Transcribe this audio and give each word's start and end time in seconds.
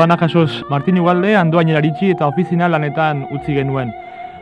doana 0.00 0.16
jasoz 0.16 0.64
Martin 0.70 0.96
Igualde, 0.96 1.34
andoain 1.36 1.68
eraritxi 1.68 2.06
eta 2.14 2.24
ofizina 2.30 2.70
lanetan 2.72 3.18
utzi 3.36 3.52
genuen. 3.52 3.90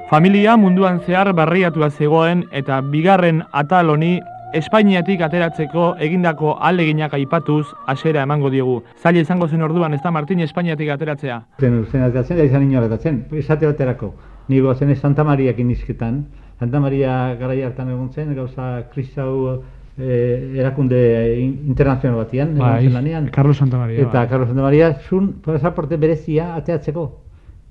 Familia 0.06 0.52
munduan 0.56 1.00
zehar 1.02 1.32
barriatua 1.34 1.88
zegoen 1.90 2.44
eta 2.60 2.76
bigarren 2.92 3.40
atal 3.60 3.90
honi 3.90 4.20
Espainiatik 4.54 5.24
ateratzeko 5.26 5.88
egindako 6.06 6.52
aleginak 6.68 7.16
aipatuz 7.18 7.66
asera 7.90 8.22
emango 8.22 8.52
diogu. 8.54 8.76
Zaila 9.02 9.24
izango 9.26 9.48
zen 9.48 9.66
orduan, 9.66 9.96
ez 9.98 10.00
da 10.04 10.12
Martin 10.14 10.44
Espainiatik 10.46 10.92
ateratzea? 10.94 11.40
Zen, 11.58 11.82
zen 11.90 12.06
ateratzen, 12.06 12.38
da 12.38 12.46
izan 12.46 12.62
inoretatzen. 12.70 13.18
Esate 13.42 13.66
baterako, 13.66 14.12
nigo 14.48 14.76
zen 14.76 14.94
Santa 14.94 15.24
Mariak 15.24 15.58
inizketan. 15.58 16.22
Santa 16.60 16.78
Maria 16.80 17.34
garai 17.40 17.64
hartan 17.66 17.90
egon 17.90 18.12
zen, 18.14 18.30
gauza 18.38 18.84
kristau 18.94 19.64
eh, 19.98 20.54
erakunde 20.56 21.00
internazional 21.42 22.18
batian, 22.18 22.56
Bai, 22.58 22.88
lanean. 22.88 23.28
Carlos 23.30 23.56
Santa 23.56 23.78
Maria. 23.78 24.00
Eta 24.00 24.20
bai. 24.20 24.28
Carlos 24.28 24.48
Santa 24.48 24.62
Maria 24.62 24.92
zun 25.08 25.32
pasaporte 25.44 25.96
berezia 25.96 26.54
ateatzeko. 26.54 27.08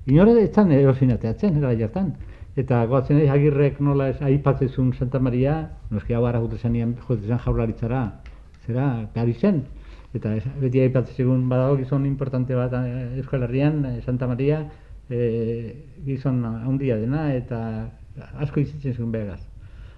Inore 0.06 0.36
etzan 0.42 0.72
erosin 0.72 1.12
ateatzen, 1.12 1.60
gara 1.60 1.74
jartan. 1.76 2.14
Eta 2.58 2.84
goatzen 2.90 3.20
ez 3.22 3.28
agirrek 3.30 3.80
nola 3.80 4.08
ez 4.12 4.20
aipatzezun 4.24 4.92
Santa 4.98 5.20
Maria, 5.22 5.70
noski 5.90 6.14
hau 6.14 6.24
ara 6.26 6.40
jute 6.42 6.58
zenian, 6.58 6.96
jute 7.06 7.26
zen 7.26 7.38
jaurlaritzara, 7.44 8.02
zera, 8.66 8.88
gari 9.14 9.34
zen. 9.34 9.62
Eta 10.16 10.34
ez, 10.34 10.44
beti 10.60 10.80
aipatzegun 10.80 11.48
badago 11.48 11.76
gizon 11.78 12.06
importante 12.08 12.56
bat 12.56 12.72
eh, 12.80 13.20
Euskal 13.20 13.44
Herrian, 13.44 13.84
eh, 13.84 14.00
Santa 14.04 14.26
Maria, 14.26 14.62
eh, 15.10 15.76
gizon 16.06 16.42
handia 16.44 16.96
dena 16.96 17.28
eta 17.34 17.60
asko 18.40 18.60
izitzen 18.60 18.96
zuen 18.96 19.12
begaz. 19.12 19.42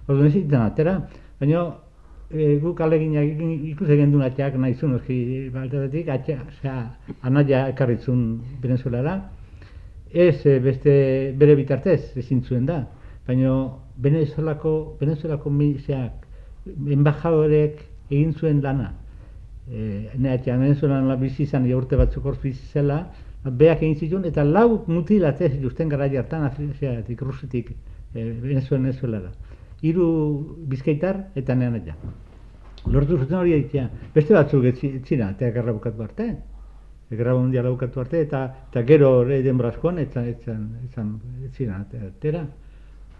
Orduan 0.09 0.27
ez 0.27 0.61
atera, 0.61 0.97
baina 1.41 1.63
e, 2.31 2.59
guk 2.63 2.81
aleginak 2.81 3.25
egin- 3.25 3.67
ikusi 3.73 3.93
egin 3.97 4.13
duen 4.13 4.25
atxeak 4.27 4.57
nahi 4.59 4.75
zuen, 4.75 4.95
oski, 4.95 5.19
baltatik, 5.55 6.09
atxea, 6.09 6.45
osea, 6.49 6.77
anaia 7.27 7.67
ekarritzun 7.73 8.23
Venezuelara, 8.63 9.17
ez 10.13 10.47
e, 10.47 10.59
beste 10.63 10.95
bere 11.39 11.57
bitartez 11.59 12.17
ezin 12.17 12.43
zuen 12.43 12.67
da, 12.67 12.85
baina 13.27 13.55
Venezuelako, 13.99 14.97
Venezuelako 15.01 15.51
miseak, 15.51 16.27
embajadorek 16.67 17.83
egin 18.11 18.33
zuen 18.35 18.63
lana, 18.63 18.93
e, 19.71 20.09
ne 20.17 20.39
Venezuelan 20.47 21.09
la 21.09 21.17
bizi 21.17 21.43
izan, 21.43 21.67
ja 21.67 21.77
urte 21.77 21.97
batzuk 21.97 22.25
hor 22.25 22.39
bizi 22.43 22.67
zela, 22.73 23.05
beak 23.45 23.83
egin 23.83 23.97
zituen, 23.97 24.25
eta 24.25 24.45
lau 24.45 24.85
mutilatez 24.87 25.55
justen 25.63 25.89
gara 25.89 26.09
jartan 26.09 26.45
Afrikatik, 26.45 27.23
Rusitik, 27.23 27.71
e, 28.15 28.25
Venezuela, 28.43 28.85
Venezuelara. 28.85 29.33
Hiru 29.83 30.07
bizkaitar 30.69 31.23
eta 31.41 31.55
nean 31.55 31.81
ja. 31.87 31.95
Lortu 32.87 33.19
zuten 33.19 33.39
hori 33.39 33.53
egitea. 33.57 33.89
Beste 34.15 34.35
batzuk 34.35 34.65
etzi- 34.65 34.95
etzina, 35.01 35.31
eta 35.35 35.51
gerra 35.53 35.73
bukatu 35.73 36.03
arte. 36.03 36.31
Gerra 37.11 37.35
mundiala 37.35 37.71
bukatu 37.71 38.01
arte, 38.01 38.21
eta, 38.21 38.43
eta 38.71 38.83
gero 38.87 39.11
ere 39.25 39.43
denbora 39.43 39.71
askoan, 39.75 39.99
eta 39.99 40.25
etzan, 40.27 40.67
etzan, 40.87 41.15
etzina, 41.45 41.81
atera. 42.09 42.45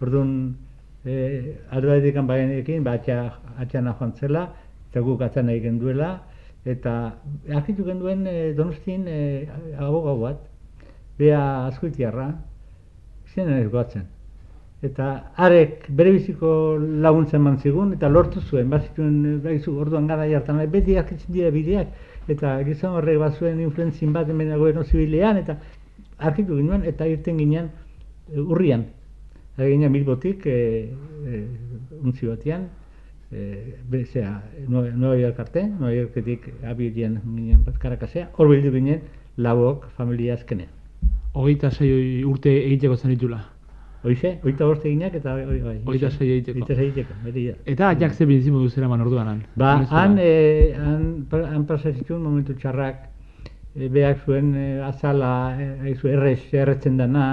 Orduan, 0.01 0.31
e, 1.05 1.57
aldaetik 1.69 2.21
bagenekin, 2.27 2.83
ba, 2.83 2.93
atxa, 2.99 3.17
atxana 3.57 3.95
joan 3.99 4.13
zela, 4.13 4.45
eta 4.89 5.01
guk 5.01 5.21
atzana 5.21 5.53
egin 5.53 5.77
duela, 5.79 6.13
eta 6.65 6.95
argitu 7.49 7.83
genduen 7.85 8.25
e, 8.27 8.53
donostin 8.53 9.05
e, 9.07 9.19
abogau 9.77 10.17
bat, 10.21 10.47
bea 11.19 11.67
azkoitiarra, 11.67 12.31
zenen 13.33 13.59
ez 13.59 13.69
goatzen. 13.69 14.07
Eta 14.81 15.07
arek 15.37 15.83
bere 15.97 16.11
biziko 16.15 16.51
laguntzen 17.03 17.37
eman 17.39 17.59
zigun, 17.61 17.91
eta 17.93 18.09
lortu 18.09 18.41
zuen, 18.41 18.69
bazituen, 18.69 19.19
baizu, 19.43 19.75
orduan 19.83 20.07
gara 20.09 20.25
jartan, 20.29 20.57
beti 20.73 20.95
arkitzen 20.97 21.35
dira 21.35 21.51
bideak, 21.53 21.91
eta 22.33 22.55
gizon 22.65 22.97
horrek 22.97 23.19
bazuen 23.21 23.59
influenzin 23.61 24.13
bat 24.15 24.29
hemen 24.29 24.49
gobernu 24.55 24.83
zibilean, 24.87 25.37
eta 25.37 25.59
arkitu 26.17 26.57
ginen, 26.57 26.87
eta 26.89 27.05
irten 27.05 27.37
ginen 27.37 27.69
e, 28.33 28.39
urrian. 28.41 28.87
Ginen 29.61 29.93
Bilbotik, 29.93 30.47
e, 30.49 30.89
e, 31.29 31.43
untzi 32.01 32.25
batean, 32.25 32.65
e, 33.29 33.77
bezea, 33.89 34.33
Nueva 34.67 35.15
York 35.19 35.45
arte, 35.45 35.67
Nueva 35.67 35.93
Yorketik 35.93 36.49
abilien 36.65 37.19
ginen 37.21 37.61
bat 37.69 37.77
karakasea, 37.77 38.31
hor 38.33 38.49
bildu 38.49 38.73
ginen 38.73 39.05
lauok 39.37 39.91
familia 39.97 40.41
azkenean. 40.41 40.73
Hogeita 41.37 41.69
sei 41.69 42.23
urte 42.25 42.57
egiteko 42.65 42.97
zen 42.97 43.13
ditula. 43.13 43.43
Hoize, 44.03 44.39
hogeita 44.41 44.65
bost 44.65 44.85
eginak 44.89 45.13
eta 45.19 45.35
oi, 45.37 45.59
bai. 45.61 45.75
Hogeita 45.85 46.09
sei 46.09 46.31
egiteko. 46.39 46.57
Hogeita 46.57 46.75
sei 46.79 46.87
egiteko, 46.87 47.13
beti 47.25 47.43
da. 47.51 47.55
Eta 47.69 47.89
atxak 47.93 48.15
ze 48.17 48.25
bizimo 48.25 48.59
du 48.63 48.69
zera 48.69 48.87
man 48.89 49.01
orduan 49.05 49.27
han. 49.29 49.41
Ba, 49.55 49.75
han, 49.91 50.15
eh, 50.19 50.73
han, 50.77 51.03
pa- 51.29 51.43
han 51.51 51.65
pasa 51.69 51.91
zituen 51.93 52.23
momentu 52.23 52.55
txarrak, 52.57 53.03
eh, 53.75 53.89
beak 53.93 54.23
zuen 54.25 54.55
eh, 54.57 54.79
azala, 54.87 55.33
eh, 55.61 55.93
zu 55.99 56.07
errez, 56.09 56.39
erretzen 56.53 56.97
dana, 56.97 57.27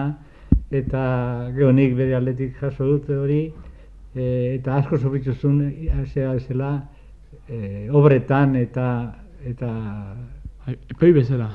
eta 0.71 1.49
geonik 1.57 1.97
bere 1.97 2.15
aldetik 2.19 2.59
jaso 2.61 2.85
dut 2.85 3.09
hori, 3.17 3.47
eh, 4.15 4.59
eta 4.59 4.77
asko 4.83 4.99
sofritu 4.99 5.33
zuen, 5.33 5.63
eh, 5.71 6.05
zera 6.13 6.35
bezala, 6.37 6.75
eh, 7.49 7.89
obretan 7.91 8.57
eta, 8.57 8.91
eta 9.47 9.73
Ai, 10.69 10.77
Epei 10.93 11.13
bezala. 11.17 11.49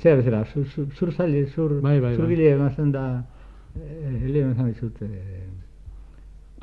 zera 0.00 0.16
bezala, 0.16 0.44
zur, 0.46 0.64
zur, 0.64 0.86
zur 0.96 1.12
zaile, 1.12 1.44
zur, 1.52 1.82
Bai, 1.82 2.00
bai, 2.00 2.14
zur 2.14 2.24
bai. 2.24 2.34
bile 2.34 2.48
ematen 2.54 2.90
da, 2.92 3.04
eh, 3.18 3.33
lehen 3.74 4.52
esan 4.52 4.72
dizut, 4.72 5.02
eh, 5.02 5.44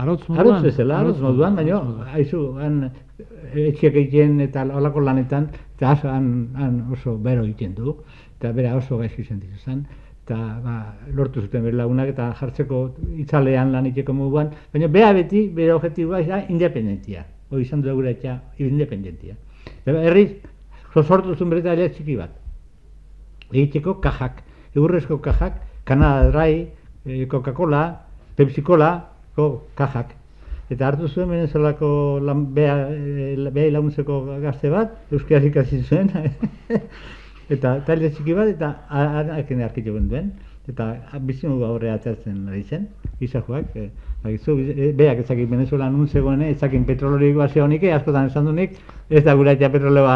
Arotz 0.01 0.27
moduan? 0.27 0.47
Arotz 0.47 0.63
bezala, 0.63 0.99
arotz 0.99 1.19
moduan, 1.22 1.55
baina, 1.55 1.79
haizu, 2.13 2.39
han 2.57 2.77
eh, 2.88 3.67
etxeak 3.67 3.97
egiten 4.01 4.39
eta 4.41 4.63
olako 4.79 5.03
lanetan, 5.05 5.50
eta 5.75 5.95
han, 6.09 6.29
han 6.55 6.79
oso 6.95 7.17
bero 7.17 7.44
egiten 7.45 7.75
du, 7.75 7.97
eta 8.39 8.51
bera 8.55 8.75
oso 8.77 8.97
gaizki 8.97 9.23
sentitu 9.23 9.59
zen, 9.59 9.83
eta 10.23 10.38
ba, 10.63 10.77
lortu 11.13 11.41
zuten 11.41 11.67
bere 11.67 11.77
lagunak 11.77 12.13
eta 12.13 12.31
jartzeko 12.39 12.81
itzalean 13.21 13.73
lan 13.75 13.89
itxeko 13.91 14.16
moduan, 14.16 14.53
baina 14.73 14.88
bea 14.88 15.13
beti, 15.13 15.47
bere 15.53 15.75
objektiboa 15.75 16.23
da 16.25 16.41
independentia, 16.50 17.25
hori 17.51 17.67
izan 17.67 17.81
du 17.81 17.94
gure 17.94 18.16
independentia. 18.57 19.35
Eta 19.85 20.00
herriz, 20.01 20.31
so- 20.94 21.03
sortu 21.03 21.35
zuen 21.35 21.50
bere 21.50 21.89
txiki 21.89 22.16
bat, 22.16 22.31
egiteko 23.51 24.00
kajak, 24.01 24.41
egurrezko 24.73 25.19
kajak, 25.21 25.61
Canada 25.85 26.31
Eh, 27.06 27.28
Coca-Cola, 27.28 28.01
Pepsi 28.35 28.62
Cola, 28.62 29.09
ko 29.35 29.67
kajak. 29.75 30.13
Eta 30.69 30.88
hartu 30.88 31.07
zuen 31.09 31.29
Venezuelako 31.29 32.19
lan, 32.23 32.45
bea, 32.53 32.75
eh, 32.91 33.50
bea 33.51 33.72
laguntzeko 33.72 34.22
gazte 34.44 34.69
bat, 34.69 34.94
euskaraz 35.12 35.44
ikasi 35.50 35.81
zuen, 35.84 36.12
eta 37.53 37.73
talde 37.88 38.12
txiki 38.13 38.35
bat, 38.38 38.53
eta 38.53 38.69
haken 39.35 39.66
arkitu 39.66 39.97
duen, 39.97 40.31
eta 40.69 40.94
bizimu 41.25 41.57
aurre 41.66 41.89
ateratzen 41.91 42.47
ari 42.47 42.63
zen, 42.63 42.88
gizakoak, 43.19 43.75
eh, 43.75 43.89
bakizu, 44.23 44.56
beak 44.95 45.25
ezakit 45.25 45.50
Venezuelan 45.50 45.91
nun 45.97 46.07
zegoen, 46.07 46.45
ezakin 46.53 46.85
petrolorik 46.85 47.35
bazio 47.35 47.66
honik, 47.66 47.83
eh, 47.83 47.95
askotan 47.97 48.29
esan 48.31 48.45
dunik, 48.45 48.78
ez 49.09 49.25
da 49.25 49.35
gura 49.35 49.57
eta 49.57 49.69
petroleoa, 49.73 50.16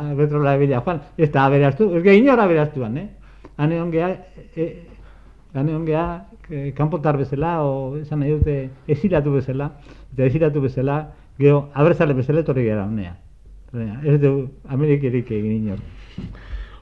a- 0.00 0.02
petroleoa 0.16 0.56
bila 0.64 0.80
joan, 0.80 1.00
ez 1.16 1.30
da 1.30 1.44
aberaztu, 1.46 1.92
ez 1.94 2.02
gehi 2.02 2.24
inora 2.24 2.48
aberaztuan, 2.48 2.96
eh? 2.98 3.08
Han 3.58 3.72
egon 3.72 3.92
geha, 3.92 4.10
e, 4.56 4.95
han 5.60 5.68
egon 5.68 5.84
geha, 5.86 6.06
e, 6.50 6.72
kanpotar 6.76 7.16
bezala, 7.16 7.62
o 7.64 7.96
esan 7.96 8.20
nahi 8.20 8.32
dute, 8.38 8.56
ezilatu 8.88 9.32
bezala, 9.32 9.70
eta 10.12 10.24
ezilatu 10.24 10.60
bezala, 10.60 10.98
gero, 11.38 11.68
abertzale 11.74 12.14
bezala 12.14 12.40
etorri 12.40 12.66
gara 12.66 12.86
honea. 12.86 13.16
Ez 14.04 14.20
du 14.20 14.48
Amerikerik 14.68 15.30
egin 15.30 15.52
inor. 15.52 15.80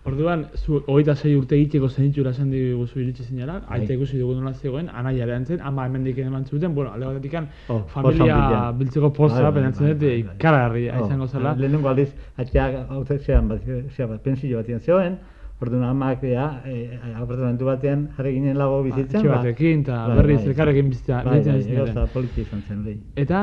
Orduan, 0.04 0.42
zu 0.54 0.82
hogeita 0.86 1.14
sei 1.16 1.30
urte 1.34 1.56
egiteko 1.56 1.88
zenitxura 1.88 2.34
esan 2.34 2.50
diguzu 2.52 2.98
iritsi 3.00 3.24
zinara, 3.24 3.54
Bai. 3.64 3.78
aita 3.80 3.94
ikusi 3.94 4.18
dugu 4.20 4.34
nola 4.36 4.52
zegoen, 4.52 4.90
anaia 4.92 5.24
berantzen, 5.24 5.62
ama 5.64 5.86
hemendik 5.86 6.18
eman 6.20 6.44
zuten, 6.44 6.74
bueno, 6.74 6.92
alde 6.92 7.06
batetik 7.06 7.38
Oh, 7.68 7.78
familia 7.88 8.70
biltzeko 8.78 9.10
poza, 9.12 9.36
Bai, 9.36 9.44
bai, 9.44 9.52
berantzen 9.52 9.86
bai, 9.86 9.94
dut, 9.94 10.02
bai. 10.26 10.36
ikaragarria 10.36 10.98
Oh, 11.00 11.06
izango 11.06 11.26
zela. 11.26 11.54
Lehenengo 11.56 11.88
aldiz, 11.88 12.10
atxeak 12.36 12.90
autetxean 12.90 13.48
bat, 13.48 13.62
zea 13.96 14.06
bat, 14.06 14.20
pensio 14.20 14.58
batean 14.58 14.80
zegoen, 14.80 15.16
orduan 15.62 15.84
amak 15.84 16.22
ea, 16.24 16.46
e, 16.66 16.98
apartamentu 17.16 17.64
batean 17.64 18.08
jarri 18.16 18.32
ginen 18.34 18.58
lago 18.58 18.82
bizitzen. 18.82 19.20
Etxe 19.20 19.28
batekin, 19.28 19.80
eta 19.80 20.00
bai, 20.08 20.16
berriz 20.18 20.40
bai. 20.40 20.48
elkarrekin 20.48 20.88
bizitza, 20.90 21.22
Bai, 21.24 21.40
bai, 21.44 21.76
gauza 21.76 22.06
politia 22.12 22.42
izan 22.42 22.62
zen, 22.68 22.82
lehi. 22.84 22.98
Eta 23.16 23.40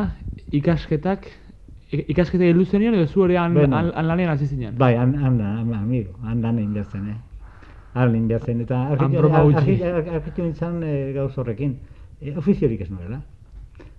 ikasketak, 0.52 1.26
ik- 1.92 2.10
ikasketak 2.10 2.48
heldu 2.52 2.66
zenion 2.66 2.94
edo 2.96 3.08
zu 3.08 3.24
han, 3.24 3.54
Bueno. 3.54 3.76
han, 3.78 3.92
han 3.96 4.08
lanean 4.08 4.30
hasi 4.30 4.48
zinen? 4.48 4.78
Bai, 4.78 4.96
han, 4.96 5.16
han, 5.16 5.42
han, 5.42 5.74
amigo, 5.74 6.12
han 6.24 6.42
lan 6.42 6.58
egin 6.60 6.74
behar 6.74 6.86
zen, 6.92 7.10
eh? 7.10 7.18
Han 7.94 8.10
egin 8.16 8.28
behar 8.28 8.42
zen, 8.46 8.62
eta 8.62 8.88
argitu 8.92 10.44
nintzen 10.44 10.84
e, 10.84 11.14
gauz 11.14 11.38
horrekin. 11.38 11.78
E, 12.22 12.38
ofiziorik 12.38 12.82
ez 12.82 12.90
nuela. 12.92 13.22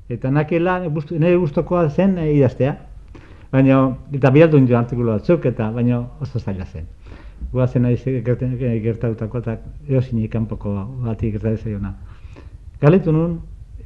Eta 0.09 0.31
nakela, 0.31 0.79
bustu, 0.89 1.19
nire 1.19 1.37
gustokoa 1.37 1.89
zen 1.91 2.19
e, 2.19 2.33
idaztea. 2.35 2.77
Baina, 3.53 3.97
eta 4.13 4.31
bialdu 4.31 4.59
nintzen 4.59 4.77
artikulu 4.77 5.11
batzuk, 5.13 5.45
eta 5.47 5.71
baina 5.71 6.01
oso 6.21 6.39
zaila 6.39 6.65
zen. 6.65 6.87
Guazen 7.53 7.83
nahi 7.83 7.97
gertatutako 8.83 9.39
eta 9.39 9.57
eosinik 9.89 10.31
kanpoko 10.33 10.75
bati 11.05 11.31
gertatu 11.31 11.65
zaiona. 11.65 11.95
Galetu 12.81 13.13
nun, 13.13 13.41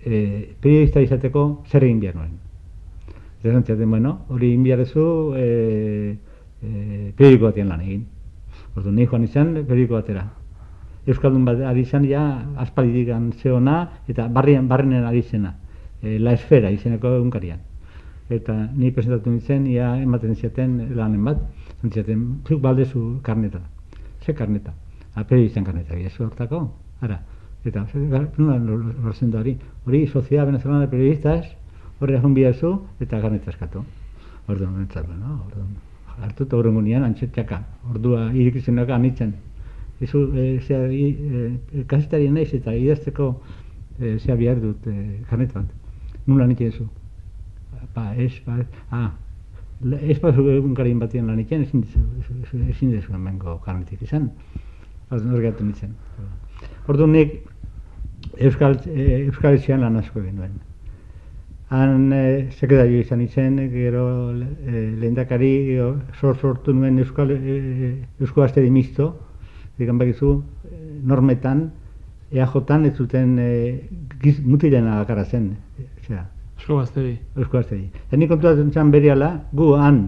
e, 0.05 0.55
periodista 0.61 1.01
izateko 1.01 1.47
zer 1.71 1.85
egin 1.85 2.01
behar 2.01 2.17
nuen. 2.17 2.35
Ziaten, 3.43 3.91
bueno, 3.91 4.19
hori 4.29 4.49
egin 4.53 4.65
behar 4.65 4.81
duzu, 4.83 5.35
e, 5.37 6.17
e, 6.63 7.13
periodiko 7.17 7.47
batean 7.51 7.69
lan 7.69 7.85
egin. 7.85 8.07
Ordu, 8.77 8.91
nahi 8.93 9.07
joan 9.07 9.25
izan, 9.25 9.53
periodiko 9.69 9.95
batera. 9.95 10.25
Euskaldun 11.07 11.45
bat 11.47 11.61
ari 11.63 11.85
izan, 11.87 12.07
ja, 12.09 12.25
aspalditik 12.59 13.13
zeona, 13.43 13.77
eta 14.09 14.27
barrian, 14.29 14.67
barrenen 14.69 15.05
ari 15.05 15.23
zena. 15.23 15.55
E, 16.03 16.19
La 16.19 16.33
Esfera 16.33 16.71
izeneko 16.71 17.15
egunkarian. 17.19 17.61
Eta 18.31 18.57
ni 18.75 18.91
presentatu 18.91 19.31
nintzen, 19.31 19.67
ia 19.71 19.95
ematen 20.03 20.35
ziaten 20.35 20.97
lanen 20.97 21.25
bat, 21.25 21.39
zantziaten, 21.87 22.43
zuk 22.47 22.61
baldezu 22.61 23.21
karneta. 23.23 23.61
Ze 24.25 24.35
karneta? 24.35 24.75
Aperi 25.15 25.47
izan 25.47 25.65
karneta, 25.65 25.95
zu 26.11 26.25
hortako? 26.25 26.73
Ara, 27.01 27.21
eta, 27.65 27.87
nuna 28.39 28.59
lortzen 28.59 29.31
da 29.31 29.41
hori? 29.41 29.57
Hori, 29.87 30.07
Sociedad 30.07 30.47
Venezolana 30.47 30.81
de 30.81 30.89
Periodistas, 30.89 31.47
horri 32.01 32.17
ahun 32.17 32.35
bihazu, 32.35 32.81
eta 33.01 33.21
karneta 33.21 33.51
eskatu. 33.51 33.85
Orduan, 34.49 34.79
nintzen, 34.79 35.05
no? 35.21 35.43
Orduan, 35.47 35.77
hartu 36.23 36.45
eta 36.45 36.57
horrengo 36.57 36.83
nian, 36.83 37.05
antxetxaka. 37.05 37.63
Ordua, 37.91 38.31
irikizenaka 38.33 38.95
anitzen. 38.95 39.35
Izu, 40.01 40.31
e, 40.37 40.61
zea, 40.61 40.83
e, 40.91 41.85
kasetarien 41.89 42.35
naiz 42.35 42.53
eta 42.55 42.75
idazteko 42.75 43.31
e, 43.99 44.19
zea 44.19 44.37
bihar 44.37 44.61
dut 44.61 44.87
e, 44.87 45.23
karneta 45.31 45.61
bat. 45.61 45.71
Nula 46.27 46.47
nitzen 46.47 46.73
zu? 46.73 46.89
Ba, 47.95 48.13
ez, 48.15 48.33
ba, 48.45 48.59
ah, 48.91 49.11
ez 49.85 50.19
ba 50.21 50.33
zu 50.33 50.47
egun 50.49 50.75
karien 50.75 50.99
batien 50.99 51.27
lan 51.27 51.41
itzen, 51.41 51.63
ezin 51.63 51.83
dezu, 51.85 52.61
ezin 52.71 52.93
dezu 52.93 53.13
hemengo 53.13 53.59
karnetik 53.65 54.03
izan. 54.03 54.31
Orduan, 55.11 55.35
horregatu 55.35 55.65
nintzen. 55.65 55.93
Orduan, 56.89 57.13
nik 57.13 57.37
Euskal, 58.39 58.79
Euskal 58.89 59.59
Etxean 59.59 59.85
lan 59.85 59.97
asko 60.01 60.21
egin 60.23 60.41
duen. 60.41 60.57
Han 61.77 62.13
e, 62.15 62.23
sekretario 62.55 63.01
izan 63.03 63.21
izen, 63.21 63.59
gero 63.73 64.07
e, 64.33 64.83
lehendakari 65.01 65.53
gero, 65.73 65.89
sor 66.21 66.37
sortu 66.39 66.75
nuen 66.75 66.99
Euskal, 67.03 67.33
e, 67.35 67.93
Eusko 68.21 68.47
Asteri 68.47 68.71
Misto, 68.71 69.11
digan 69.79 69.99
bakizu, 69.99 70.39
e, 70.71 70.79
normetan, 71.05 71.67
EAJ-an 72.33 72.87
ez 72.89 72.95
zuten 72.97 73.37
e, 73.39 73.51
giz, 74.23 74.39
mutilena 74.43 75.01
bakarra 75.03 75.25
zen, 75.25 75.53
e, 75.79 76.25
Eusko 76.59 76.79
gazteri. 76.79 77.19
Eusko 77.37 77.59
Asteri. 77.59 77.85
Eta 78.09 78.17
nik 78.17 78.31
konturatzen 78.33 78.73
zen 78.73 78.91
berehala, 78.91 79.29
gu 79.53 79.75
han, 79.77 80.01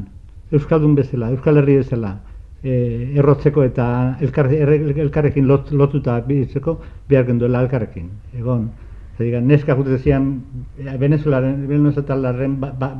Euskaldun 0.52 0.94
bezala, 0.96 1.30
Euskal 1.34 1.60
Herri 1.60 1.76
bezala, 1.82 2.14
e, 2.62 2.72
errotzeko 3.20 3.62
eta 3.62 4.16
elkar, 4.24 4.48
elkarrekin 4.50 5.46
lot, 5.46 5.70
lotuta 5.70 6.18
bizitzeko, 6.26 6.78
behar 7.08 7.26
genduela 7.28 7.62
elkarrekin. 7.66 8.08
Egon, 8.38 8.70
Zerigan, 9.18 9.46
neska 9.50 9.74
jute 9.74 9.98
zian 9.98 10.28
Venezuelaren, 10.98 11.66
Venezuelarren 11.68 12.58
ba, 12.60 12.72
ba, 12.78 12.92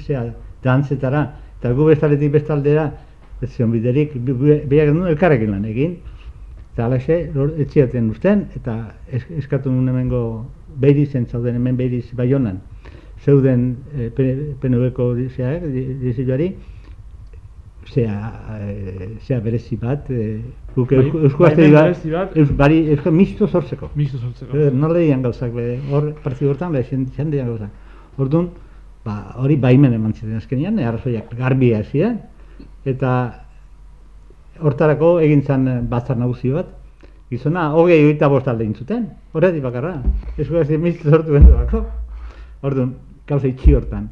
zera, 0.00 0.24
dantzetara, 0.62 1.24
eta 1.58 1.72
gu 1.74 1.88
bestaletik 1.90 2.32
bestaldera, 2.32 2.88
ez 3.42 3.50
zion 3.50 3.72
biderik, 3.74 4.14
bi- 4.14 4.32
bi- 4.32 4.60
behar 4.70 4.92
genuen 4.92 5.10
elkarrekin 5.12 5.50
lan 5.50 5.64
egin, 5.68 5.98
eta 6.72 6.86
alaxe, 6.86 7.18
etxiaten 7.58 8.10
usten, 8.10 8.46
eta 8.56 8.94
es, 9.10 9.26
eskatu 9.38 9.70
nuen 9.70 9.90
hemengo 9.92 10.22
beirizen 10.80 11.26
zauden 11.26 11.58
hemen 11.58 11.76
beiriz 11.76 12.06
baionan, 12.16 12.62
zeuden 13.22 13.76
e, 13.96 14.10
PNV-ko 14.10 15.14
zeak, 15.36 15.68
dizioari, 16.02 16.54
zea, 17.86 18.32
e, 18.60 19.08
zea 19.26 19.40
berezi 19.40 19.76
bat, 19.76 20.10
e, 20.10 20.40
guk 20.74 20.90
Bai, 20.90 20.98
Eusko 21.04 21.22
Eusko 21.28 21.44
baimen 21.44 21.72
Gazteri 21.72 22.12
bat, 22.14 22.36
eus, 22.36 22.50
bari, 22.56 22.80
eusko 22.94 23.12
misto 23.12 23.46
sortzeko. 23.46 23.90
Mixto 23.94 24.18
sortzeko. 24.18 24.56
Eh, 24.58 24.70
nola 24.72 24.98
dian 24.98 25.22
gauzak, 25.22 25.52
be, 25.54 25.78
hor 25.90 26.12
partidu 26.24 26.52
hortan, 26.52 26.72
be, 26.72 26.82
zen 26.84 27.30
dian 27.30 27.46
gauzak. 27.46 27.70
Orduan, 28.18 28.50
ba, 29.04 29.18
hori 29.42 29.56
baimen 29.60 29.94
eman 29.94 30.14
ziren 30.14 30.40
azkenean, 30.40 30.78
e, 30.78 30.86
arrazoiak 30.88 31.34
garbia 31.38 31.82
ziren, 31.84 32.20
eta 32.84 33.12
hortarako 34.60 35.18
egin 35.24 35.42
zen 35.42 35.68
eh, 35.68 35.80
batzar 35.90 36.18
nagusi 36.18 36.52
bat, 36.54 36.70
gizona, 37.30 37.70
hogei 37.74 38.04
oita 38.06 38.28
bost 38.30 38.48
alde 38.48 38.66
egin 38.66 38.78
zuten, 38.78 39.06
horretik 39.32 39.64
bakarra, 39.64 39.98
ez 40.36 40.48
gara 40.48 40.64
zen 40.64 40.82
mistu 40.82 41.10
sortu 41.10 41.38
benduako. 41.38 41.84
Orduan, 42.64 42.94
gauza 43.28 43.48
itxi 43.48 43.74
hortan, 43.76 44.08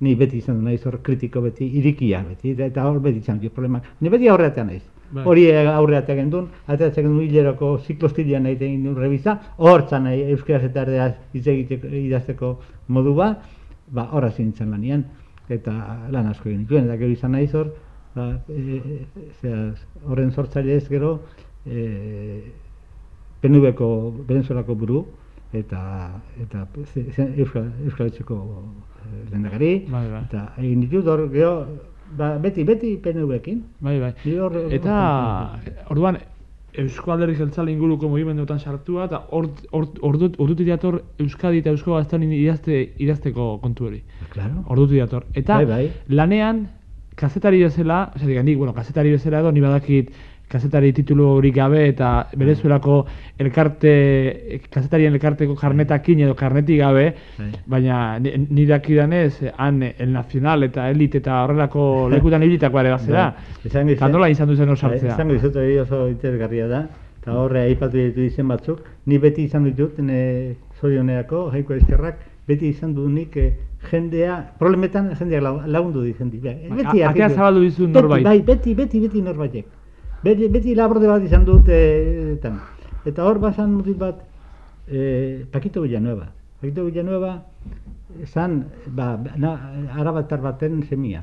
ni 0.00 0.14
beti 0.14 0.38
izan 0.38 0.60
du 0.60 0.66
naiz 0.68 0.84
hor 0.86 1.00
kritiko 1.02 1.42
beti, 1.42 1.66
irikia 1.80 2.22
beti, 2.26 2.54
eta- 2.68 2.86
hor 2.86 3.00
beti 3.02 3.18
izan 3.24 3.40
dut 3.42 3.52
problemak. 3.54 3.84
Ni 4.00 4.08
beti 4.12 4.28
aurreatean 4.28 4.70
naiz. 4.70 4.84
Bai. 5.10 5.24
Hori 5.24 5.46
aurreatea 5.56 6.14
gendun, 6.18 6.50
ateratzen 6.66 7.06
gendun 7.06 7.24
hileroko 7.24 7.70
ziklostilean 7.78 8.42
nahi 8.44 8.58
egin 8.58 8.82
duen 8.84 8.96
revisa, 9.00 9.38
hor 9.56 9.86
zan 9.88 10.06
euskaraz 10.12 10.66
eta 10.68 10.82
erdeaz 10.84 11.14
idazteko 11.32 12.50
modu 12.88 13.14
ba, 13.16 13.30
ba 13.88 14.08
horra 14.12 14.30
zintzen 14.30 14.70
lanian, 14.70 15.06
eta 15.48 15.72
lan 16.12 16.28
asko 16.28 16.50
egin 16.50 16.66
dituen, 16.66 16.84
eta 16.84 16.98
gero 17.00 17.14
izan 17.16 17.32
naiz 17.32 17.54
hor, 17.56 17.72
ba, 18.14 18.28
e, 18.52 18.82
e, 19.42 19.54
horren 20.04 20.30
sortzaile 20.30 20.76
ez 20.76 20.84
gero, 20.90 21.14
e, 21.64 22.42
PNV-ko 23.40 23.88
Venezuelako 24.28 24.76
buru, 24.76 25.06
eta 25.52 26.10
eta 26.42 26.66
Euskal 27.38 27.70
Euskal 27.84 28.06
Etxeko 28.10 28.36
eh, 28.38 29.30
lehendakari 29.30 29.86
Bai, 29.88 30.06
bai. 30.10 30.22
eta 30.28 30.52
egin 30.58 30.80
ditut 30.84 31.06
hor 31.08 31.28
gero 31.32 31.52
ba, 32.16 32.36
beti 32.38 32.64
beti 32.64 32.96
PNV-ekin. 32.96 33.62
Bai, 33.80 33.98
bai. 34.00 34.12
Ni 34.24 34.34
hor- 34.40 34.72
Eta, 34.72 35.60
orduan, 35.90 36.18
Eusko 36.78 37.12
Alderri 37.12 37.34
Jeltzale 37.34 37.72
inguruko 37.72 38.08
mugimenduetan 38.08 38.58
sartua, 38.60 39.04
eta 39.06 39.22
ordut- 39.32 40.36
ordutik 40.38 40.66
dator 40.68 41.02
Euskadi 41.18 41.58
eta 41.58 41.70
Eusko 41.70 41.94
Gaztelin 41.96 42.32
idazte, 42.32 42.92
idazteko 42.98 43.58
kontu 43.60 43.86
hori. 43.88 44.02
Claro. 44.32 44.64
Ordutik 44.68 44.98
dator. 45.00 45.24
Eta 45.34 45.56
Bai, 45.56 45.66
bai. 45.66 45.90
lanean, 46.08 46.68
kazetari 47.16 47.62
bezala, 47.64 48.12
osea, 48.14 48.42
nik, 48.42 48.56
bueno, 48.58 48.72
kazetari 48.74 49.10
bezala 49.10 49.40
edo, 49.40 49.50
ni 49.52 49.60
badakit 49.60 50.12
kazetari 50.48 50.92
titulu 50.96 51.26
horik 51.36 51.54
gabe 51.54 51.82
eta 51.88 52.28
Venezuelako 52.36 52.94
elkarte, 53.38 54.60
kazetarien 54.72 55.12
elkarteko 55.14 55.54
karnetakin 55.56 56.20
edo 56.24 56.34
karnetik 56.36 56.78
gabe, 56.80 57.14
Bai. 57.38 57.50
baina 57.66 58.18
ni, 58.18 58.64
dakidanez, 58.66 59.42
han 59.56 59.82
El 59.82 60.12
Nacional 60.12 60.62
eta 60.64 60.88
Elit 60.90 61.14
eta 61.20 61.42
horrelako 61.44 62.08
lekutan 62.14 62.42
ibilitakoa 62.42 62.80
ere 62.86 62.94
bazera. 62.96 63.26
Bai. 63.36 63.60
Eta 63.70 63.82
izan- 63.82 64.12
nola 64.12 64.30
izan 64.30 64.48
duzen 64.48 64.68
hor 64.68 64.78
Bai, 64.80 64.90
sartzea? 64.98 65.14
Esango 65.14 65.36
dizut 65.36 65.56
hori 65.56 65.78
oso 65.78 66.08
interesgarria 66.08 66.66
da, 66.68 66.82
eta 67.20 67.34
horre 67.36 67.66
aipatu 67.68 67.96
ditu 68.00 68.24
izen 68.24 68.48
batzuk, 68.48 68.80
ni 69.06 69.18
beti 69.18 69.44
izan 69.44 69.64
ditut, 69.68 69.98
ne 69.98 70.54
zorioneako, 70.80 71.50
jaiko 71.52 71.74
eskerrak, 71.74 72.20
beti 72.48 72.68
izan 72.72 72.94
du 72.94 73.08
nik 73.08 73.36
eh, 73.36 73.50
jendea, 73.90 74.38
problemetan 74.58 75.10
jendeak 75.18 75.66
lagundu 75.66 76.02
di 76.02 76.14
jendi. 76.16 76.38
Bai, 76.40 76.56
beti 76.70 77.02
atea 77.02 77.28
zabaldu 77.28 77.60
dizun 77.60 77.92
Beti, 77.92 77.98
norbait. 78.00 78.24
Bai, 78.24 78.40
beti, 78.42 78.74
beti, 78.74 79.00
beti 79.00 79.22
norbaitek. 79.22 79.66
Beti, 80.22 80.48
beti 80.50 80.74
laborde 80.74 81.06
bat 81.06 81.22
izan 81.22 81.44
dut, 81.46 81.68
eh, 81.70 82.34
etan. 82.34 82.58
Eta 83.06 83.22
hor 83.22 83.38
bazan 83.38 83.70
mutil 83.72 83.94
bat, 83.94 84.24
eh, 84.88 85.46
Paquito 85.52 85.82
Villanueva. 85.82 86.26
Paquito 86.60 86.84
Villanueva, 86.84 87.44
zan, 88.26 88.64
ba, 88.86 89.16
na, 89.36 89.52
arabatar 89.94 90.40
baten 90.40 90.82
semia. 90.88 91.22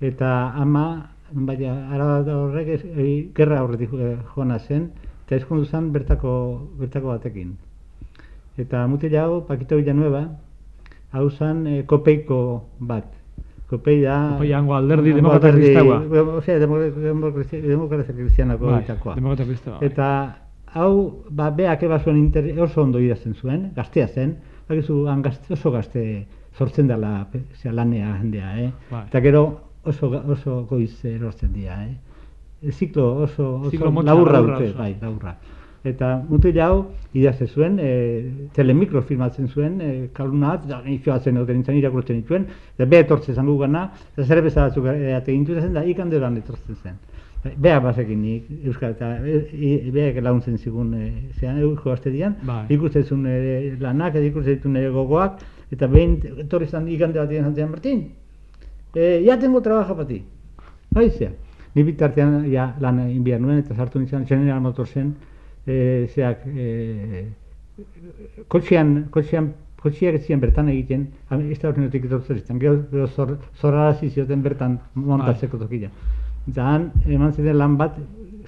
Eta 0.00 0.52
ama, 0.56 1.10
baina 1.30 1.74
arabatar 1.92 2.34
horrek 2.34 2.68
e, 2.84 3.28
gerra 3.34 3.62
horretik 3.62 3.90
joana 3.90 4.58
zen, 4.58 4.90
eta 5.26 5.36
eskondu 5.36 5.64
zen 5.64 5.92
bertako, 5.92 6.70
bertako 6.78 7.12
batekin. 7.12 7.56
Eta 8.56 8.86
mutil 8.86 9.16
hau, 9.16 9.42
Paquito 9.46 9.76
Villanueva, 9.76 10.24
hau 11.12 11.28
zen 11.30 11.66
eh, 11.66 11.82
kopeiko 11.86 12.64
bat. 12.80 13.23
Kopei 13.74 13.98
da... 14.02 14.16
Kopei 14.36 14.52
hango 14.54 14.74
alderdi 14.78 15.10
hango 15.12 15.20
demokrata 15.22 15.50
alderdi- 15.50 15.74
kristaua. 15.74 15.98
bueno, 16.08 16.38
Osea, 16.38 16.58
demokrazia, 16.62 17.60
demokrazia 17.60 18.14
kristianako 18.14 18.70
Bai, 18.70 18.84
demokrata 19.16 19.44
bai. 19.44 19.78
Eta 19.90 20.08
hau, 20.74 20.94
ba, 21.30 21.50
beak 21.50 21.82
eba 21.86 21.98
zuen 21.98 22.16
inter, 22.18 22.48
oso 22.62 22.82
ondo 22.82 23.02
idazten 23.02 23.34
zuen, 23.34 23.68
gaztea 23.76 24.08
zen, 24.08 24.36
bakizu, 24.68 25.04
han 25.10 25.22
gazte, 25.22 25.52
oso 25.54 25.70
gazte 25.74 26.04
sortzen 26.58 26.86
dela 26.90 27.26
zera 27.60 27.74
lanea 27.80 28.16
jendea, 28.20 28.50
eh? 28.62 28.70
Bai. 28.90 29.04
Eta 29.08 29.20
gero 29.20 29.44
oso, 29.84 30.10
oso 30.36 30.64
goiz 30.70 30.92
erortzen 31.04 31.52
dira, 31.52 31.80
eh? 31.84 32.72
Ziklo 32.72 33.10
oso, 33.26 33.56
oso 33.60 33.70
Ziklo 33.70 33.90
laburra 34.02 34.40
dute, 34.40 34.72
bai, 34.78 34.94
laburra. 35.00 35.36
Eta 35.84 36.14
mutil 36.28 36.58
hau 36.64 36.76
idazte 37.12 37.46
zuen, 37.46 37.76
e, 37.78 38.48
telemikro 38.56 39.02
filmatzen 39.04 39.50
zuen, 39.52 39.80
e, 39.80 39.90
kaluna 40.16 40.54
bat, 40.54 40.62
eta 40.64 40.78
nixoatzen 40.86 41.36
duten 41.36 41.58
nintzen 41.60 41.76
irakurtzen 41.76 42.22
dituen, 42.22 42.46
eta 42.74 42.86
beha 42.88 43.04
etortzen 43.04 43.36
zangu 43.36 43.58
gana, 43.60 43.90
eta 44.14 44.24
zer 44.24 44.40
bezatzuk 44.46 44.88
eate 44.94 45.34
gintu 45.34 45.58
zen, 45.60 45.74
da 45.76 45.84
ikanderan 45.84 46.38
etortzen 46.40 46.78
zen. 46.82 46.96
Beha 47.60 47.82
bazekin 47.84 48.22
nik, 48.24 48.46
Euskal, 48.64 48.94
eta 48.96 49.10
e, 49.20 49.36
e, 49.52 49.90
beak 49.92 50.22
laguntzen 50.24 50.56
zigun 50.56 50.94
e, 50.96 51.10
zean 51.38 51.60
eusko 51.60 51.92
gazterian, 51.92 52.38
Bai. 52.48 52.62
ikusten 52.72 53.04
zuen 53.04 53.26
ere 53.28 53.76
lanak, 53.84 54.16
eta 54.16 54.24
ikusten 54.30 54.56
zituen 54.56 54.80
ere 54.80 54.88
gogoak, 54.94 55.44
eta 55.76 55.90
behin 55.92 56.16
etorri 56.46 56.70
zan 56.70 56.88
ikande 56.88 57.20
bat 57.20 57.36
egin 57.36 57.68
Martín, 57.68 58.06
eh, 58.94 59.22
ya 59.26 59.38
tengo 59.38 59.60
trabajo 59.60 59.94
para 59.94 60.08
ti. 60.08 60.22
Haizea. 60.94 61.30
Ni 61.74 61.82
bitartean 61.82 62.50
ja 62.50 62.74
lan 62.80 63.00
egin 63.04 63.24
behar 63.24 63.40
nuen, 63.40 63.58
eta 63.58 63.74
sartu 63.74 63.98
nintzen 63.98 64.26
General 64.26 64.60
Motorsen, 64.62 65.14
eh, 65.66 66.10
zeak, 66.14 66.46
eh, 66.46 67.28
kotxean, 68.48 69.06
kotxean, 69.10 69.52
kotxeak 69.80 70.18
ez 70.18 70.24
ziren 70.26 70.40
bertan 70.40 70.68
egiten, 70.72 71.08
Estados 71.52 71.76
Uniotik 71.76 72.06
etortzen 72.08 72.40
ziren, 72.40 72.60
gero, 72.60 72.82
gero 72.90 73.06
zor, 73.08 73.38
zorrarazi 73.60 74.10
zioten 74.10 74.42
bertan 74.42 74.78
montatzeko 74.94 75.58
tokia. 75.60 75.90
Eta 76.48 76.68
han, 76.74 76.90
eman 77.06 77.32
ziren 77.32 77.58
lan 77.58 77.76
bat, 77.80 77.98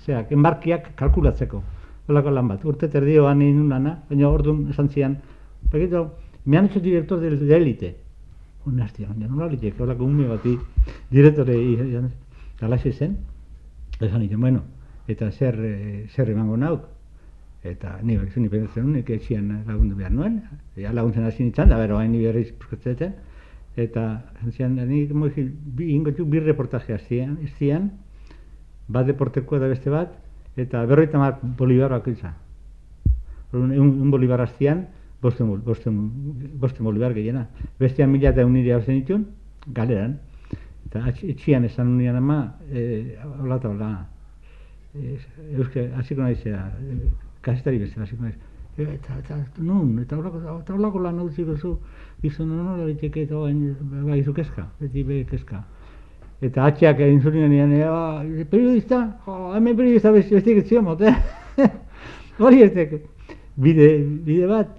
zeak, 0.05 0.33
enbarkiak 0.33 0.95
kalkulatzeko. 0.97 1.63
Holako 2.07 2.31
lan 2.31 2.49
bat, 2.49 2.65
urte 2.65 2.89
terdioan 2.89 3.41
egin 3.43 3.69
lana, 3.69 3.97
baina 4.09 4.29
orduan 4.31 4.67
esan 4.71 4.89
zian, 4.89 5.17
Paquito, 5.71 6.15
me 6.45 6.59
han 6.59 6.67
hecho 6.67 6.81
director 6.81 7.19
de, 7.19 7.37
de 7.37 7.57
élite. 7.57 7.97
Una 8.67 8.85
hostia, 8.85 9.09
baina 9.09 9.27
nola 9.27 9.49
litek, 9.51 9.81
holako 9.81 10.05
ume 10.05 10.29
bati, 10.29 10.57
direktore, 11.11 11.57
galaxe 12.61 12.93
zen, 12.93 13.17
esan 14.01 14.23
iten, 14.23 14.41
bueno, 14.41 14.63
eta 15.09 15.31
zer, 15.31 15.59
eh, 15.59 16.07
zer 16.15 16.31
emango 16.31 16.57
nauk, 16.57 16.87
eta 17.71 17.99
ni 18.03 18.17
bak 18.17 18.37
ni 18.37 18.49
pentsatzen 18.49 18.87
nuen, 18.87 19.05
etxian 19.07 19.51
lagundu 19.67 19.97
behar 19.97 20.13
nuen, 20.13 20.41
ja 20.77 20.93
laguntzen 20.93 21.25
hasi 21.25 21.45
nintzen, 21.45 21.69
da 21.69 21.79
bero, 21.79 21.99
hain 21.99 22.13
ni 22.13 22.23
berriz 22.25 22.53
buskatzeten, 22.59 23.15
eta 23.77 24.07
zian, 24.51 24.77
ni 24.89 25.07
moji, 25.13 25.45
bi, 25.51 25.93
ingotu, 25.95 26.25
bi 26.25 26.41
reportajea 26.41 26.99
zian, 26.99 27.37
zian, 27.59 27.91
bat 28.89 29.07
deporteko 29.07 29.59
da 29.59 29.69
beste 29.69 29.91
bat, 29.91 30.15
eta 30.57 30.85
berroita 30.87 31.19
mar 31.19 31.39
bolibar 31.43 31.91
bakoitza. 31.91 32.35
Un, 33.53 33.73
un 33.73 34.11
bolibar 34.11 34.41
aztian, 34.41 34.87
bosten, 35.23 35.53
bosten, 35.65 35.99
bosten 36.61 36.85
bolibar 36.85 37.15
gehiena. 37.15 37.47
Bestean 37.81 38.11
mila 38.11 38.33
eta 38.33 38.47
unire 38.47 38.75
hau 38.75 38.83
zen 38.83 39.27
galeran. 39.67 40.19
Eta 40.87 41.03
etxian 41.11 41.65
esan 41.65 41.89
unian 41.97 42.17
ama, 42.17 42.57
e, 42.71 43.17
hola 43.41 43.57
eta 43.57 43.69
hola. 43.69 43.91
E, 44.95 45.17
Euske, 45.59 45.91
hasiko 45.99 46.23
naizea, 46.23 46.61
e, 46.81 47.11
kasetari 47.47 47.79
beste, 47.85 48.01
hasiko 48.03 48.27
naiz. 48.27 48.37
E, 48.77 48.83
eta, 48.83 49.17
eta, 49.23 49.39
nun, 49.65 49.95
eta 50.03 50.19
holako, 50.19 50.59
eta 50.61 51.01
lan 51.07 51.19
hau 51.23 51.31
zu, 51.31 51.79
izan 52.23 52.51
nola 52.51 52.85
liteke 52.85 53.23
eta 53.23 53.35
bai, 54.05 54.23
zu 54.23 54.35
kezka, 54.35 54.67
beti 54.81 55.05
be 55.05 55.25
kezka. 55.25 55.63
Eta 56.43 56.67
atxeak 56.69 57.01
egin 57.01 57.23
zurinen 57.23 57.51
nian, 57.51 57.73
e, 57.73 58.45
periodista, 58.45 59.17
jo, 59.25 59.55
hemen 59.57 59.77
periodista 59.77 60.13
beste 60.13 60.35
bestik 60.35 60.67
ziomot, 60.67 61.01
eh? 61.01 61.15
Hori 62.39 62.63
ez 62.63 62.73
bide, 63.57 63.89
bide 64.27 64.47
bat, 64.47 64.77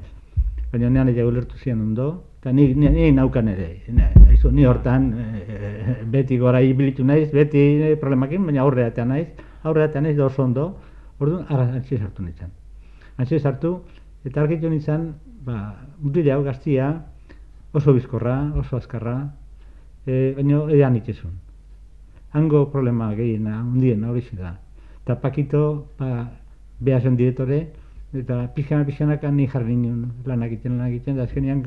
baina 0.72 0.90
nean 0.90 1.10
ega 1.10 1.26
ulertu 1.26 1.58
zian 1.58 1.82
ondo, 1.82 2.12
eta 2.40 2.52
ni, 2.54 2.68
ni, 2.76 2.90
ni 2.94 3.12
naukan 3.12 3.48
ere, 3.50 3.82
ni, 3.90 4.04
ni 4.52 4.66
hortan 4.66 5.10
e, 5.18 6.04
beti 6.06 6.38
gora 6.38 6.62
ibilitu 6.62 7.04
naiz, 7.04 7.32
beti 7.34 7.96
problemakin, 8.00 8.46
baina 8.46 8.62
aurreatea 8.62 9.06
naiz, 9.06 9.28
aurreatea 9.64 10.02
naiz 10.06 10.18
da 10.18 10.28
oso 10.28 10.44
ondo, 10.44 10.68
orduan, 11.20 11.46
ara, 11.50 11.68
antxe 11.80 11.98
sartu 11.98 12.24
nintzen. 12.24 12.52
Antxe 13.18 13.40
sartu, 13.40 13.74
eta 14.26 14.42
argitu 14.42 14.70
nintzen, 14.70 15.10
ba, 15.46 15.76
mutile 16.00 16.34
hau 16.36 16.44
gaztia, 16.46 16.92
oso 17.74 17.94
bizkorra, 17.94 18.38
oso 18.58 18.78
azkarra, 18.78 19.18
e, 20.06 20.34
baina 20.38 20.64
edan 20.74 20.96
itxezun. 21.00 21.34
Hango 22.38 22.68
problema 22.72 23.14
gehiena, 23.16 23.62
hundien, 23.64 24.04
hori 24.04 24.24
da. 24.38 24.58
Eta 25.04 25.16
Pakito, 25.22 25.64
ba, 26.00 26.30
behazen 26.80 27.16
diretore, 27.18 27.66
eta 28.14 28.48
pixana 28.56 28.86
pixanak 28.86 29.24
ni 29.32 29.48
jarri 29.48 29.76
nuen 29.76 30.12
lanak 30.26 30.52
egiten 30.52 30.78
lanak 30.78 30.92
egiten 30.92 31.18
da 31.18 31.24
azkenean 31.24 31.64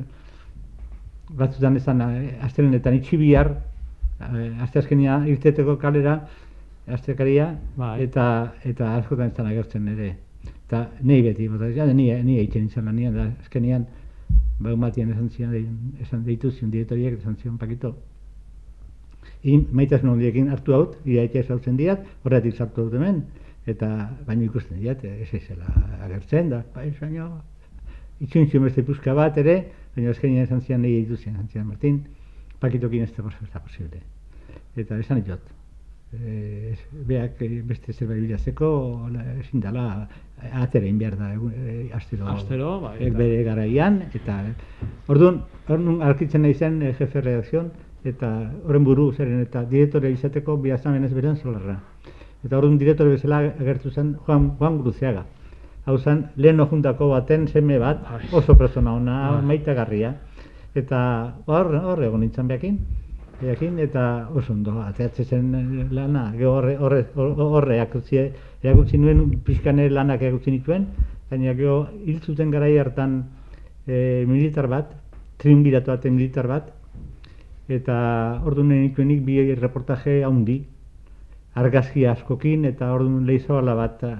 batzutan 1.31 1.77
ezan 1.77 2.01
eh, 2.01 2.39
astelenetan 2.43 2.95
itxi 2.95 3.17
bihar 3.17 3.51
eh, 4.21 4.63
aste 4.63 4.79
azkenean 4.79 5.27
irteteko 5.29 5.77
kalera 5.77 6.21
astekaria 6.87 7.59
bai. 7.77 8.03
eta 8.03 8.55
eta 8.65 8.95
askotan 8.97 9.31
ezan 9.31 9.47
agertzen 9.47 9.89
ere 9.89 10.17
eta 10.67 10.89
nei 11.03 11.23
beti 11.23 11.49
bota 11.49 11.69
ja 11.69 11.87
ni 11.87 12.13
ni 12.23 12.39
egiten 12.39 12.67
izan 12.67 12.85
lanian 12.85 13.15
da 13.15 13.31
azkenean 13.41 13.87
ba 14.59 14.73
umatian 14.75 15.11
esan 15.11 15.29
zian 15.31 15.53
esan 16.01 16.25
deitu 16.25 16.51
zion 16.51 16.71
direktoriak 16.71 17.19
esan 17.19 17.37
zion 17.37 17.59
pakito 17.59 17.95
In, 19.43 19.67
maitasun 19.73 20.11
hondiekin 20.13 20.51
hartu 20.53 20.75
haut, 20.77 20.97
iaitxe 21.09 21.41
esautzen 21.41 21.77
diat, 21.77 22.05
horretik 22.25 22.57
sartu 22.57 22.85
dut 22.85 22.97
hemen, 22.99 23.23
eta 23.69 23.89
baino 24.27 24.45
ikusten 24.45 24.81
diat, 24.81 25.05
ez 25.05 25.29
ezela 25.39 25.69
agertzen 26.05 26.51
da, 26.53 26.61
bai, 26.75 26.91
baino, 26.99 27.29
itxuntxu 28.21 28.61
beste 28.61 28.85
puzka 28.85 29.15
bat 29.17 29.39
ere, 29.41 29.57
baina 29.95 30.13
azkenean 30.13 30.45
esan 30.45 30.61
zian 30.67 30.85
nahi 30.85 31.01
dituzien, 31.05 31.39
zian 31.53 31.67
Martin, 31.69 32.03
pakitokin 32.61 33.07
ez 33.07 33.13
da 33.17 33.61
posible. 33.65 34.03
Eta 34.77 34.99
esan 35.01 35.23
ditut, 35.23 35.41
e, 36.13 36.77
beak 36.91 37.41
eh, 37.43 37.63
beste 37.67 37.93
zerbait 37.93 38.21
bilazeko, 38.21 38.71
ezin 39.41 39.61
dela, 39.61 40.09
atera 40.63 40.87
inbiar 40.87 41.17
da, 41.19 41.33
e, 41.35 41.91
astero, 41.95 42.27
astero 42.29 42.81
bai, 42.81 42.97
e, 42.99 43.11
bere 43.15 43.43
garaian, 43.47 44.01
eta 44.15 44.41
orduan, 45.09 45.43
orduan 45.69 46.03
arkitzen 46.03 46.43
nahi 46.43 46.55
zen 46.55 46.81
jefe 46.99 47.21
redakzion, 47.21 47.71
eta 48.05 48.31
horren 48.65 48.85
buru 48.85 49.11
zeren, 49.13 49.43
eta 49.45 49.63
direktore 49.69 50.11
izateko 50.11 50.57
bihazan 50.57 51.05
ez 51.05 51.13
beren 51.13 51.37
zolarra. 51.37 51.77
Eta 52.45 52.57
orduan 52.57 52.79
direktore 52.81 53.15
bezala 53.19 53.43
agertu 53.51 53.91
zen 53.91 54.15
Juan, 54.27 54.55
Juan 54.59 54.79
Gruziaga. 54.81 55.27
Hau 55.85 55.99
zen, 55.99 56.27
lehen 56.37 56.61
juntako 56.71 57.11
baten 57.11 57.47
seme 57.49 57.79
bat, 57.79 58.01
oso 58.33 58.57
persona 58.57 58.95
ona, 58.95 59.41
maitagarria. 59.45 60.15
Eta 60.75 61.01
hor, 61.47 61.75
hor 61.75 62.03
egon 62.05 62.21
nintzen 62.25 62.49
behakin, 62.49 62.79
behakin, 63.41 63.79
eta 63.79 64.29
oso 64.35 64.53
ondo, 64.53 64.81
ateatze 64.83 65.25
zen 65.25 65.89
lana, 65.91 66.31
horre, 66.47 66.77
horre, 66.77 67.05
horre, 67.17 67.79
eakutzi, 67.79 68.99
nuen 68.99 69.39
pixkane 69.45 69.89
lanak 69.91 70.23
eakutzi 70.23 70.51
nituen, 70.57 70.87
baina 71.31 71.55
geho 71.55 71.87
hil 72.05 72.21
zuten 72.21 72.51
garai 72.51 72.77
hartan 72.79 73.23
e, 73.87 74.25
militar 74.27 74.69
bat, 74.69 74.93
triunbiratu 75.39 75.93
baten 75.95 76.15
militar 76.17 76.47
bat, 76.47 76.69
eta 77.69 77.97
orduan 78.45 78.75
nituenik 78.75 79.25
bi 79.25 79.41
reportaje 79.55 80.23
haundi, 80.25 80.61
argazki 81.55 82.07
askokin 82.07 82.65
eta 82.69 82.93
orduan 82.95 83.27
lehizabala 83.27 83.75
bat 83.75 84.03
eh, 84.07 84.15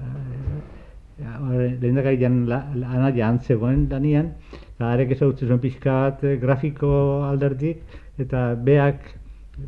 eh, 1.21 1.77
lehen 1.81 1.95
da 1.95 2.03
gaian 2.03 2.37
anaia 2.51 3.27
antzegoen 3.29 3.87
danian 3.89 4.33
eta 4.51 4.91
arek 4.91 5.15
ezagutzen 5.15 5.47
zuen 5.47 5.61
pixka 5.63 5.97
bat 6.05 6.23
eh, 6.23 6.37
grafiko 6.41 6.91
alderdik 7.29 7.83
eta 8.21 8.53
beak 8.55 9.17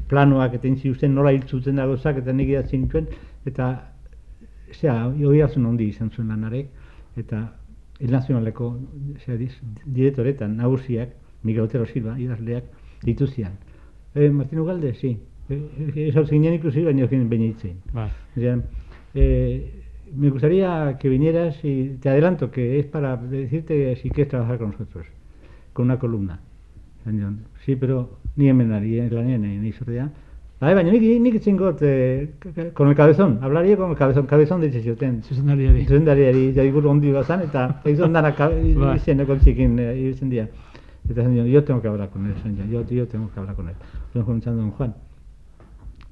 planoak 0.10 0.56
eta 0.60 0.68
intzi 0.68 0.92
usten 0.92 1.14
nola 1.16 1.34
hiltzuten 1.34 1.82
dago 1.82 1.98
zak 1.98 2.22
eta 2.22 2.34
nik 2.34 2.50
idatzen 2.50 2.86
dituen 2.86 3.08
eta 3.46 3.74
zera, 4.74 5.12
izan 5.16 6.10
zuen 6.12 6.28
lanarek 6.28 6.70
eta 7.18 7.44
el 8.00 8.12
nazionaleko 8.12 8.80
diretoretan 9.86 10.58
nagusiak 10.58 11.10
Miguel 11.44 11.64
Otero 11.64 11.86
Silva 11.86 12.18
idazleak 12.20 12.64
dituzian. 13.04 13.54
Eh, 14.16 14.30
Martin 14.30 14.60
Ugalde, 14.60 14.94
sí. 14.94 15.18
Inclusive 15.50 16.86
baina 16.86 17.04
egin 17.04 17.30
beinitzen. 17.30 17.78
Bai. 17.94 18.10
Eh, 19.16 19.84
me 20.16 20.30
gustaría 20.30 20.98
que 21.00 21.10
vinieras 21.10 21.64
y 21.64 21.98
te 22.02 22.10
adelanto 22.10 22.50
que 22.50 22.80
es 22.80 22.86
para 22.86 23.18
decirte 23.18 23.96
si 23.98 24.10
quieres 24.10 24.30
trabajar 24.30 24.58
con 24.58 24.72
nosotros, 24.72 25.08
con 25.74 25.86
una 25.86 26.00
columna. 26.00 26.40
Sí, 27.66 27.76
pero 27.76 28.18
ni 28.36 28.50
en 28.50 28.58
ni 28.58 28.98
en 29.00 29.14
la 29.14 29.22
ni 29.24 29.68
en 29.68 29.74
Sordia. 29.74 30.10
Bai, 30.64 30.74
baina 30.76 30.92
nik, 30.92 31.04
nik 31.20 31.34
itzen 31.36 31.58
got, 31.58 31.82
eh, 31.82 32.36
con 32.74 32.88
el 32.88 32.96
cabezón, 32.96 33.40
hablaría 33.42 33.76
con 33.76 33.90
el 33.92 33.98
cabezón, 33.98 34.26
cabezón 34.26 34.62
de 34.62 34.70
Txixoten. 34.70 35.22
Zuzendariari. 35.24 35.84
Zuzendariari, 35.86 36.54
jadiburu 36.56 36.90
ondi 36.90 37.12
bazan, 37.12 37.42
eta 37.44 37.82
egin 37.84 38.14
dara 38.14 38.32
izeneko 38.96 39.36
txikin 39.42 39.80
eh, 39.80 39.90
izen 40.12 40.30
dia. 40.30 40.48
Eta 41.10 41.22
zen 41.22 41.36
yo 41.36 41.64
tengo 41.66 41.82
que 41.82 41.90
hablar 41.90 42.10
con 42.10 42.26
él, 42.28 42.36
yo, 42.72 42.86
yo 42.88 43.08
tengo 43.08 43.30
que 43.34 43.40
hablar 43.42 43.56
con 43.56 43.68
él. 43.68 43.76
Estoy 44.08 44.24
comentando 44.24 44.62
con 44.62 44.72
Juan. 44.72 44.96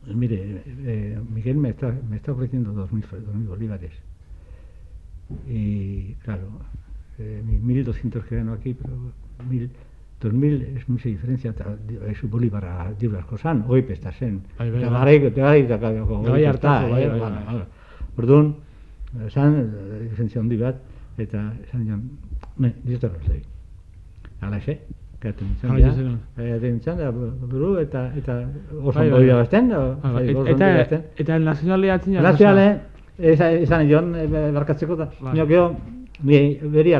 Pues 0.03 0.15
mire, 0.17 0.63
eh, 0.65 1.19
Miguel 1.33 1.55
me 1.55 1.69
está, 1.69 1.95
me 2.09 2.17
está 2.17 2.33
ofreciendo 2.33 2.73
2.000 2.73 3.47
bolívares. 3.47 3.93
Y 5.47 6.15
claro, 6.15 6.47
eh, 7.19 7.41
1.200 7.45 8.23
que 8.23 8.35
gano 8.35 8.51
aquí, 8.53 8.73
pero 8.73 9.13
2.000 10.21 10.77
es 10.77 10.87
mucha 10.87 11.09
diferencia. 11.09 11.53
Es 12.07 12.23
un 12.23 12.29
bolívar 12.29 12.65
a 12.65 12.93
Diblas 12.97 13.25
Cosan, 13.25 13.65
hoy 13.67 13.81
pestasen. 13.81 14.41
Te 14.57 14.69
va 14.69 15.03
a 15.03 15.13
ir, 15.13 15.33
te 15.33 15.41
va 15.41 15.51
a 15.51 15.57
ir, 15.57 15.67
te 15.67 15.75
va 15.75 15.87
a 15.87 15.91
ir, 15.91 15.99
te 16.07 16.09
va 16.29 16.35
a 16.35 16.39
ir, 16.39 16.59
te 16.59 16.67
va 16.67 17.67
Orduan, 18.17 18.55
esan, 19.25 19.55
lizentzia 20.03 20.41
handi 20.41 20.57
bat, 20.59 20.81
eta 21.17 21.39
esan 21.63 21.85
joan, 21.87 22.01
ne, 22.61 22.73
dizotar 22.83 23.13
bat 23.15 23.23
zei. 23.25 23.39
Ala, 24.45 24.59
xe? 24.61 24.75
Gatu 25.21 25.45
nintzen, 25.47 25.77
ja. 25.79 25.93
Gatu 26.37 26.67
nintzen, 26.67 26.99
da, 26.99 27.09
buru, 27.13 27.71
eta, 27.81 28.03
eta 28.19 28.37
oso 28.81 28.99
bai, 28.99 29.07
bai, 29.09 29.23
bai, 29.31 30.27
eta, 30.53 31.01
eta 31.23 31.35
el 31.39 31.47
nazionale 31.47 31.91
atzin 31.95 32.17
jara? 32.17 32.31
Nazionale, 32.31 32.67
esan 33.63 33.89
joan, 33.89 34.13
barkatzeko 34.59 34.99
da, 34.99 35.09
bai. 35.21 35.33
nio 35.39 35.47
geho, 35.49 35.65
beri 36.21 36.93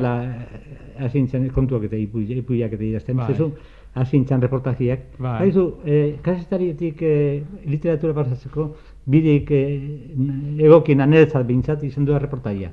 asintzen 1.05 1.48
kontuak 1.55 1.84
eta 1.89 1.96
ipuiak 1.98 2.74
eta 2.74 2.84
idazten, 2.84 3.17
bai. 3.17 3.27
zezu, 3.34 3.51
asintzen 3.96 4.41
reportajiak. 4.41 5.00
Bai. 5.20 5.38
Haizu, 5.43 5.65
eh, 5.86 6.15
kasetarietik 6.22 7.01
eh, 7.01 7.43
literatura 7.65 8.13
pasatzeko, 8.13 8.70
bideik 9.05 9.51
eh, 9.51 10.63
egokin 10.63 11.01
aneretzat 11.01 11.46
bintzat 11.48 11.84
izen 11.84 12.05
dua 12.05 12.20
reportajia. 12.20 12.72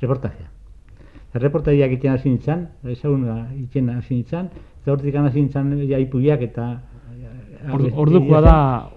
Reportajia. 0.00 0.48
Reportajia 1.34 1.86
egiten 1.86 2.12
hasi 2.12 2.28
nintzen, 2.28 2.68
ezagun 2.90 3.26
egiten 3.54 3.90
hasi 3.94 4.14
nintzen, 4.14 4.48
eta 4.82 4.92
hortik 4.92 5.14
hasi 5.14 5.40
nintzen 5.44 5.76
ja 5.88 5.98
ipuiak 5.98 6.42
eta 6.42 6.70
Ordu, 7.72 7.90
ordukoa 7.94 8.38
da, 8.40 8.52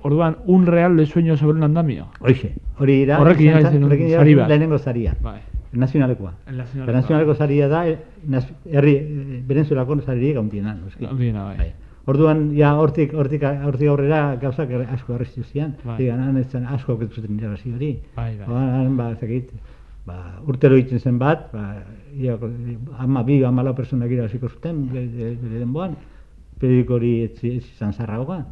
orduan, 0.08 0.38
un 0.48 0.66
real 0.66 0.96
de 0.96 1.06
sueño 1.06 1.36
sobre 1.36 1.58
un 1.58 1.64
andamio. 1.64 2.06
Hoixe, 2.22 2.54
hori 2.80 3.06
da, 3.06 3.18
Horrekin 3.20 3.50
izan 3.50 3.62
zen- 3.64 3.72
zenuen 3.74 3.92
horrekin 3.92 4.38
bat. 4.38 4.48
lehenengo 4.48 4.78
zaria. 4.80 5.14
Bai. 5.22 5.42
Nazionalekoa. 5.74 6.34
Nazionalekoa. 6.46 6.84
Eta 6.84 6.92
nazionaleko 7.00 7.36
saria 7.36 7.68
da, 7.68 7.88
eh, 7.90 7.98
naz- 8.30 8.52
herri, 8.72 8.96
eh, 8.96 9.44
Venezuelako 9.48 10.02
saririk 10.02 10.36
gauntiena. 10.36 10.78
Handiena, 11.10 11.44
bai. 11.46 11.58
Bai. 11.58 11.74
Orduan, 12.06 12.52
ja, 12.56 12.74
hortik, 12.76 13.14
hortik, 13.14 13.44
hortik 13.44 13.88
aurrera 13.88 14.36
gauzak 14.36 14.70
erre- 14.70 14.88
asko 14.92 15.14
arrestu 15.16 15.44
zian. 15.44 15.76
Bai. 15.86 15.98
Digan, 15.98 16.20
han 16.20 16.38
ez 16.38 16.50
zen 16.52 16.66
asko 16.66 16.94
oketu 16.94 17.16
zuten 17.22 17.38
irabazi 17.40 17.72
hori. 17.74 18.00
Bai, 18.16 18.38
bai. 18.38 18.48
Han, 18.50 18.98
ba, 18.98 19.16
zekit, 19.16 19.52
ba, 20.06 20.18
urtero 20.46 20.76
egiten 20.76 21.00
zen 21.00 21.18
bat, 21.18 21.50
ba, 21.54 21.78
ia, 22.14 22.38
ama 23.00 23.24
bi, 23.24 23.42
ama 23.44 23.64
lau 23.64 23.74
personak 23.74 24.12
irabaziko 24.12 24.50
zuten, 24.50 24.90
bere 24.92 25.36
denboan, 25.60 25.96
periodiko 26.60 26.96
hori 26.96 27.24
ez, 27.24 27.38
ez 27.44 27.64
izan 27.72 27.94
zarragoa. 27.94 28.46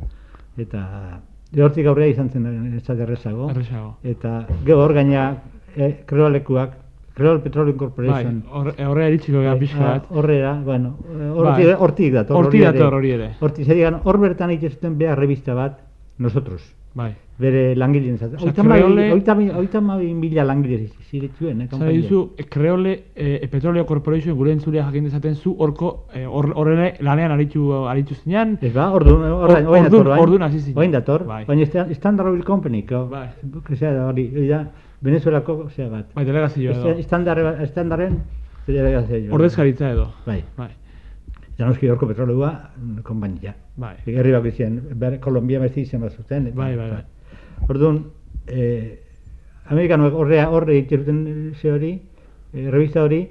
Eta, 0.58 1.20
de 1.52 1.62
hortik 1.64 1.86
aurrera 1.88 2.08
izan 2.08 2.30
zen 2.30 2.74
ez 2.76 2.90
errezago. 2.90 3.50
Errezago. 3.52 3.98
Eta, 4.04 4.48
gero 4.66 4.80
hor 4.86 4.94
gaina, 4.94 5.38
e, 5.76 6.04
kreolekuak, 6.06 6.78
Creole 7.14 7.40
Petroleum 7.40 7.76
Bai, 7.78 7.80
Corporation, 7.88 8.44
hor- 8.52 8.76
horre 8.88 9.08
iritsiko 9.10 9.42
gara 9.42 9.58
pixka 9.60 9.80
Ah, 9.84 9.94
bat. 9.94 10.06
Horrera, 10.10 10.54
bueno, 10.64 10.98
eh, 11.12 11.30
hortik, 11.78 12.12
Bai. 12.12 12.12
dator. 12.12 12.38
Hortik 12.38 12.62
dator 12.64 12.94
hori 12.94 13.12
ere. 13.12 13.32
Hortik, 13.40 13.66
zer 13.66 13.76
digan, 13.76 14.00
hor 14.04 14.18
bertan 14.20 14.50
egiten 14.52 14.72
zuten 14.72 14.98
behar 14.98 15.20
revista 15.20 15.54
bat, 15.54 15.80
nosotros, 16.18 16.62
Bai. 16.94 17.16
bere 17.38 17.76
langileen 17.76 18.18
zat. 18.18 18.36
Osea, 18.36 18.50
Oita 18.50 18.64
Creole- 18.64 19.72
hamabi 19.74 20.14
mila 20.14 20.44
langile 20.46 20.88
ziretuen, 21.10 21.62
eh, 21.62 21.68
Zara 21.70 21.90
dizu, 21.90 22.32
Creole 22.50 23.04
eh, 23.16 23.48
Petroleo 23.52 23.86
Corporation 23.86 24.36
gure 24.38 24.52
entzulea 24.54 24.86
jakin 24.86 25.04
dezaten 25.06 25.36
zu 25.36 25.56
horko 25.58 26.06
eh, 26.14 26.26
hor 26.26 26.54
horre 26.56 26.94
lanean 27.02 27.32
aritu 27.32 27.88
aritu 27.88 28.14
zinean. 28.16 28.58
Ez 28.62 28.74
ba, 28.74 28.92
orduan, 28.92 29.24
orain, 29.32 29.66
Or- 29.66 29.72
orain 29.72 29.84
ordun- 29.86 29.90
dator, 29.92 30.08
orain. 30.08 30.22
ordun 30.24 30.44
hasi 30.44 30.60
zinen. 30.60 30.78
Orain 30.78 30.92
dator, 30.92 31.26
Bai. 31.26 31.46
baina 31.46 31.66
Sta- 31.66 31.94
Standard 31.94 32.30
Oil 32.30 32.44
Company, 32.44 32.84
ko, 32.86 33.08
Bai. 33.10 33.30
que 33.66 33.76
sea 33.76 33.92
da 33.94 34.08
hori, 34.08 34.30
hori 34.34 34.48
da, 34.48 34.72
Venezuelako, 35.02 35.70
zea 35.76 35.90
bat. 35.90 36.12
Bai, 36.14 36.26
delegazioa 36.26 36.76
edo. 36.78 36.94
Standard, 37.02 37.66
standarden, 37.72 38.20
delegazioa. 38.68 39.34
Ordezkaritza 39.34 39.90
edo. 39.96 40.12
Bai. 40.28 40.44
Bai. 40.58 40.70
Eta 41.56 41.66
noski 41.66 41.90
horko 41.90 42.08
petroleua, 42.10 42.52
konpainia. 43.08 43.56
Bai. 43.82 43.96
Herri 44.06 44.36
bako 44.36 44.52
izan, 44.52 44.78
ber, 45.02 45.18
Kolombia 45.24 45.60
beste 45.62 45.82
izan 45.82 46.06
bat 46.06 46.14
zuten. 46.14 46.52
Bai, 46.56 46.76
bai, 46.78 46.90
bai. 46.94 47.68
Orduan, 47.70 48.04
eh, 48.48 49.00
Amerikanoek 49.72 50.14
horre, 50.18 50.44
horre 50.46 50.78
egiten 50.78 51.54
ze 51.60 51.72
hori, 51.72 51.92
eh, 52.54 52.70
revista 52.70 53.04
hori, 53.04 53.24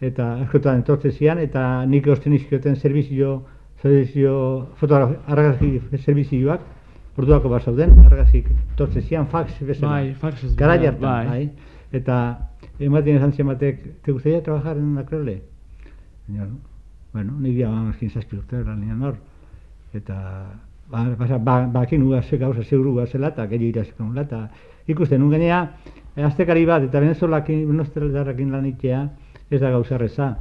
eta 0.00 0.34
askotan 0.44 0.82
entortzen 0.82 1.12
zian, 1.12 1.38
eta 1.38 1.84
nik 1.86 2.06
osten 2.06 2.34
izkioten 2.34 2.76
servizio, 2.76 3.42
servizio, 3.82 4.34
fotografia, 4.76 5.98
servizioak, 5.98 6.60
orduako 7.18 7.50
bat 7.52 7.66
zauden, 7.66 7.96
argazki 8.06 8.44
tortzen 8.78 9.02
zian, 9.02 9.26
fax 9.26 9.58
bezala. 9.60 9.92
Bai, 9.98 10.14
faxez 10.14 10.54
Garai 10.56 10.78
bezala, 10.78 10.94
hartan, 10.94 11.10
bai. 11.10 11.26
bai. 11.28 11.74
Eta 11.98 12.16
ematen 12.78 13.18
esan 13.18 13.32
zian 13.32 13.48
batek, 13.48 13.84
¿te 14.02 14.12
gustaría 14.12 14.42
trabajar 14.42 14.76
en 14.76 14.84
una 14.84 15.04
creole? 15.04 15.42
Baina, 16.28 16.48
bueno, 17.12 17.32
nik 17.40 17.54
dia 17.56 17.68
bamos 17.68 17.96
15 17.96 18.26
urte 18.36 18.64
lanean 18.64 19.02
hor. 19.02 19.16
Eta 19.92 20.16
ba, 20.88 21.04
basa, 21.18 21.38
ba, 21.38 21.66
bakin 21.66 22.02
uga 22.02 22.22
ze 22.22 22.38
gauza 22.38 22.62
seguru 22.62 22.92
uga 22.92 23.06
zela 23.06 23.28
eta 23.28 23.46
gehiago 23.46 23.78
irasiko 23.78 24.04
nula 24.04 24.22
eta 24.22 24.48
ikusten 24.86 25.20
nun 25.20 25.30
gainea 25.30 25.60
eh, 26.16 26.24
aztekari 26.24 26.64
bat 26.66 26.82
eta 26.82 27.00
venezolakin, 27.00 27.66
venezuelarrakin 27.68 28.52
lan 28.52 28.66
itea 28.66 29.02
ez 29.50 29.60
da 29.60 29.70
gauza 29.70 29.94
erreza 29.94 30.36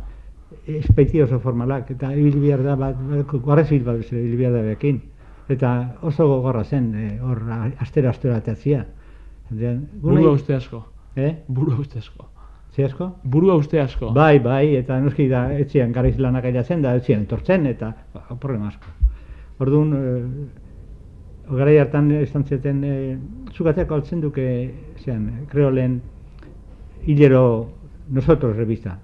espeiti 0.68 1.22
oso 1.22 1.40
formalak 1.40 1.92
eta 1.92 2.14
ibili 2.16 2.40
behar 2.48 2.64
da 2.64 2.76
bat, 2.76 2.96
guarrezit 3.32 3.84
bat 3.84 3.98
bezala 3.98 4.22
ibili 4.22 4.38
behar 4.38 4.54
da 4.54 4.62
bekin 4.62 5.02
eta 5.50 5.96
oso 6.02 6.28
gogorra 6.28 6.64
zen 6.64 6.94
eh, 6.96 7.20
hor 7.22 7.42
a- 7.50 7.72
astero 7.80 8.10
astero 8.10 8.36
ateatzia 8.36 8.86
Burua 10.02 10.32
uste 10.32 10.54
asko. 10.56 10.84
eh? 11.16 11.44
Burua 11.48 11.78
uste 11.80 12.00
asko. 12.00 12.26
Ze 12.76 12.84
asko? 12.86 13.16
Burua 13.24 13.56
uste 13.56 13.80
asko. 13.82 14.12
Bai, 14.14 14.40
bai, 14.40 14.76
eta 14.76 15.00
noski 15.02 15.28
da 15.32 15.46
etxean 15.58 15.92
garaiz 15.96 16.18
lanak 16.20 16.44
ailatzen 16.46 16.82
da, 16.82 16.96
etxean 17.00 17.22
etortzen, 17.24 17.66
eta 17.66 17.94
ba, 18.14 18.26
problema 18.40 18.68
asko. 18.68 18.92
Orduan, 19.60 19.94
e, 19.94 21.56
garai 21.56 21.78
hartan 21.80 22.12
izan 22.12 22.44
zeten, 22.44 22.84
e, 22.84 23.18
zugateako 23.56 23.96
altzen 23.96 24.22
duke, 24.22 24.46
zean, 25.00 25.46
kreolen, 25.50 26.02
hilero, 27.06 27.70
nosotros 28.10 28.56
revista. 28.56 29.00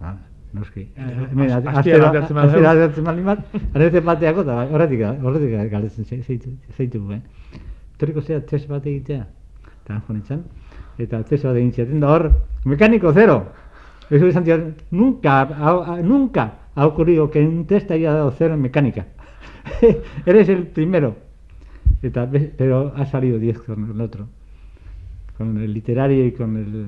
Ah, 0.00 0.14
noski. 0.52 0.88
Hemen, 0.96 1.50
astero- 1.50 1.78
astean 1.78 2.02
ateratzen 2.04 2.34
badau. 2.36 2.48
astero 2.50 2.68
ateratzen 2.68 3.04
baldin 3.04 3.24
bat, 3.24 3.46
arete 3.74 4.00
bateako, 4.00 4.40
eta 4.40 4.56
horretik, 4.72 5.00
horretik 5.22 5.70
galdetzen 5.70 6.04
ze- 6.04 6.22
zeitu, 6.22 6.50
zeitu, 6.76 7.12
eh. 7.12 7.20
Toriko 7.96 8.20
zera 8.22 8.40
test 8.40 8.68
bat 8.68 8.84
egitea, 8.86 9.26
eta 9.84 10.02
nintzen, 10.08 10.42
eta 10.98 11.22
test 11.24 11.44
bat 11.44 11.56
egin 11.56 11.72
ziaten 11.72 12.00
da 12.00 12.08
hor, 12.14 12.30
mekaniko 12.64 13.12
zero. 13.12 13.46
Eso 14.10 14.26
es 14.26 14.34
Santiago, 14.34 14.70
nunca, 14.90 15.40
ha- 15.42 15.94
ha- 15.94 16.02
nunca 16.02 16.52
ha 16.74 16.86
ocurrido 16.86 17.30
que 17.30 17.40
un 17.46 17.66
test 17.66 17.90
haya 17.90 18.12
dado 18.12 18.30
cero 18.30 18.54
en 18.54 18.60
mecánica. 18.62 19.06
Eres 20.26 20.48
el 20.48 20.66
primero. 20.68 21.16
Eta, 22.02 22.28
pero 22.56 22.92
ha 22.94 23.04
salido 23.06 23.38
10 23.38 23.60
con 23.62 23.90
el 23.90 24.00
otro. 24.00 24.28
Con 25.36 25.58
el 25.58 25.72
literario 25.72 26.24
y 26.26 26.32
con 26.32 26.56
el... 26.56 26.86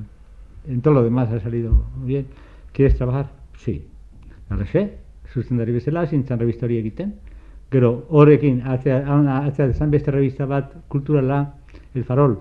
En 0.69 0.81
todo 0.81 0.95
lo 0.95 1.03
demás 1.03 1.31
ha 1.33 1.41
salido 1.41 1.85
bien. 2.05 2.27
¿Quieres 2.73 2.97
trabajar? 2.97 3.31
Sí. 3.59 3.83
Arrexe, 4.49 4.85
zuzendari 5.33 5.75
bezala, 5.77 6.07
zintzen 6.07 6.39
revista 6.41 6.67
hori 6.67 6.79
egiten. 6.79 7.15
Gero, 7.71 8.07
horrekin, 8.09 8.63
atzea, 8.65 9.03
atzea, 9.37 9.73
zan 9.75 9.91
beste 9.91 10.15
revista 10.15 10.47
bat 10.47 10.73
kulturala, 10.89 11.43
El 11.95 12.05
Farol. 12.05 12.39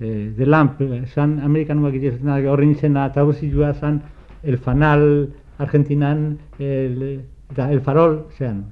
Eh, 0.00 0.32
de 0.36 0.46
Lamp, 0.46 0.80
eh, 0.80 1.04
zan 1.06 1.40
Amerikanuak 1.44 1.94
egiten 1.98 2.30
horrein 2.30 2.76
zena, 2.76 3.10
traduzitua 3.12 3.74
zan 3.74 4.02
El 4.42 4.58
Fanal, 4.58 5.34
Argentinan, 5.58 6.38
el, 6.58 7.24
eta 7.50 7.70
El 7.72 7.80
Farol, 7.80 8.26
zean, 8.38 8.66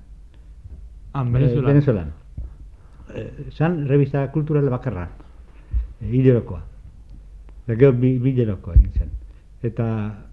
Han, 1.12 1.28
Eh, 1.28 1.32
Venezuela. 1.32 1.68
Venezuelan. 1.68 2.12
Eh, 3.14 3.46
zan 3.50 3.88
revista 3.88 4.30
kultural 4.30 4.68
bakarra, 4.68 5.08
eh, 6.00 6.10
hilerokoa. 6.10 6.62
Eta 7.64 7.74
gero 7.74 7.92
bi, 7.92 8.18
bi 8.18 8.30
egin 8.30 8.92
zen. 8.92 9.10
Eta 9.62 10.25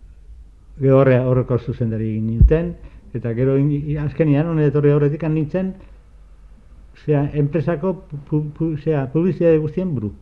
gero 0.79 0.99
horre, 0.99 1.19
horreko 1.19 1.57
zuzendari 1.59 2.09
egin 2.15 2.27
nintzen, 2.27 2.73
eta 3.13 3.33
gero 3.37 3.57
in, 3.57 3.71
azkenian, 4.01 4.47
honen 4.49 4.65
etorri 4.67 4.93
horretik 4.93 5.23
nintzen, 5.29 5.73
zera, 7.05 7.27
enpresako 7.33 7.93
pu, 8.29 8.43
pu, 8.57 8.75
zera, 8.77 9.05
publizitate 9.13 9.57
guztien 9.57 9.93
buru. 9.93 10.13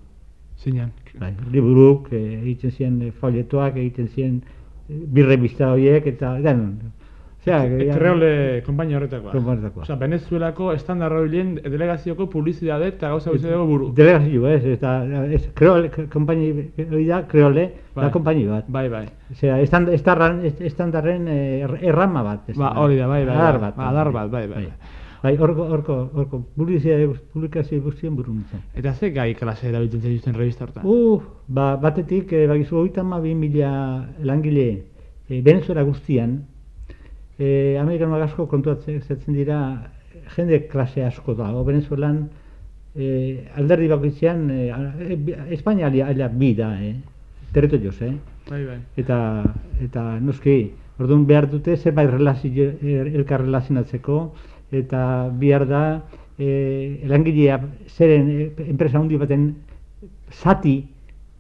Zinean. 0.62 0.92
Bai, 1.20 1.34
liburuk, 1.52 2.12
eh, 2.14 2.40
egiten 2.42 2.72
ziren 2.72 3.02
eh, 3.02 3.12
folletoak, 3.20 3.78
egiten 3.82 4.08
ziren 4.14 4.42
eh, 4.42 5.00
bi 5.08 5.24
revista 5.26 5.72
horiek, 5.74 6.06
eta 6.08 6.36
denon. 6.44 6.76
Ja- 7.45 7.63
Creole 7.97 8.62
konpainia 8.65 8.97
horretakoa. 8.99 9.32
Konpainetakoa. 9.34 9.84
Osea, 9.84 9.95
Venezuelako 9.97 10.71
estandar 10.75 11.13
horien 11.17 11.56
delegazioko 11.63 12.27
publizitate 12.30 12.88
eta 12.91 13.10
gauza 13.10 13.32
guztiago 13.34 13.65
buru. 13.65 13.88
Delegazio, 13.97 14.47
ez, 14.47 14.63
eta, 14.75 14.91
ez, 15.25 15.47
kreole, 15.58 15.89
konpaini, 16.13 16.51
hori 16.86 17.06
da, 17.08 17.23
kreole, 17.27 17.63
Bai. 17.95 18.06
da 18.06 18.12
konpaini 18.13 18.45
bat. 18.45 18.65
Bai, 18.69 18.88
bai. 18.89 19.06
Osea, 19.32 19.60
estand, 19.62 19.89
estarran, 19.89 20.43
est- 20.45 20.62
estandarren 20.62 21.27
eh, 21.27 21.63
er- 21.65 21.80
errama 21.82 22.21
bat. 22.23 22.51
Ba, 22.56 22.75
hori 22.80 22.97
da, 22.97 23.08
bai, 23.08 23.25
bai, 23.25 23.36
Adar 23.36 23.54
bai. 23.60 23.62
bat. 23.69 23.75
Ba, 23.77 23.89
adar 23.89 24.12
bat, 24.12 24.30
bai, 24.32 24.47
bai. 24.47 24.67
Bai, 25.23 25.36
horko, 25.38 25.65
horko, 25.69 25.95
horko, 26.13 26.43
publizia, 26.56 26.95
publikazio 27.34 27.82
guztien 27.82 28.15
buru 28.15 28.34
nintzen. 28.34 28.62
Eta 28.75 28.93
ze 28.93 29.10
gai 29.13 29.34
klase 29.36 29.67
erabiltzen 29.69 30.01
zaituzten 30.01 30.34
revista 30.34 30.65
hortan? 30.65 30.84
Uh, 30.86 31.21
ba, 31.47 31.75
batetik, 31.77 32.32
eh, 32.34 32.45
bagizu, 32.47 32.77
hogeita 32.77 33.01
hamabi 33.01 33.34
mila 33.36 34.08
langile 34.21 34.84
eh, 35.30 35.41
Venezuela 35.43 35.82
guztian, 35.84 36.39
eh, 37.41 37.77
Amerikanoak 37.82 38.27
asko 38.27 38.45
kontuatzen 38.51 39.01
zetzen 39.01 39.34
dira, 39.34 39.58
jende 40.36 40.60
klase 40.69 41.01
asko 41.08 41.34
dago, 41.34 41.63
Venezuelan, 41.65 42.19
eh, 42.95 43.47
alderdi 43.58 43.88
bakoitzean, 43.89 44.43
eh, 44.51 45.15
bi- 45.17 45.36
Espainia 45.56 45.88
alia, 45.88 46.27
bi 46.30 46.54
da, 46.56 46.69
eh, 46.84 46.95
territorios, 47.54 47.97
eh, 48.01 48.13
Bai, 48.49 48.62
bai. 48.65 48.77
eta, 48.97 49.17
eta 49.82 50.19
noski, 50.19 50.71
orduan 50.99 51.25
behar 51.25 51.47
dute 51.49 51.77
zerbait 51.77 52.10
relazio, 52.12 52.69
er, 52.82 53.08
elkar 53.15 53.41
relazionatzeko, 53.41 54.19
eta 54.71 55.30
behar 55.39 55.65
da, 55.67 55.84
eh, 56.38 57.01
langilea 57.08 57.58
zeren 57.88 58.30
eh, 58.30 58.51
enpresa 58.69 58.99
handi 58.99 59.17
baten 59.17 59.56
zati 60.32 60.75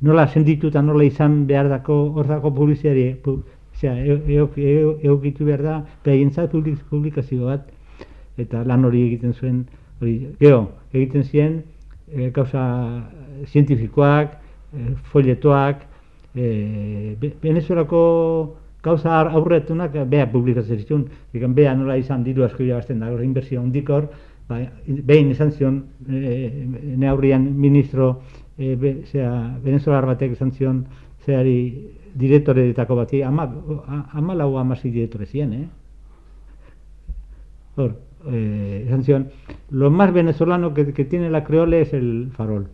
nola 0.01 0.27
senditu 0.27 0.67
eta 0.71 0.81
nola 0.81 1.03
izan 1.05 1.45
behar 1.47 1.69
dako 1.69 2.11
hor 2.15 2.27
dako 2.27 2.51
publiziari, 2.55 3.13
pu, 3.23 3.37
osea, 3.81 3.95
eukitu 5.03 5.45
behar 5.45 5.61
da, 5.61 6.47
publik, 6.51 6.79
publikazio 6.89 7.45
bat, 7.45 7.67
eta 8.37 8.63
lan 8.63 8.85
hori 8.85 9.05
egiten 9.07 9.33
zuen, 9.33 9.65
hori, 10.01 10.27
gero, 10.39 10.71
egiten 10.93 11.23
ziren, 11.23 11.61
e, 12.11 12.29
gauza 12.31 12.63
zientifikoak, 13.47 14.37
e, 14.73 14.95
folletoak, 15.11 15.85
e, 16.35 17.15
Venezuelako 17.41 18.57
gauza 18.83 19.19
ar- 19.19 19.31
aurretunak 19.35 19.93
beha 20.09 20.27
publikatzen 20.31 20.77
zituen, 20.77 21.05
ikan 21.33 21.53
beha 21.53 21.75
nola 21.75 21.97
izan 21.97 22.23
diru 22.23 22.43
asko 22.43 22.63
irabazten 22.63 22.99
da, 22.99 23.11
hori 23.11 23.25
inbertsio 23.25 23.61
handikor, 23.61 24.09
ba, 24.49 24.59
behin 24.87 25.31
izan 25.31 25.51
zion, 25.51 25.83
e, 26.09 26.67
neurrian 26.97 27.49
ministro, 27.57 28.21
e, 28.57 28.75
be, 28.75 29.01
zera, 29.11 29.57
venezolar 29.63 30.05
batek 30.05 30.31
izan 30.37 30.51
zion, 30.51 30.85
zeari 31.25 31.97
direktoreetako 32.15 32.95
bati, 32.95 33.23
ama, 33.23 33.47
ama 34.13 34.35
lau 34.35 34.57
amasi 34.57 34.91
direktore 34.91 35.25
ziren, 35.25 35.53
eh? 35.53 35.67
Hor, 37.75 37.95
eh, 38.31 38.83
izan 38.85 39.03
zion, 39.03 39.27
lo 39.69 39.89
más 39.89 40.13
venezolano 40.13 40.73
que, 40.73 40.93
que 40.93 41.05
tiene 41.05 41.29
la 41.29 41.43
creole 41.43 41.81
es 41.81 41.93
el 41.93 42.31
farol. 42.35 42.67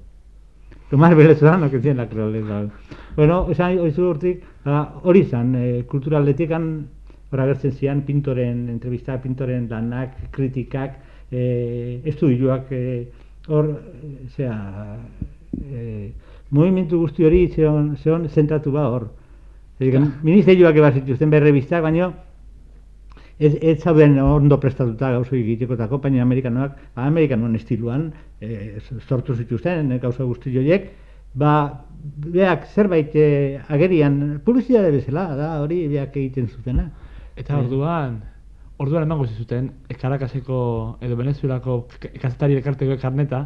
Lo 0.92 0.98
más 0.98 1.16
venezolano 1.24 1.70
que 1.70 1.80
tiene 1.80 1.98
la 1.98 2.10
creole 2.10 2.40
es 2.40 2.44
el 2.44 2.50
farol. 2.50 2.72
Bueno, 3.16 3.48
esan 3.50 3.80
oizu 3.80 4.04
hortik, 4.06 4.44
hori 5.04 5.24
izan, 5.26 5.56
eh, 5.56 5.84
kulturaletikan, 5.90 6.88
hor 7.32 7.42
agertzen 7.42 7.72
zian, 7.74 8.02
pintoren, 8.06 8.68
entrevista, 8.70 9.18
pintoren 9.22 9.68
lanak, 9.70 10.30
kritikak, 10.32 11.00
eh, 11.32 12.02
estudioak, 12.06 12.72
eh, 12.72 13.08
hor, 13.48 13.72
zera, 14.36 14.98
eh, 15.72 16.12
movimentu 16.52 17.00
guzti 17.00 17.26
hori 17.26 17.48
zeon, 17.48 17.96
zeon 17.98 18.30
zentratu 18.30 18.72
ba 18.72 18.88
hor. 18.92 19.10
Ja. 19.80 20.00
Ministerioak 20.24 20.78
eba 20.80 20.90
zituzten 20.92 21.30
berre 21.30 21.52
biztak, 21.54 21.84
baina 21.86 22.08
ez, 23.38 23.52
ez 23.62 23.76
zauden 23.84 24.18
ondo 24.20 24.58
prestatuta 24.60 25.12
gauzo 25.14 25.36
egitekotako, 25.38 26.00
baina 26.02 26.24
amerikanoak, 26.24 26.80
ba, 26.96 27.06
amerikanoan 27.06 27.56
estiluan, 27.60 28.08
e, 28.42 28.80
sortu 29.08 29.36
zituzten 29.38 29.94
gauza 30.02 30.26
guzti 30.26 30.54
joiek, 30.56 30.90
ba, 31.38 31.52
beak 32.26 32.66
zerbait 32.74 33.14
e, 33.14 33.28
agerian, 33.70 34.40
publizitate 34.46 34.96
bezala, 34.96 35.28
da 35.38 35.52
hori 35.62 35.84
beak 35.92 36.18
egiten 36.18 36.50
zutena. 36.50 36.90
Eta 37.38 37.60
orduan, 37.62 38.18
orduan 38.82 39.06
emango 39.06 39.28
zizuten, 39.30 39.70
Karakaseko 40.02 40.60
edo 41.06 41.18
Venezuelako 41.20 41.84
kazetari 42.18 42.58
elkarteko 42.58 42.98
karneta, 43.02 43.46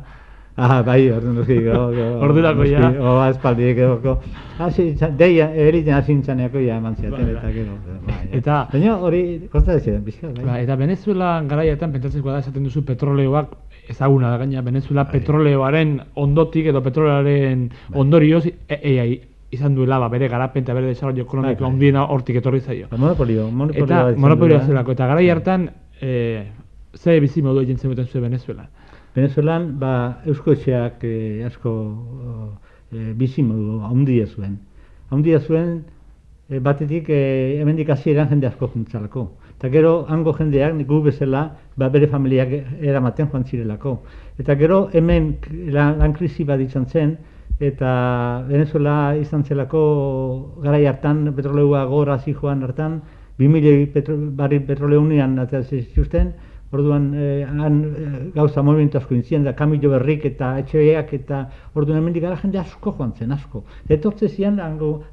Ah, 0.58 0.82
bai, 0.84 1.10
orduan 1.12 1.36
noski, 1.40 1.56
go, 1.64 1.92
go. 1.96 2.06
Ordurako 2.26 2.66
ja. 2.68 2.90
O, 3.00 3.14
espaldi, 3.30 3.74
gero, 3.74 4.00
go. 4.04 4.18
Hasi, 4.60 4.92
deia, 5.18 5.48
eriten 5.56 5.94
hasi 5.96 6.12
intzaneako 6.14 6.60
ja 6.60 6.76
eman 6.78 6.96
ziaten, 6.96 7.24
Bai, 7.26 7.32
eta 7.32 7.42
bai. 7.48 7.54
gero. 7.54 7.78
Bai, 8.06 8.18
Eta- 8.38 8.68
Baina 8.74 8.98
hori, 8.98 9.22
kosta 9.52 9.74
dezien, 9.78 10.04
bizka, 10.06 10.28
bai. 10.36 10.46
Ba, 10.46 10.60
eta 10.62 10.76
Venezuela 10.76 11.32
garaietan 11.48 11.92
pentsatzeko 11.96 12.30
da 12.32 12.40
esaten 12.44 12.64
duzu 12.68 12.84
petroleoak 12.86 13.56
ezaguna 13.90 14.30
da 14.30 14.38
gaina 14.44 14.62
Venezuela 14.62 15.08
petroleoaren 15.10 15.96
ondotik 16.16 16.68
edo 16.70 16.82
petroleoaren 16.86 17.70
ondorioz 17.94 18.46
e, 18.46 18.54
e, 18.70 18.92
e, 19.00 19.22
izan 19.52 19.74
duela 19.76 19.98
ba, 20.00 20.08
bere 20.14 20.28
garapen 20.30 20.64
eta 20.64 20.74
bere 20.78 20.88
desarrollo 20.94 21.24
ekonomiko 21.26 21.64
Bai, 21.64 21.64
bai. 21.64 21.72
handiena 21.72 22.04
hortik 22.06 22.38
etorri 22.40 22.60
zaio. 22.62 22.88
Ba, 22.92 22.98
monopolio, 22.98 23.48
monopolio. 23.50 23.86
Eta 23.86 24.36
duela. 24.36 24.60
zelako 24.68 24.92
eta 24.96 25.08
garai 25.08 25.30
hartan 25.30 25.70
e, 26.00 26.44
ze 26.94 27.20
bizi 27.20 27.42
modu 27.42 27.62
egin 27.66 27.78
zenuten 27.78 28.06
zuen 28.06 28.24
Venezuela. 28.30 28.68
Venezuelan, 29.16 29.80
ba, 29.80 30.22
eusko 30.26 30.54
etxeak 30.56 31.04
eh, 31.04 31.44
asko 31.46 31.72
eh, 32.96 33.12
bizimodu 33.20 33.82
handia 33.90 34.28
zuen. 34.28 34.58
Handia 35.12 35.40
zuen, 35.40 35.82
eh, 36.50 36.60
batetik 36.60 37.10
eh, 37.10 37.60
hemendik 37.60 37.90
hasieran 37.90 38.30
jende 38.30 38.48
asko 38.48 38.70
juntzalako. 38.72 39.26
Eta 39.58 39.70
gero, 39.70 40.06
hango 40.10 40.32
jendeak, 40.34 40.80
gu 40.88 41.02
bezala, 41.06 41.44
ba, 41.78 41.90
bere 41.90 42.08
familiak 42.08 42.54
eramaten 42.80 43.28
joan 43.34 43.44
zirelako. 43.44 43.98
Eta 44.40 44.56
gero, 44.56 44.88
hemen 44.94 45.36
lan, 45.76 46.00
lan 46.00 46.14
krisi 46.14 46.48
bat 46.48 46.64
izan 46.64 46.88
zen, 46.88 47.18
eta 47.60 47.92
Venezuela 48.48 49.14
izan 49.20 49.44
zelako 49.44 49.82
garai 50.64 50.86
hartan, 50.88 51.28
petroleua 51.36 51.84
gora 51.86 52.18
joan 52.26 52.64
hartan, 52.64 53.02
2000 53.38 53.92
petro, 53.94 54.16
barri 54.18 54.60
petroleunian 54.60 55.38
ateratzen 55.40 55.84
zituzten, 55.84 56.34
Orduan, 56.72 57.12
eh, 57.16 57.46
han 57.46 57.84
eh, 57.84 58.32
gauza 58.34 58.62
movimentu 58.64 58.98
asko 58.98 59.14
intzien 59.14 59.44
da, 59.44 59.52
kamilo 59.54 59.90
berrik 59.92 60.24
eta 60.26 60.54
etxeak 60.62 61.14
eta 61.18 61.42
orduan 61.76 61.98
hemendik 62.00 62.24
gara 62.24 62.38
jende 62.40 62.60
asko 62.60 62.94
joan 62.98 63.12
zen, 63.18 63.32
asko. 63.36 63.64
Etortze 63.90 64.30
zian, 64.30 64.60
hango 64.60 65.04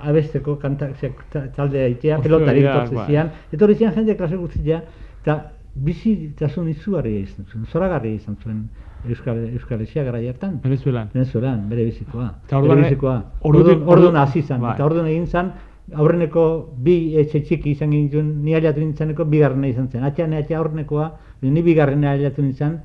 abesteko 0.00 0.58
kanta, 0.58 0.90
ze- 1.00 1.12
ta- 1.32 1.48
taldea 1.56 1.88
itea, 1.88 2.18
Ostras, 2.18 2.26
pelotari 2.28 2.62
ja, 2.62 2.70
etortze 2.74 2.94
bai. 2.94 3.06
zian, 3.06 3.30
etorri 3.52 3.74
zian 3.74 3.92
jende 3.94 4.16
klase 4.16 4.36
guztia, 4.36 4.82
eta 5.22 5.36
bizi 5.74 6.32
tasun 6.38 6.68
izugarria 6.68 7.18
izan 7.26 7.46
zuen, 7.50 7.64
zoragarria 7.66 8.14
izan 8.14 8.36
zuen 8.42 8.68
Euskal, 9.08 9.38
Euskal 9.56 9.80
Etxea 9.82 10.04
gara 10.04 10.18
hartan. 10.28 10.60
Venezuelan. 10.62 11.08
Venezuelan, 11.12 11.68
bere 11.68 11.84
bizikoa. 11.88 12.28
Eta 12.46 12.58
orduan 12.58 12.76
bere 12.76 12.86
ere- 12.86 12.94
bizikoa. 12.94 13.16
Orduan, 13.42 13.82
orduan 13.82 14.14
ordu- 14.14 14.18
hasi 14.20 14.42
zan, 14.42 14.60
bai. 14.60 14.74
eta 14.76 14.84
orduan 14.86 15.06
egin 15.10 15.26
zan, 15.26 15.52
aurreneko 15.90 16.44
bi 16.78 17.16
etxe 17.20 17.42
txiki 17.42 17.74
izan 17.74 17.90
gintuen, 17.90 18.28
ni 18.44 18.54
aliatu 18.54 18.80
nintzeneko 18.80 19.26
bigarrena 19.28 19.68
izan 19.68 19.88
zen. 19.90 20.04
Atxean 20.04 20.32
atxe 20.38 20.54
aurrenekoa, 20.54 21.10
ni 21.42 21.62
bigarrena 21.62 22.12
aliatu 22.12 22.42
nintzen, 22.42 22.78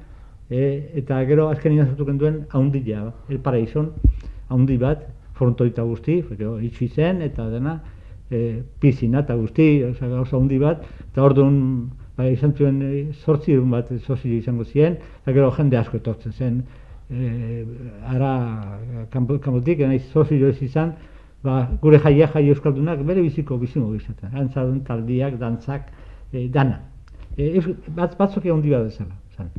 e, 0.50 0.90
eta 1.02 1.20
gero 1.26 1.50
azken 1.50 1.76
nina 1.76 1.86
sortu 1.86 2.18
duen 2.18 2.46
haundila, 2.50 3.12
el 3.30 3.40
paraizon, 3.40 3.92
haundi 4.50 4.78
bat, 4.78 5.06
frontoita 5.38 5.84
guzti, 5.84 6.22
gero 6.32 6.58
itxi 6.60 6.88
zen, 6.88 7.22
eta 7.22 7.50
dena, 7.50 7.78
e, 8.32 8.64
pizina 8.80 9.22
eta 9.26 9.36
guzti, 9.36 9.68
gauza 10.00 10.36
haundi 10.36 10.58
bat, 10.58 10.84
eta 11.12 11.24
orduan, 11.24 11.60
ba, 12.18 12.28
izan 12.32 12.56
zuen 12.58 12.82
e, 12.82 13.06
sortzi 13.14 13.54
egun 13.54 13.72
bat 13.76 13.92
sozio 14.00 14.34
izango 14.34 14.66
ziren, 14.66 14.98
eta 15.22 15.36
gero 15.36 15.52
jende 15.52 15.78
asko 15.78 16.00
etortzen 16.02 16.34
zen, 16.34 16.64
e, 17.12 17.64
ara 18.08 18.34
kanpo- 19.14 19.40
kanpotik, 19.44 19.86
naiz 19.86 20.04
sozio 20.12 20.50
ez 20.50 20.62
izan, 20.62 20.96
ba, 21.44 21.70
gure 21.82 22.00
jaia 22.00 22.28
jai 22.34 22.48
euskaldunak 22.50 23.04
bere 23.06 23.22
biziko 23.22 23.58
bizimo 23.58 23.94
izaten. 23.96 24.34
Antzadun 24.34 24.84
taldiak, 24.88 25.38
dantzak, 25.40 25.90
e, 26.34 26.48
dana. 26.48 26.82
E, 27.38 27.54
eus, 27.58 27.68
bat, 27.96 28.18
batzuk 28.18 28.46
handi 28.46 28.74
bat 28.74 28.88
bezala. 28.90 29.16
Zan. 29.38 29.50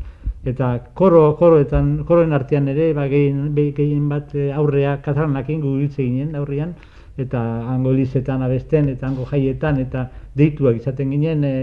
Eta 0.47 0.71
koro, 0.95 1.35
koroetan, 1.39 2.05
koroen 2.09 2.33
artean 2.33 2.69
ere, 2.69 2.93
ba, 2.95 3.09
gehien, 3.11 3.55
gehien 3.55 4.09
bat 4.09 4.35
e, 4.35 4.51
aurrea 4.53 4.99
katalanakin 5.05 5.61
gugiltze 5.61 6.03
ginen 6.03 6.37
aurrean, 6.39 6.75
eta 7.19 7.41
hango 7.73 7.93
lizetan 7.93 8.43
abesten, 8.47 8.89
eta 8.95 9.09
hango 9.09 9.27
jaietan, 9.31 9.81
eta 9.83 10.09
deituak 10.39 10.79
izaten 10.79 11.11
ginen, 11.15 11.45
e, 11.45 11.55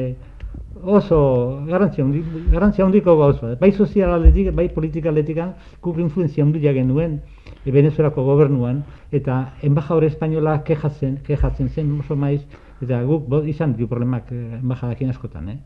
oso 0.85 1.65
garrantzia 1.67 2.03
handi, 2.03 2.21
garrantzia 2.51 2.85
handiko 2.85 3.15
gauz 3.17 3.39
bat. 3.41 3.59
Bai 3.59 3.71
sozial 3.71 4.13
aldetik, 4.13 4.51
bai 4.55 4.67
politika 4.73 5.09
aldetikan, 5.09 5.53
guk 5.81 5.97
influenzia 5.99 6.43
handia 6.43 6.73
genuen 6.73 7.19
e, 7.63 7.71
Venezuelako 7.71 8.23
gobernuan, 8.27 8.83
eta 9.11 9.39
embajadore 9.63 10.11
espainola 10.13 10.59
kejatzen, 10.67 11.17
kejatzen 11.25 11.69
zen 11.69 11.91
oso 11.99 12.15
maiz, 12.15 12.43
eta 12.81 13.01
guk 13.07 13.27
bo, 13.29 13.41
izan 13.43 13.73
ditu 13.73 13.87
problemak 13.87 14.31
eh, 14.31 14.59
embajadakin 14.59 15.15
askotan, 15.15 15.49
eh? 15.49 15.57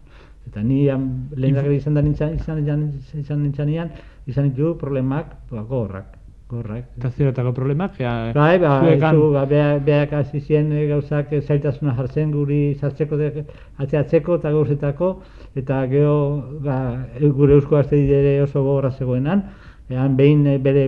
Eta 0.47 0.63
ni 0.63 0.85
lehendakari 0.85 1.77
izan 1.77 1.97
da 1.97 2.01
nintzen, 2.01 2.37
izan, 2.39 2.63
izan, 2.63 2.85
izan 3.19 3.43
nintzanean, 3.43 3.91
izan 4.27 4.49
ditu 4.49 4.75
problemak, 4.79 5.35
ba, 5.51 5.65
gorrak, 5.67 6.18
gorrak. 6.49 6.85
Eta 6.97 7.09
zeretako 7.13 7.51
problemak, 7.53 7.99
ja, 8.01 8.31
Bai, 8.33 8.57
ba, 8.59 8.79
zuekan- 8.83 9.15
zu, 9.15 9.31
ba, 9.33 9.45
beak, 9.45 9.83
beak 9.85 10.13
hasi 10.17 10.39
ziren 10.41 10.71
eh, 10.73 10.87
gauzak 10.89 11.31
eh, 11.33 11.41
zailtasuna 11.41 11.93
jartzen 11.95 12.31
guri 12.31 12.75
sartzeko, 12.79 13.19
atzeatzeko 13.77 14.35
eta 14.39 14.51
gauzetako, 14.55 15.11
eta 15.55 15.83
gero 15.91 16.15
ba, 16.65 16.79
gure 17.21 17.53
eusko 17.59 17.75
gazte 17.77 17.99
ere 18.01 18.41
oso 18.41 18.63
gogorra 18.63 18.91
zegoenan, 18.91 19.43
ean 19.89 20.17
behin 20.17 20.47
eh, 20.47 20.57
bere 20.57 20.87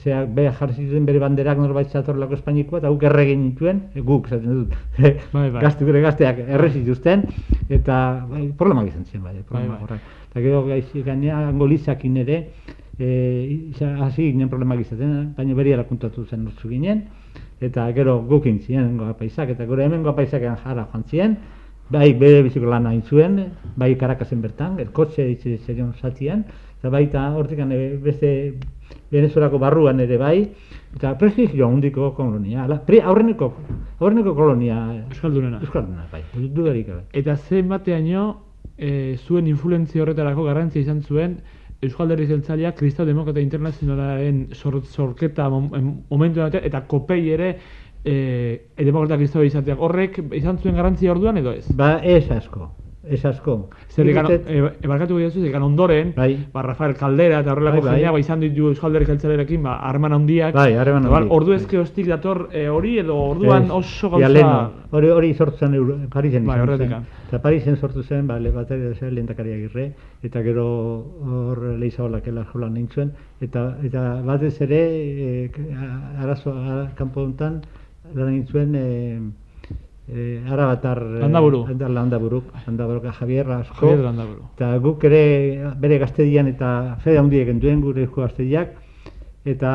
Zea, 0.00 0.20
beha 0.24 0.52
jarri 0.54 0.84
zituen 0.84 1.02
bere 1.04 1.18
banderak 1.18 1.58
norbait 1.58 1.90
zatorlako 1.90 2.36
Espainikoa, 2.36 2.78
eta 2.78 2.88
guk 2.94 3.02
erre 3.08 3.24
egin 3.24 3.40
nituen, 3.42 3.80
guk, 4.06 4.28
esaten 4.30 4.60
dut, 4.60 4.76
Bai, 5.34 5.48
bai. 5.50 5.62
gazte, 5.64 5.84
gure 5.84 6.00
gazteak 6.04 6.38
erre 6.46 6.68
zituzten, 6.70 7.24
eta 7.68 7.96
bai, 8.30 8.44
problemak 8.56 8.86
izan 8.92 9.02
ziren, 9.04 9.24
bai, 9.26 9.34
problema 9.48 9.74
bai. 9.74 9.82
horrek. 9.88 10.12
Eta 10.30 10.44
gero 10.44 10.62
gainea 11.08 11.40
angolizakin 11.48 12.16
ere, 12.22 12.38
e, 13.00 13.72
hasi 13.80 14.30
ginen 14.32 14.48
problemak 14.48 14.80
izaten, 14.84 15.32
baina 15.36 15.54
beriara 15.54 15.86
kontatu 15.88 16.26
zen 16.26 16.44
nortzu 16.44 16.68
ginen, 16.68 17.06
eta 17.60 17.86
gero 17.96 18.20
gukin 18.28 18.60
ziren 18.60 18.90
hengo 18.92 19.08
apaisak, 19.10 19.54
eta 19.56 19.66
gero 19.66 19.82
hemengo 19.82 20.12
apaisakean 20.12 20.58
jara 20.64 20.86
joan 20.92 21.04
ziren, 21.08 21.36
bai 21.90 22.12
bere 22.14 22.42
biziko 22.46 22.68
lan 22.70 22.86
hain 22.86 23.02
zuen, 23.02 23.38
bai 23.76 23.94
Karakasen 23.98 24.42
bertan, 24.42 24.78
erkotxe 24.78 25.26
zerion 25.66 25.92
zatian, 26.00 26.44
eta 26.78 26.90
baita 26.90 27.30
hortik 27.36 27.64
beste 28.02 28.30
Venezuelako 29.10 29.58
barruan 29.58 30.00
ere 30.00 30.16
bai, 30.18 30.36
eta 30.94 31.16
prestigio 31.18 31.66
handiko 31.66 32.12
kolonia, 32.14 32.64
ala, 32.64 32.78
pre, 32.86 33.00
aurreneko, 33.02 33.52
aurreneko 33.98 34.34
kolonia 34.34 34.76
Euskaldunena. 35.08 35.60
Euskalduna, 35.64 36.06
bai, 36.12 36.22
dudarik 36.34 36.86
gabe. 36.86 37.02
Eta 37.12 37.36
ze 37.36 37.62
bateaino 37.62 38.26
e, 38.76 39.16
zuen 39.18 39.46
influentzia 39.46 40.02
horretarako 40.02 40.46
garrantzia 40.46 40.82
izan 40.82 41.02
zuen 41.02 41.40
Euskal 41.80 42.10
Herri 42.12 42.26
Jeltzaleak 42.28 42.76
Kristau 42.76 43.06
Demokrata 43.08 43.40
Internazionalaren 43.40 44.48
mom, 45.50 45.70
em- 45.74 45.94
momentu 46.10 46.40
batean 46.40 46.64
eta 46.64 46.82
kopei 46.86 47.22
ere 47.32 47.54
e, 48.04 48.14
e, 48.76 48.84
demokrata 48.84 49.16
kristau 49.16 49.44
izateak 49.44 49.80
horrek 49.80 50.20
izan 50.36 50.58
zuen 50.58 50.76
garrantzia 50.76 51.12
orduan 51.12 51.40
edo 51.40 51.52
ez? 51.56 51.64
Ba, 51.72 51.98
ez 52.04 52.30
asko, 52.30 52.68
Ez 53.02 53.24
asko. 53.24 53.70
Zer 53.88 54.04
Nik 54.04 54.12
ikan, 54.12 54.26
uste- 54.26 54.42
e, 54.44 54.72
ebarkatu 54.84 55.16
gehiago 55.16 55.44
ikan 55.48 55.62
ondoren, 55.62 56.12
Bai. 56.14 56.46
ba, 56.52 56.60
Rafael 56.62 56.94
Caldera 56.94 57.38
eta 57.40 57.52
horrelako 57.54 57.76
Bai, 57.78 57.84
bai. 57.86 57.94
jendeago 57.94 58.18
izan 58.18 58.40
ditu 58.40 58.66
Euskalderik 58.68 59.08
Jeltzalerekin, 59.08 59.62
ba, 59.62 59.78
harreman 59.88 60.12
handiak. 60.12 60.52
Bai, 60.54 60.72
Igual, 60.74 60.88
handiak, 60.98 61.32
Ordu 61.32 61.46
bai. 61.54 61.56
ezke 61.56 61.78
hostik 61.78 62.06
dator 62.06 62.50
e, 62.52 62.68
hori 62.68 62.98
edo 62.98 63.16
orduan 63.16 63.70
oso 63.70 64.10
gauza... 64.10 64.70
Hori, 64.90 65.08
hori 65.08 65.32
sortu 65.34 65.56
zen 65.56 65.74
Euro, 65.74 65.96
Parisen 66.12 66.44
Bai, 66.44 66.58
izan 66.62 66.76
zen. 66.78 66.92
an. 66.92 67.06
Eta 67.28 67.40
Parisen 67.40 67.76
sortu 67.76 68.02
zen, 68.02 68.26
ba, 68.26 68.38
le 68.38 68.50
bat 68.50 68.68
lehendakari 68.70 69.52
agirre, 69.52 69.94
eta 70.22 70.42
gero 70.42 70.66
hor 71.24 71.62
leizaolak 71.78 72.26
jola 72.52 72.68
nintzuen, 72.68 73.12
eta, 73.40 73.78
eta 73.82 74.20
batez 74.22 74.60
ere, 74.60 74.82
e, 75.46 75.50
arazo, 76.20 76.52
ara, 76.52 76.90
kanpo 76.96 77.22
honetan, 77.22 77.62
lan 78.14 78.30
nintzuen, 78.34 78.74
e, 78.74 79.20
e, 80.12 80.40
arabatar... 80.50 81.00
Landaburu. 81.22 81.64
Anda, 81.70 81.88
landaburu, 81.88 82.42
landaburu, 82.66 83.00
Javier 83.20 83.50
asko. 83.50 83.86
Javier 83.86 84.04
Landaburu. 84.04 84.42
Eta 84.56 84.76
guk 84.78 85.04
ere 85.04 85.70
bere 85.80 85.98
gaztedian 85.98 86.48
eta 86.48 86.96
fede 87.04 87.18
handiek 87.18 87.52
duen 87.60 87.80
gure 87.80 88.02
eusko 88.02 88.22
gaztediak, 88.22 88.74
eta 89.44 89.72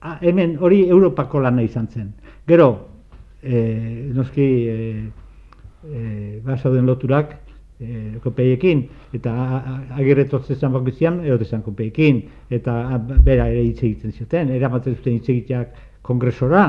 a, 0.00 0.18
hemen 0.22 0.56
hori 0.60 0.84
Europako 0.88 1.40
lana 1.40 1.62
izan 1.62 1.88
zen. 1.88 2.12
Gero, 2.46 2.70
e, 3.42 4.10
noski 4.14 4.48
e, 4.68 4.78
e, 5.84 6.40
basauden 6.44 6.86
loturak 6.86 7.36
e, 7.80 8.18
kopeiekin, 8.22 8.86
eta 9.14 9.30
a- 9.32 9.58
a- 9.58 9.80
agirre 10.00 10.24
totzezan 10.24 10.72
bakoitzean, 10.72 11.20
erotezan 11.24 11.62
kopeiekin, 11.62 12.22
eta 12.50 12.74
bera 13.24 13.48
ere 13.50 13.62
hitz 13.68 13.82
egiten 13.82 14.12
zuten, 14.12 14.50
eramaten 14.50 14.96
zuten 14.96 15.18
hitz 15.18 15.28
egiteak 15.28 15.74
kongresora, 16.02 16.64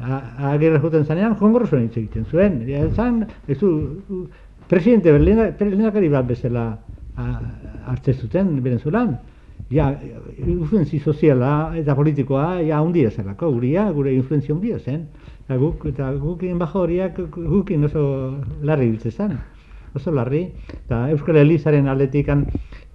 A- 0.00 0.52
agirre 0.52 0.78
juten 0.82 1.04
zanean, 1.04 1.36
kongresoan 1.40 1.86
hitz 1.86 1.96
egiten 1.96 2.26
zuen. 2.26 2.58
Zan, 2.94 3.22
ez 3.48 3.58
du, 3.60 3.70
presidente, 4.68 5.12
lehendakari 5.18 6.08
bat 6.12 6.26
bezala 6.28 6.66
hartze 7.16 8.12
zuten 8.14 8.62
Venezuelan. 8.62 9.16
Ja, 9.70 9.88
influenzi 10.38 11.00
soziala 11.00 11.72
eta 11.74 11.94
politikoa 11.98 12.60
ja 12.62 12.78
handia 12.78 13.10
zelako, 13.10 13.50
guria, 13.56 13.88
gure 13.90 14.12
influenzia 14.14 14.54
handia 14.54 14.78
zen. 14.78 15.08
Eta 15.46 15.56
guk, 15.58 15.86
eta 15.90 16.12
gukin 16.20 16.58
bajo 16.58 16.84
horiak 16.84 17.18
gukin 17.34 17.84
oso 17.88 18.02
larri 18.62 18.90
biltze 18.90 19.10
zen. 19.10 19.38
Oso 19.94 20.12
larri. 20.12 20.44
Eta 20.84 21.08
Euskal 21.10 21.40
Elizaren 21.40 21.88
aldetikan 21.88 22.44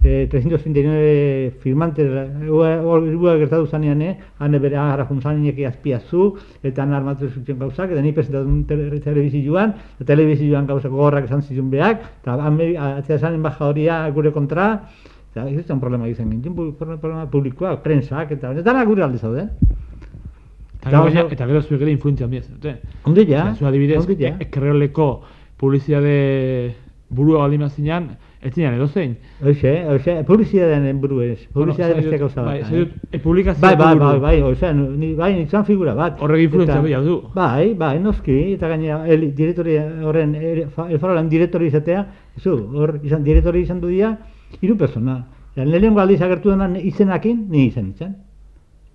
eh, 0.04 0.26
339 0.30 1.58
firmante 1.60 2.02
ua 2.50 3.36
gertatu 3.38 3.66
zanean, 3.66 4.02
eh? 4.02 4.16
hane 4.38 4.58
bere 4.58 4.76
agarra 4.76 5.06
juntzaninek 5.06 5.58
azpiazu, 5.68 6.34
eta 6.62 6.82
han 6.82 6.92
armatu 6.92 7.28
zuten 7.30 7.58
gauzak, 7.58 7.90
eta 7.90 8.02
ni 8.02 8.12
presentatu 8.12 8.64
tele, 8.66 9.00
telebizioan, 9.00 9.74
eta 9.96 10.04
telebizioan 10.04 10.66
gauzak 10.66 10.90
gogorrak 10.90 11.24
esan 11.24 11.42
zituen 11.42 11.70
beak, 11.70 12.02
eta 12.22 12.36
atzea 12.98 13.18
zanen 13.18 13.42
baja 13.42 13.68
horia 13.68 14.08
gure 14.10 14.32
kontra, 14.32 14.88
eta 15.32 15.48
ez 15.48 15.66
zen 15.66 15.80
problema 15.80 16.08
izan 16.08 16.30
gintuen, 16.30 16.56
pu- 16.56 16.98
problema 16.98 17.26
publikoa, 17.30 17.76
prensak, 17.82 18.32
eta 18.32 18.52
dara 18.62 18.84
gure 18.84 19.02
alde 19.04 19.18
zaude. 19.18 19.48
Eta 20.82 20.90
Eta 20.90 21.10
gero, 21.14 21.28
eta 21.30 21.46
zuek 21.62 21.80
ere 21.80 21.92
influentzia 21.92 22.26
handia 22.26 22.42
zenuten. 22.42 22.76
Onde 23.06 23.24
ja, 23.24 23.54
Zu 23.54 23.66
adibidez, 23.66 24.00
onde 24.02 24.16
ja. 24.18 24.34
e- 24.40 24.48
Kerreoleko 24.50 25.22
publizitate 25.56 26.74
burua 27.08 27.44
baldin 27.44 27.60
bazinan, 27.60 28.08
ez 28.42 28.54
zinan 28.54 28.74
edo 28.74 28.88
zein. 28.88 29.16
Hoxe, 29.40 29.72
hoxe, 29.86 30.16
publizitatean 30.26 31.00
buru 31.00 31.20
ez, 31.22 31.46
publizitate 31.54 31.94
beste 32.00 32.18
gauza 32.18 32.42
Bai, 32.42 32.56
bat. 32.62 32.72
dut, 32.74 32.96
e, 33.12 33.18
publikazio 33.22 33.62
Bai, 33.62 33.76
bai, 33.76 33.92
buru. 33.94 34.04
bai, 34.04 34.18
bai, 34.20 34.42
osea, 34.42 34.72
ni 34.74 35.14
bai, 35.14 35.30
izan 35.42 35.64
figura 35.64 35.94
bat. 35.94 36.18
Horrek 36.20 36.48
influentzia 36.48 36.80
handia 36.80 37.00
du. 37.00 37.20
Bai, 37.34 37.74
bai, 37.78 37.98
noski, 38.02 38.38
eta 38.56 38.68
gainera 38.68 39.06
el 39.06 39.28
direktori 39.34 39.76
horren 39.78 40.34
el, 40.34 40.64
elfarolan 40.88 41.28
direktori 41.30 41.70
izatea, 41.70 42.04
zu, 42.40 42.56
hor 42.74 42.98
izan 43.02 43.22
direktori 43.22 43.62
izan 43.62 43.80
du 43.80 43.92
dira 43.92 44.16
hiru 44.60 44.76
persona. 44.76 45.20
Ja, 45.54 45.64
lehenengo 45.64 46.00
aldiz 46.00 46.20
agertu 46.22 46.50
denan 46.50 46.74
izenakin, 46.76 47.46
ni 47.48 47.66
izan 47.68 47.92
izan. 47.94 48.16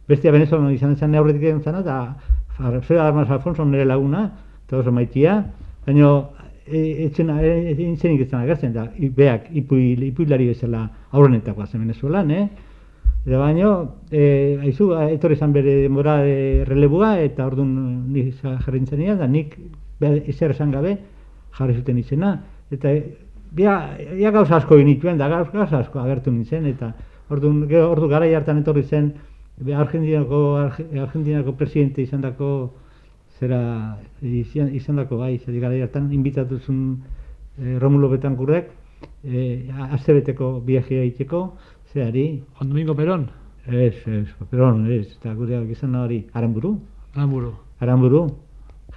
Bestia 0.08 0.32
Venezuelan 0.32 0.74
izan 0.74 0.92
izan 0.98 1.12
neurretik 1.12 1.44
egin 1.44 1.64
zana, 1.64 1.80
eta 1.86 2.68
Alfredo 2.68 3.04
Armas 3.04 3.30
Alfonso 3.30 3.64
nire 3.66 3.86
laguna, 3.86 4.32
eta 4.68 4.82
oso 4.82 4.92
maitia, 4.92 5.46
baina 5.86 6.12
etxena, 7.08 7.42
e, 7.42 7.76
intzenik 7.84 8.22
ez 8.22 8.30
zen 8.30 8.40
agertzen, 8.40 8.74
da, 8.74 8.88
beak, 9.16 9.50
ipuil, 9.54 10.04
ipuilari 10.04 10.48
bezala 10.48 10.90
aurrenetakoa 11.12 11.66
zen 11.68 11.82
Venezuelan, 11.82 12.32
eh? 12.32 12.48
Eta 13.28 13.38
baino, 13.40 13.72
e, 14.12 14.58
aizu, 14.64 14.92
etorri 15.12 15.36
izan 15.36 15.52
bere 15.54 15.74
denbora 15.84 16.22
e, 16.26 16.64
relebua, 16.66 17.18
eta 17.22 17.46
orduan 17.46 18.14
za- 18.42 18.58
jarri 18.66 18.80
nintzen 18.80 19.18
da 19.18 19.28
nik 19.28 19.58
ezer 20.00 20.52
esan 20.52 20.72
gabe 20.72 20.98
jarri 21.58 21.74
zuten 21.76 21.98
izena. 21.98 22.42
Eta 22.72 22.92
e, 22.94 23.04
bia, 23.52 23.98
ia 24.18 24.32
gauza 24.32 24.56
asko 24.58 24.78
nituen, 24.78 25.18
da 25.18 25.28
gauz- 25.28 25.52
gauza 25.52 25.80
asko 25.80 26.00
agertu 26.00 26.32
nintzen, 26.32 26.66
eta 26.68 26.94
orduan, 27.30 27.66
ordu 27.84 28.08
gara 28.08 28.26
hartan 28.38 28.60
etorri 28.60 28.84
zen, 28.84 29.14
Argentinako, 29.76 30.58
Arge- 30.62 31.00
Argentinako 31.02 31.54
presidente 31.58 32.02
izan 32.02 32.22
dako, 32.22 32.74
zera, 33.40 33.98
izan, 34.22 34.74
izan 34.76 34.96
dako, 35.02 35.18
bai, 35.18 35.38
zer 35.40 35.60
gara 35.60 35.76
hartan, 35.84 36.12
inbitatu 36.14 36.58
zuen 36.60 36.98
e, 37.60 37.78
Romulo 37.80 38.10
Betankurrek, 38.10 38.70
e, 39.24 39.70
astebeteko 39.92 40.62
viajea 40.66 41.04
egiteko, 41.04 41.56
zeari, 41.94 42.44
Juan 42.58 42.70
Domingo 42.70 42.96
Perón, 42.96 43.28
Ez, 43.68 43.96
ez, 44.08 44.30
Peron, 44.50 44.86
ez, 44.90 45.10
eta 45.18 45.34
gure 45.36 45.58
izan 45.70 45.96
hori, 46.00 46.22
Aramburu, 46.34 46.78
Aramburu. 47.16 47.52
Aramburu, 47.82 48.22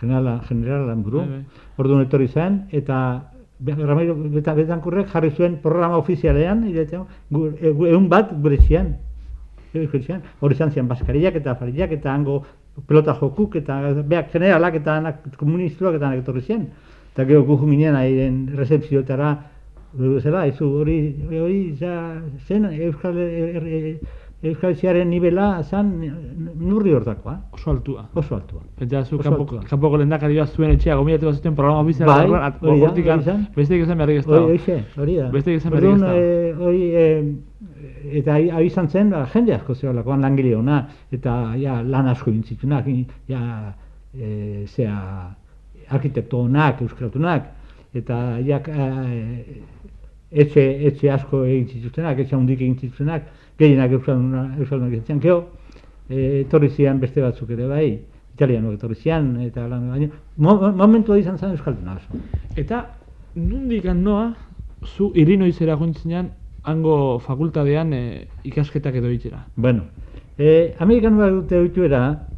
general, 0.00 0.40
general 0.46 0.84
Aramburu, 0.84 1.18
Bai, 1.18 1.28
bai. 1.28 1.44
orduan 1.76 2.04
etorri 2.04 2.28
zen, 2.28 2.66
eta 2.70 3.32
Ramiro 3.66 4.14
Beta, 4.14 4.54
Betankurrek 4.54 5.10
jarri 5.10 5.32
zuen 5.36 5.58
programa 5.60 5.98
ofizialean, 5.98 6.62
e- 6.70 6.86
gu- 7.30 7.50
egun 7.60 8.08
bat 8.08 8.30
gure 8.40 8.56
zian, 8.62 8.94
hori 10.40 10.54
izan 10.54 10.70
zian 10.70 10.88
baskariak 10.88 11.34
eta 11.34 11.50
afariak 11.52 11.92
eta 11.92 12.14
hango 12.14 12.44
pelota 12.86 13.14
jokuk 13.20 13.56
eta 13.56 13.80
beak 14.06 14.32
generalak 14.32 14.74
eta 14.80 14.96
anak 14.96 15.36
komunistuak 15.36 15.94
eta 15.98 16.06
anak 16.08 16.22
etorri 16.24 16.40
zian. 16.42 16.66
Eta 17.12 17.24
gero 17.26 17.42
gu 17.44 17.56
ginen 17.66 17.94
airen 17.96 18.46
recepzioetara, 18.56 19.36
zela, 20.22 20.46
ez 20.46 20.60
hori, 20.62 21.16
hori, 21.28 21.74
za, 21.76 22.14
zen 22.46 22.64
Euskal, 22.70 23.16
er, 23.18 23.66
er, 23.66 23.96
Euskal 24.42 24.74
Ziaren 24.78 25.10
nivela 25.10 25.62
zan 25.62 25.90
nurri 26.56 26.94
hortakoa, 26.96 27.34
Oso 27.52 27.70
altua. 27.72 28.06
oso 28.14 28.34
altua. 28.36 28.62
Eta 28.80 29.02
zu 29.04 29.18
kanpoko, 29.18 29.96
lehendakari 29.98 30.38
bat 30.38 30.48
zuen 30.54 30.70
etxea 30.70 30.94
gomidatu 30.96 31.26
bat 31.26 31.34
zuten 31.34 31.54
programa 31.54 31.80
ofiziala 31.82 32.14
Bai, 32.14 32.22
barruan, 32.22 32.42
at- 32.46 32.62
hori 32.62 32.80
da, 32.80 32.86
hortik 32.88 33.06
hori 33.10 33.20
izan. 33.20 33.46
besteik 33.56 33.82
izan 33.82 33.98
beharrik 33.98 34.18
ez 34.18 34.26
Hori, 34.26 34.36
dago. 34.38 34.46
horixe, 34.46 34.84
hori 34.96 35.16
da. 35.16 35.28
Besterik 35.30 35.58
esan 35.60 35.72
beharrik 35.72 35.92
ez 35.94 36.00
dago. 36.00 36.14
eh, 36.16 36.54
hori, 36.58 36.82
eh, 36.94 37.34
eta 38.20 38.36
hau 38.54 38.62
izan 38.64 38.88
zen, 38.88 39.10
ba, 39.10 39.26
jende 39.32 39.54
asko 39.54 39.74
zeolakoan 39.74 40.22
langile 40.24 40.54
ona, 40.56 40.80
eta 41.12 41.54
ja, 41.60 41.80
lan 41.82 42.08
asko 42.08 42.30
egin 42.30 42.42
zitunak, 42.44 42.86
i- 42.88 43.06
ja, 43.28 43.72
e, 44.14 44.64
zea, 44.66 44.96
arkitekto 45.90 46.44
onak, 46.46 46.82
euskaltunak, 46.82 47.46
eta 47.94 48.38
ja, 48.46 48.60
eh, 48.66 49.60
etxe, 50.30 50.64
etxe 50.86 51.10
asko 51.10 51.44
egin 51.44 51.66
zituztenak, 51.68 52.18
etxe 52.18 52.36
handik 52.36 52.60
egin 52.60 52.76
zituztenak, 52.78 53.26
gehienak 53.58 53.92
euskaldunak 53.98 54.58
euskaldunak 54.60 54.92
egin 54.92 55.02
zituztenak, 55.02 55.22
gero, 55.22 55.40
e, 56.08 56.40
etorri 56.44 56.70
zian 56.70 57.00
beste 57.00 57.22
batzuk 57.22 57.50
ere 57.50 57.66
bai, 57.66 57.86
italianok 58.34 58.78
etorri 58.78 58.94
zian, 58.94 59.34
eta 59.44 59.66
lan, 59.68 59.88
baina, 59.90 60.10
mo, 60.36 60.56
momentua 60.72 61.18
izan 61.18 61.38
zen 61.38 61.56
euskalduna 61.56 61.98
oso. 61.98 62.22
Eta 62.56 62.86
nundik 63.34 63.84
noa 63.94 64.32
zu 64.84 65.10
irinoizera 65.14 65.76
jointzinean 65.76 66.30
hango 66.62 67.18
fakultatean 67.18 67.92
e, 67.92 68.28
ikasketak 68.44 68.94
edo 68.96 69.10
itxera. 69.10 69.46
Bueno, 69.56 69.84
eh, 70.38 70.74
Amerikan 70.78 71.16
bat 71.18 71.30
dute 71.30 71.58
oituera, 71.58 72.28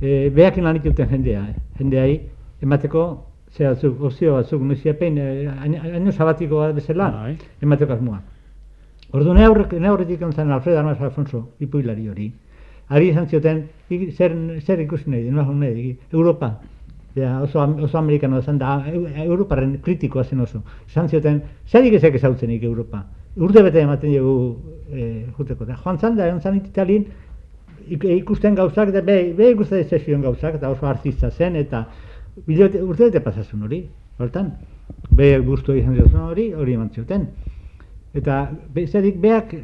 eh, 0.00 0.30
behakin 0.34 0.64
lan 0.64 0.76
ituten 0.76 1.08
jendea, 1.08 1.42
eh, 1.50 1.56
jendeai, 1.78 2.20
emateko, 2.62 3.24
zera 3.52 3.70
batzuk, 3.74 4.00
ozio 4.02 4.34
batzuk, 4.34 4.62
noiziapein, 4.62 5.18
eh, 5.18 5.50
aino, 5.60 6.12
sabatiko 6.12 6.58
bat 6.60 6.74
bezala, 6.74 7.10
Bai. 7.10 7.36
emateko 7.62 7.92
asmoa. 7.92 8.22
Ordu 9.12 9.34
ne 9.34 9.44
aurretik 9.44 10.18
zen 10.34 10.50
Alfredo 10.50 10.78
Armas 10.78 11.00
Alfonso, 11.00 11.50
ipuilari 11.60 12.08
hori. 12.08 12.32
Ari 12.88 13.08
izan 13.08 13.28
zioten, 13.28 13.68
"Ik- 13.90 14.12
zer, 14.14 14.32
zer 14.60 14.80
ikusi 14.80 15.10
nahi, 15.10 15.30
nahi, 15.30 15.54
nahi, 15.54 15.96
Europa, 16.12 16.60
ja, 17.16 17.42
oso, 17.42 17.60
oso 17.82 17.98
amerikano 17.98 18.42
zen 18.42 18.58
da, 18.58 18.84
Eu- 18.92 19.08
Europaren 19.24 19.78
kritikoa 19.82 20.24
zen 20.24 20.40
oso. 20.40 20.62
Esan 20.86 21.08
zioten, 21.08 21.42
zerik 21.66 21.94
ezek 21.94 22.14
ezautzenik 22.14 22.62
Europa. 22.62 23.04
Urte 23.36 23.62
bete 23.62 23.80
ematen 23.80 24.12
dugu 24.12 24.56
e, 24.92 25.24
juteko. 25.36 25.64
Da, 25.64 25.76
joan 25.82 25.98
zan 25.98 26.16
da, 26.16 26.28
egon 26.28 26.40
zan 26.40 26.56
italien, 26.56 27.06
ik- 27.88 28.04
ikusten 28.04 28.54
gauzak, 28.54 28.88
eta 28.92 29.00
be, 29.02 29.32
be 29.36 29.50
ikusten 29.50 29.78
ez 29.78 30.02
zuen 30.04 30.22
gauzak, 30.22 30.54
eta 30.60 30.70
oso 30.70 30.86
artista 30.86 31.30
zen, 31.30 31.56
eta 31.56 31.86
bilote, 32.46 32.82
urte 32.82 33.04
bete 33.10 33.20
pasazun 33.20 33.62
hori, 33.62 33.86
hortan. 34.18 34.52
Be 35.10 35.38
gustu 35.40 35.74
izan 35.74 35.96
zuen 35.96 36.22
hori, 36.22 36.52
hori 36.52 36.74
eman 36.74 36.90
zioten. 36.94 37.28
Eta 38.14 38.50
bezerik 38.74 39.16
beak 39.20 39.54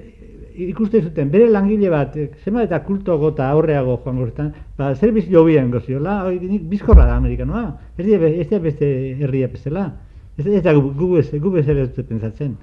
ikuste 0.57 1.03
zuten, 1.03 1.31
bere 1.31 1.49
langile 1.51 1.89
bat, 1.91 2.17
eh, 2.17 2.31
zema 2.45 2.63
eta 2.63 2.81
kulto 2.85 3.19
gota 3.19 3.49
aurreago 3.51 3.99
joango 4.05 4.27
zetan, 4.27 4.53
ba, 4.79 4.95
zer 4.95 5.13
bizi 5.13 5.31
jobien 5.33 5.71
goziola, 5.71 6.25
hori 6.25 6.39
nik 6.41 6.63
bizkorra 6.69 7.07
da 7.07 7.17
amerikanoa, 7.17 7.79
ez 7.99 8.07
die, 8.07 8.19
be- 8.19 8.41
ez 8.41 8.49
die 8.49 8.59
beste 8.61 8.87
herria 9.21 9.49
bezala, 9.49 9.91
Ez, 10.39 10.47
eta 10.47 10.73
gu, 10.73 10.95
gu, 10.97 11.19
ez, 11.19 11.27
gu 11.41 11.51
bezala 11.51 11.83
dute 11.85 12.03
pentsatzen. 12.09 12.55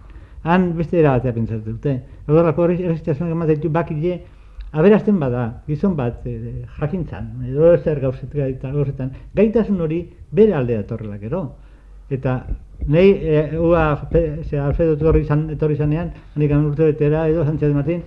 Han 0.41 0.71
beste 0.75 0.97
era 0.97 1.11
batea 1.11 1.33
pentsatzen 1.35 1.75
dute. 1.75 1.91
Horrelako 2.25 2.65
errezitazioak 2.65 3.29
ematen 3.29 3.55
ditu 3.59 3.69
bakile, 3.69 4.15
aberazten 4.71 5.19
bada, 5.19 5.61
gizon 5.67 5.93
bat, 5.95 6.25
e, 6.25 6.63
jakintzan, 6.79 7.27
edo 7.45 7.75
zer 7.77 7.99
gauzetan, 8.01 8.73
gauzetan, 8.73 9.11
gaitasun 9.35 9.81
hori 9.81 9.99
bere 10.31 10.53
aldea 10.57 10.81
datorrela 10.81 11.17
gero. 11.21 11.43
Eta 12.09 12.47
nahi, 12.87 13.09
e, 13.21 13.57
ua, 13.59 14.07
ze, 14.43 14.57
Alfredo 14.59 14.93
etorri, 14.93 15.21
izan, 15.21 15.49
etorri 15.53 15.75
zanean, 15.75 16.11
hanik 16.35 16.51
urte 16.57 16.85
betera, 16.85 17.27
edo 17.29 17.43
Sánchez 17.45 17.73
Martín, 17.73 18.01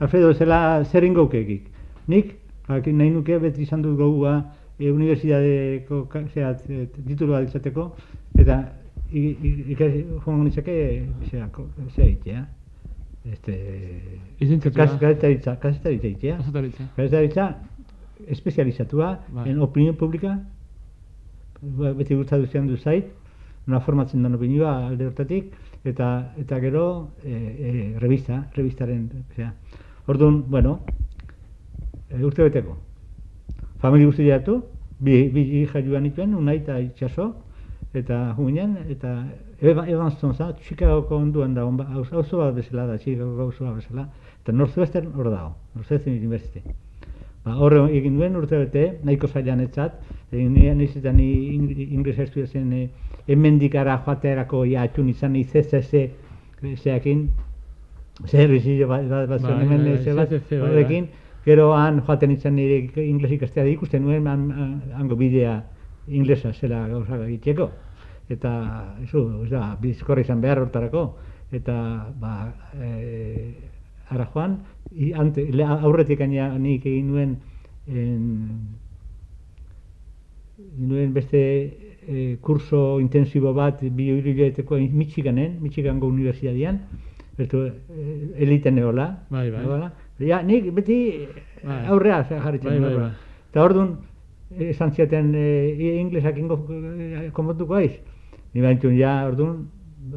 Alfredo 0.00 0.32
zela 0.34 0.84
zer 0.84 1.04
ingoukekik. 1.04 1.66
Nik, 2.08 2.36
jakin 2.68 2.98
nahi 2.98 3.10
nuke 3.10 3.38
beti 3.38 3.62
izan 3.62 3.82
dut 3.82 3.96
gogoa 3.98 4.36
e, 4.78 4.90
unibertsitateko 4.90 6.06
zera, 6.34 6.56
e, 6.68 6.86
titulua 7.06 7.42
izateko, 7.42 7.90
eta 8.38 8.60
ikasi 9.12 10.04
joango 10.24 10.44
nitzake 10.44 10.76
zera, 11.30 11.48
ko- 11.52 11.68
zera 11.96 12.08
itea. 12.08 12.46
Este, 13.32 13.54
Lizentziatura. 14.40 14.84
kas- 14.86 14.98
kazetaritza, 15.00 15.56
kazetaritza 15.60 16.08
itea. 16.08 16.38
Kazetaritza 16.96 17.44
espezializatua 18.26 19.18
Bai. 19.32 19.50
en 19.50 19.60
opinión 19.60 19.94
pública, 19.96 20.38
ba, 21.60 21.92
beti 21.92 22.14
gustatu 22.14 22.46
zian 22.46 22.66
du 22.66 22.76
zait, 22.76 23.06
nola 23.66 23.80
formatzen 23.80 24.22
den 24.22 24.34
opinioa 24.34 24.88
alde 24.88 25.06
hortatik, 25.06 25.52
eta 25.84 26.34
eta 26.38 26.58
gero 26.60 27.10
e, 27.24 27.32
e, 27.32 27.98
revista, 27.98 28.46
revistaren, 28.56 29.08
osea. 29.30 29.52
Orduan, 30.06 30.42
bueno, 30.50 30.80
e, 32.10 32.22
urte 32.24 32.42
beteko. 32.42 32.76
Familia 33.82 34.06
guztia 34.06 34.38
datu, 34.38 34.62
bi, 35.00 35.28
bi 35.34 35.42
hija 35.62 35.82
joan 35.82 36.04
nituen, 36.06 36.34
unai 36.38 36.56
eta 36.60 36.78
itxaso, 36.80 37.32
eta 37.94 38.34
jungen, 38.36 38.76
eta 38.88 39.26
Eva- 39.60 39.86
Evanston 39.88 40.34
za, 40.34 40.52
Chicagoko 40.58 41.16
onduan 41.16 41.54
da, 41.54 41.62
auzo 41.62 42.38
bat 42.38 42.54
bezala 42.54 42.86
da, 42.86 42.98
Chicago 42.98 43.42
auzo 43.42 43.64
bat 43.64 43.76
bezala, 43.76 44.08
eta 44.42 44.52
Northwestern 44.52 45.12
hor 45.14 45.30
dago, 45.30 45.54
Northwestern 45.74 46.16
University. 46.16 46.62
Ba, 47.44 47.56
horre 47.58 47.80
egin 47.94 48.16
duen 48.18 48.36
urte 48.38 48.58
bete, 48.58 48.98
nahiko 49.02 49.26
zailan 49.28 49.60
etzat, 49.60 49.98
egin 50.32 50.52
nire 50.54 50.74
nizetan 50.74 51.16
ni 51.16 51.28
ing- 51.56 51.88
inglesa 51.92 52.22
estudiazen 52.22 52.72
e, 52.72 52.88
emendikara 53.28 53.98
joatearako 54.06 54.64
ja 54.64 54.82
atxun 54.82 55.08
izan 55.08 55.32
ni 55.32 55.44
CCC 55.44 56.08
zeakin, 56.82 57.28
zer 58.26 58.48
bizillo 58.50 58.86
bat, 58.88 59.08
bat, 59.08 59.28
bat, 59.28 59.42
Bai, 59.42 59.52
hemen 59.64 59.84
bai, 59.84 59.96
bai, 60.14 60.58
horrekin, 60.60 61.06
gero 61.44 61.72
han 61.74 62.00
joaten 62.06 62.30
izan 62.30 62.54
nire 62.54 62.88
ingles 63.02 63.32
ikastea 63.32 63.64
ikusten 63.66 64.02
nuen 64.02 64.26
han, 64.26 64.50
han- 64.50 64.80
hango 64.94 65.16
bidea 65.16 65.62
inglesa 66.08 66.52
zela 66.52 66.86
gauza 66.88 67.18
egiteko. 67.26 67.70
Eta, 68.30 68.52
zu, 69.10 69.42
ez 69.44 69.50
da, 69.50 69.76
bizkorra 69.80 70.20
izan 70.22 70.40
behar 70.40 70.58
hortarako. 70.62 71.16
Eta, 71.52 71.74
ba, 72.20 72.52
e, 72.80 73.54
ara 74.10 74.26
joan, 74.32 74.58
i, 74.94 75.12
ante, 75.12 75.44
le, 75.52 75.64
aurretik 75.64 76.18
gaina 76.18 76.52
nik 76.58 76.86
egin 76.86 77.10
nuen 77.10 77.36
en, 77.88 78.22
nuen 80.78 81.12
beste 81.12 81.42
e, 82.06 82.36
kurso 82.40 83.00
intensibo 83.00 83.52
bat 83.54 83.80
bi 83.82 84.10
hilabeteko 84.10 84.76
Michiganen, 84.92 85.58
Michigango 85.60 86.06
unibertsitatean, 86.06 86.80
bertu 87.36 87.66
e, 87.66 87.72
eliten 88.36 88.78
egola. 88.78 89.24
Bai, 89.30 89.50
bai. 89.50 89.64
egola. 89.64 89.92
Ja, 90.18 90.42
nik 90.42 90.70
beti 90.74 91.26
Bai. 91.64 91.86
aurrea 91.88 92.22
jarritzen 92.28 92.70
Bai, 92.70 92.80
bai, 92.80 92.94
bai. 92.96 93.10
Eta 93.50 93.64
orduan, 93.64 93.96
esan 94.58 94.92
ziaten 94.92 95.34
e, 95.34 95.98
inglesak 96.00 96.38
ingo 96.38 96.58
e, 96.68 97.30
konpontuko 97.32 97.74
aiz. 97.80 97.92
Ni 98.54 98.60
baintun, 98.60 98.96
ja, 98.98 99.26
orduan, 99.26 99.68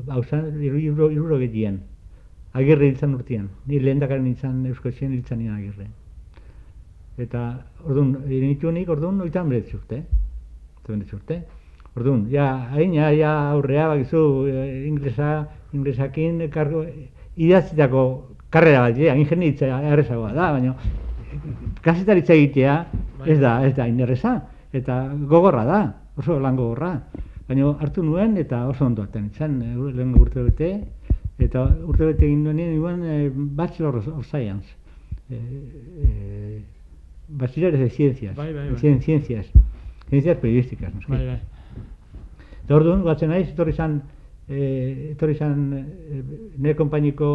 hausan, 0.08 0.50
iruro, 0.64 1.10
iruro 1.12 1.40
getian. 1.40 1.80
Agirre 2.56 2.88
hiltzan 2.88 3.14
urtean. 3.16 3.50
Ni 3.68 3.80
lehen 3.80 4.00
dakaren 4.00 4.26
hiltzan 4.28 4.66
Eusko 4.68 4.90
Etxean 4.90 5.14
hiltzan 5.16 5.40
nian 5.40 5.56
agirre. 5.56 5.88
Eta, 7.18 7.44
orduan, 7.86 8.18
nituenik, 8.28 8.90
orduan, 8.92 9.22
oitan 9.24 9.52
beretz 9.52 9.74
urte. 9.76 10.02
Eta 10.82 10.94
beretz 10.94 11.14
urte. 11.16 11.42
Orduan, 11.96 12.26
ja, 12.30 12.46
hain, 12.76 12.94
ja, 12.94 13.32
aurrea, 13.52 13.88
bakizu, 13.88 14.22
eh, 14.52 14.86
inglesa, 14.88 15.48
inglesakin, 15.74 16.42
kargo, 16.52 16.84
idatzitako 17.38 18.02
karrera 18.52 18.82
bat, 18.90 18.98
ja, 19.00 19.16
ingenieritza 19.16 19.70
errezagoa 19.94 20.34
da, 20.36 20.52
baina 20.58 20.76
kasetaritza 21.84 22.34
egitea 22.36 22.76
ez 23.26 23.40
da, 23.42 23.54
ez 23.68 23.74
da 23.76 23.88
inerreza, 23.88 24.36
eta 24.76 25.00
gogorra 25.28 25.64
da, 25.68 25.80
oso 26.18 26.38
lan 26.40 26.56
gogorra. 26.60 26.94
Baina 27.48 27.72
hartu 27.80 28.04
nuen 28.04 28.38
eta 28.42 28.64
oso 28.68 28.86
ondo 28.86 29.04
aten 29.04 29.30
izan, 29.34 29.62
eh, 29.62 29.76
lehen 29.96 30.14
urte 30.20 30.44
bete, 30.44 30.70
eta 31.40 31.66
urte 31.86 32.06
bete 32.12 32.26
egin 32.26 32.44
duen 32.44 32.58
nuen 32.76 33.04
e, 33.04 33.18
Bachelor 33.34 33.98
of 34.02 34.26
Science. 34.26 34.68
E, 35.30 35.36
e, 35.36 36.62
Bachelor 37.28 37.78
de 37.78 37.90
Ciencias. 37.90 38.36
Bai, 38.36 38.54
bai, 38.54 38.70
bai. 38.70 38.80
Cien- 38.80 39.02
Ciencias. 39.02 39.48
Ciencias 40.10 40.38
periodísticas. 40.38 40.94
noski. 40.94 41.12
Bai, 41.12 41.26
bai. 41.28 41.40
Eta 42.66 42.76
orduan, 42.80 43.04
batzen 43.06 43.30
naiz, 43.30 43.48
etorri 43.52 43.76
zan, 43.78 44.00
e, 44.50 45.12
etorri 45.12 45.36
zan 45.38 45.60
e, 45.78 46.22
nire 46.58 46.76
konpainiko 46.76 47.28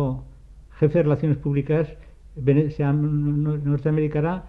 jefe 0.80 1.04
públicas, 1.42 1.86
bene, 2.34 2.70
zean, 2.70 3.44
no- 3.44 3.56
Norteamerikara, 3.56 4.42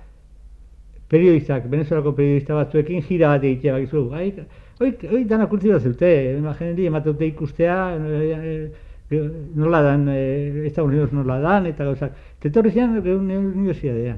periodistak, 1.08 1.70
Venezuelako 1.70 2.16
periodista 2.16 2.56
batzuekin 2.56 3.04
jira 3.04 3.28
bat 3.28 3.44
egitea 3.44 3.74
bakizu. 3.74 4.10
Ai, 4.14 4.34
oi, 4.80 4.92
oi 5.12 5.24
dana 5.26 5.48
kultiba 5.48 5.80
zute, 5.80 6.10
imaginendi 6.38 6.88
ematute 6.88 7.28
ikustea, 7.28 7.76
e, 7.98 8.72
e, 9.12 9.22
nola 9.56 9.82
dan, 9.84 10.08
e, 10.10 10.66
Estados 10.66 10.90
Unidos 10.90 11.12
nola 11.14 11.38
dan, 11.44 11.68
eta 11.68 11.86
gauzak. 11.86 12.16
Eta 12.40 12.50
etorri 12.50 12.72
zian, 12.72 12.96
universidadea. 12.98 14.18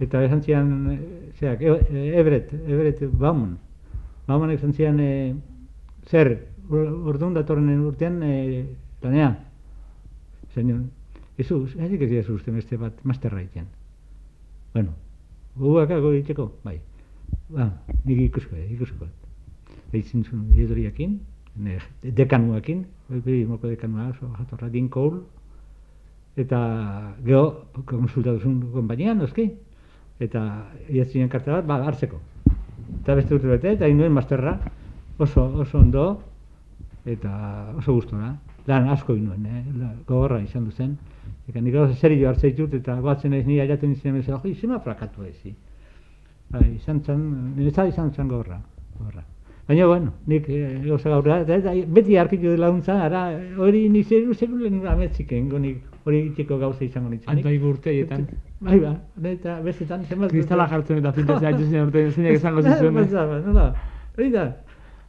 Eta 0.00 0.24
esan 0.24 0.42
zian, 0.42 0.72
zeak, 1.40 1.60
e, 1.60 2.06
Everett, 2.14 2.54
Everett 2.64 3.02
Bauman. 3.12 3.58
Bauman 4.26 4.50
esan 4.56 4.72
zian, 4.72 5.00
e, 5.00 5.34
zer, 6.10 6.48
ur- 6.68 7.08
orduan 7.12 7.34
datorren 7.34 7.68
urtean, 7.86 8.22
e, 8.22 8.66
lanean. 9.02 9.38
Zenion, 10.54 10.90
ez 11.36 11.50
ez 11.50 11.74
ez 11.76 12.08
dira 12.08 12.32
uste 12.32 12.50
beste 12.50 12.76
bat, 12.76 12.92
masterra 13.04 13.40
egiten. 13.40 13.66
Bueno, 14.72 14.92
guakago 15.56 16.12
egiteko, 16.12 16.52
bai. 16.64 16.80
Ba, 17.48 17.70
nik 18.04 18.20
ikusko, 18.30 18.56
ikusko. 18.56 19.08
Eitzen 19.92 20.24
zuen 20.24 20.46
edoriakin, 20.56 21.18
ne, 21.56 21.78
dekanuakin, 22.02 22.84
bi 23.24 23.44
moko 23.46 23.68
dekanua, 23.68 24.10
oso 24.10 24.30
jatorra, 24.38 24.68
Dean 24.68 24.88
Cole, 24.88 25.20
eta 26.36 26.58
geho, 27.24 27.44
konsultatu 27.84 28.40
zuen 28.42 28.58
konpainian, 28.72 29.18
noski, 29.18 29.46
eta 30.20 30.42
idatzinen 30.88 31.28
karta 31.32 31.60
bat, 31.60 31.68
ba, 31.68 31.78
hartzeko. 31.86 32.20
Eta 33.02 33.14
beste 33.14 33.36
urte 33.36 33.48
bete, 33.52 33.72
eta 33.76 33.86
egin 33.86 34.02
nuen 34.02 34.12
masterra, 34.16 34.58
oso, 35.18 35.44
oso 35.62 35.78
ondo, 35.78 36.06
eta 37.04 37.72
oso 37.76 37.94
gustora. 37.94 38.34
Lan 38.66 38.88
asko 38.90 39.14
egin 39.14 39.28
nuen, 39.30 39.46
eh? 39.46 39.92
Gogorra 40.08 40.40
izan 40.42 40.64
du 40.66 40.72
zen. 40.72 40.96
Eka 41.48 41.60
nik 41.62 41.74
gauza 41.74 41.94
serio 41.94 42.28
hartzea 42.28 42.50
ditut, 42.50 42.74
eta 42.74 42.98
goatzen 43.00 43.34
ez 43.34 43.44
nire 43.46 43.62
aiaten 43.62 43.92
izan 43.94 44.18
bezala, 44.18 44.40
jo, 44.42 44.50
izema 44.50 44.80
frakatu 44.82 45.22
ezi. 45.28 45.54
Bai, 46.50 46.66
izan 46.74 47.00
zen, 47.04 47.24
niretzat 47.56 47.92
izan 47.92 48.12
zen 48.12 48.28
gogorra. 48.28 48.58
gogorra. 48.98 49.22
Baina, 49.68 49.86
bueno, 49.86 50.12
nik 50.26 50.44
eh, 50.48 50.80
gauza 50.84 51.10
gaurra, 51.10 51.40
eta, 51.42 51.56
eta 51.58 51.72
beti 51.94 52.16
arkitu 52.16 52.52
dela 52.54 52.70
untza, 52.70 53.00
ara, 53.02 53.22
hori 53.58 53.88
nik 53.90 54.06
zeru 54.06 54.34
zerulen 54.34 54.84
ametzik 54.86 55.32
nik, 55.32 55.80
hori 56.04 56.20
egiteko 56.20 56.58
gauza 56.58 56.84
izango 56.84 57.10
nintzen. 57.10 57.32
Antai 57.32 57.56
urteietan. 57.58 58.28
Bai, 58.60 58.78
ba, 58.80 58.92
eta 59.32 59.58
bestetan, 59.64 60.04
zenbat... 60.06 60.30
Kristala 60.30 60.68
jartzen 60.70 61.02
eta 61.02 61.12
pintatzea 61.16 61.50
aitu 61.50 61.66
urte 61.82 62.04
zeinak 62.12 62.38
esango 62.38 62.62
zizuen. 62.62 62.94
Ba, 63.16 63.26
ba, 63.32 63.40
nola, 63.46 63.66
hori 64.16 64.30
da. 64.34 64.46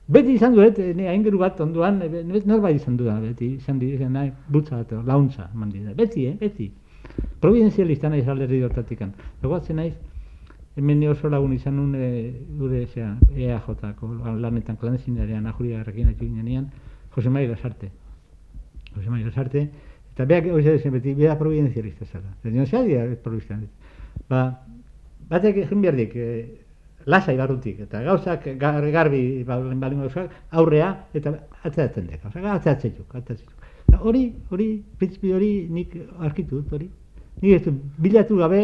Beti 0.08 0.34
izan 0.38 0.54
duet, 0.56 0.78
eh, 0.80 0.94
ne 0.96 1.10
aingeru 1.12 1.40
bat 1.40 1.60
onduan, 1.60 2.02
eh, 2.02 2.24
norbait 2.46 2.76
izan 2.76 2.96
duda, 2.98 3.20
beti 3.20 3.56
izan 3.58 3.80
di, 3.80 3.90
izan 3.94 4.14
nahi, 4.14 4.32
bultza 4.48 4.78
bat, 4.78 4.92
launtza, 5.06 5.50
dira. 5.72 5.94
Beti, 5.94 6.26
eh, 6.28 6.38
beti. 6.40 6.72
Providenzialista 7.42 8.10
naiz 8.10 8.28
alderdi 8.28 8.62
hortatikan. 8.64 9.12
Egoatzen 9.44 9.76
naiz, 9.76 9.94
hemen 10.78 11.04
oso 11.10 11.30
lagun 11.30 11.54
izan 11.54 11.76
nun, 11.76 11.96
e, 11.96 12.34
gure, 12.58 12.86
zera, 12.88 13.18
EAJ-ko 13.36 14.08
lanetan 14.40 14.78
klandestinarean, 14.78 15.46
ajurigarrekin 15.46 16.08
atxu 16.08 16.26
ginean, 16.26 16.70
Jose 17.16 17.30
Mari 17.30 17.48
Lasarte. 17.48 17.90
Jose 18.96 19.10
Mari 19.10 19.24
Lasarte, 19.26 19.70
eta 20.14 20.26
beak 20.26 20.48
hori 20.54 20.78
zen 20.78 20.94
beti, 20.94 21.16
bera 21.16 21.36
providenzialista 21.38 22.06
zara. 22.06 22.32
Eta 22.40 22.50
nio 22.50 22.66
zea 22.66 22.84
dira 22.84 23.04
providenzialista. 23.24 23.76
Ba, 24.30 24.64
batek 25.30 25.64
egin 25.66 25.82
behar 25.82 25.96
dik, 25.98 26.16
e, 26.16 26.67
lasai 27.08 27.38
barrutik, 27.38 27.80
eta 27.88 28.02
gauzak 28.04 28.48
gar, 28.60 28.84
garbi 28.92 29.44
ba- 29.48 29.60
balin 29.60 30.02
gauzak, 30.04 30.32
aurrea, 30.52 30.90
eta 31.16 31.34
atzatzen 31.64 32.08
dek, 32.08 32.22
gauzak 32.24 32.44
atzatzen 32.58 32.94
juk, 32.98 33.16
atzatzen 33.16 33.46
juk. 33.46 34.02
Hori, 34.04 34.26
hori, 34.52 34.68
printzipio 35.00 35.38
hori 35.38 35.52
nik 35.72 35.96
arkitu 36.20 36.60
dut, 36.60 36.74
hori. 36.76 36.90
Nik 37.42 37.68
ez 37.68 37.74
bilatu 38.04 38.38
gabe, 38.38 38.62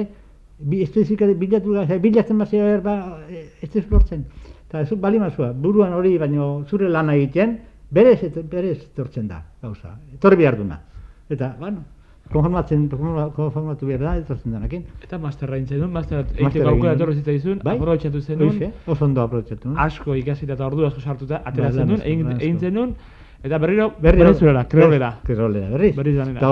bi, 0.60 0.82
espezifikate 0.84 1.38
bilatu 1.40 1.78
gabe, 1.78 2.00
bilatzen 2.04 2.42
behar, 2.44 2.82
ba, 2.84 2.98
e, 3.30 3.46
ez 3.62 3.72
dut 3.72 3.92
lortzen. 3.92 4.26
Eta 4.68 4.82
ez 4.82 5.00
bali 5.00 5.20
mazua, 5.20 5.54
buruan 5.54 5.94
hori, 5.94 6.18
baino 6.18 6.66
zure 6.68 6.90
lana 6.90 7.16
egiten, 7.16 7.58
berez, 7.94 8.20
berez 8.50 8.80
etortzen 8.90 9.28
da, 9.28 9.40
gauza, 9.62 9.96
etorri 10.14 10.42
behar 10.44 10.58
duna. 10.58 10.82
Eta, 11.30 11.56
bueno, 11.60 11.86
konformatzen, 12.34 12.90
konforma- 12.90 13.30
konformatu 13.36 13.86
behar 13.88 14.02
da, 14.02 14.16
etortzen 14.18 14.52
denakin. 14.58 14.84
Eta 15.06 15.18
masterra 15.22 15.58
intzen 15.62 15.80
duen, 15.80 15.92
masterra 15.94 16.22
egiteko 16.26 16.70
aukera 16.74 16.94
etorri 16.98 17.14
duen. 17.14 17.24
zitzaizun, 17.24 17.60
Bai? 17.64 17.76
aprobetxatu 17.78 18.22
zenun, 18.22 18.50
Hoize, 18.50 18.72
oso 18.88 19.06
ondo 19.06 19.22
aprobetxatu. 19.22 19.74
asko 19.78 20.16
ikasita 20.16 20.54
eta 20.54 20.66
ordu 20.68 20.86
asko 20.86 21.00
sartuta, 21.02 21.40
Bai, 21.44 21.52
ateratzen 21.54 21.88
duen, 21.88 22.02
egin, 22.04 22.32
egin 22.42 22.60
zenun, 22.60 22.96
eta 23.44 23.58
berriro, 23.58 23.94
Berriro- 24.02 24.26
Venezuela, 24.26 24.66
kreolera. 24.68 25.20
Kreolera, 25.24 25.70
berriz. 25.70 25.96
Berriz 25.96 26.16
danera. 26.18 26.38
Eta 26.40 26.48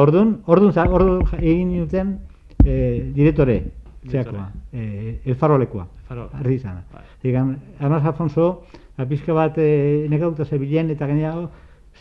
za- 0.72 0.88
ordun 0.90 1.26
ja- 1.26 1.38
egin 1.40 1.78
duten 1.80 2.18
eh, 2.66 3.12
direktore, 3.16 3.64
zeakoa, 4.08 4.52
eh, 4.74 5.20
el 5.26 5.36
farolekoa. 5.36 5.88
Faro. 6.08 6.30
Arri 6.34 6.56
izana. 6.56 6.84
Bai. 6.94 7.02
Digan, 7.24 7.58
Amas 7.80 8.04
Afonso, 8.06 8.64
apizka 8.98 9.34
bat 9.34 9.58
eh, 9.58 10.06
nekauta 10.10 10.44
zebilen 10.46 10.90
eta 10.92 11.08
gainera, 11.08 11.48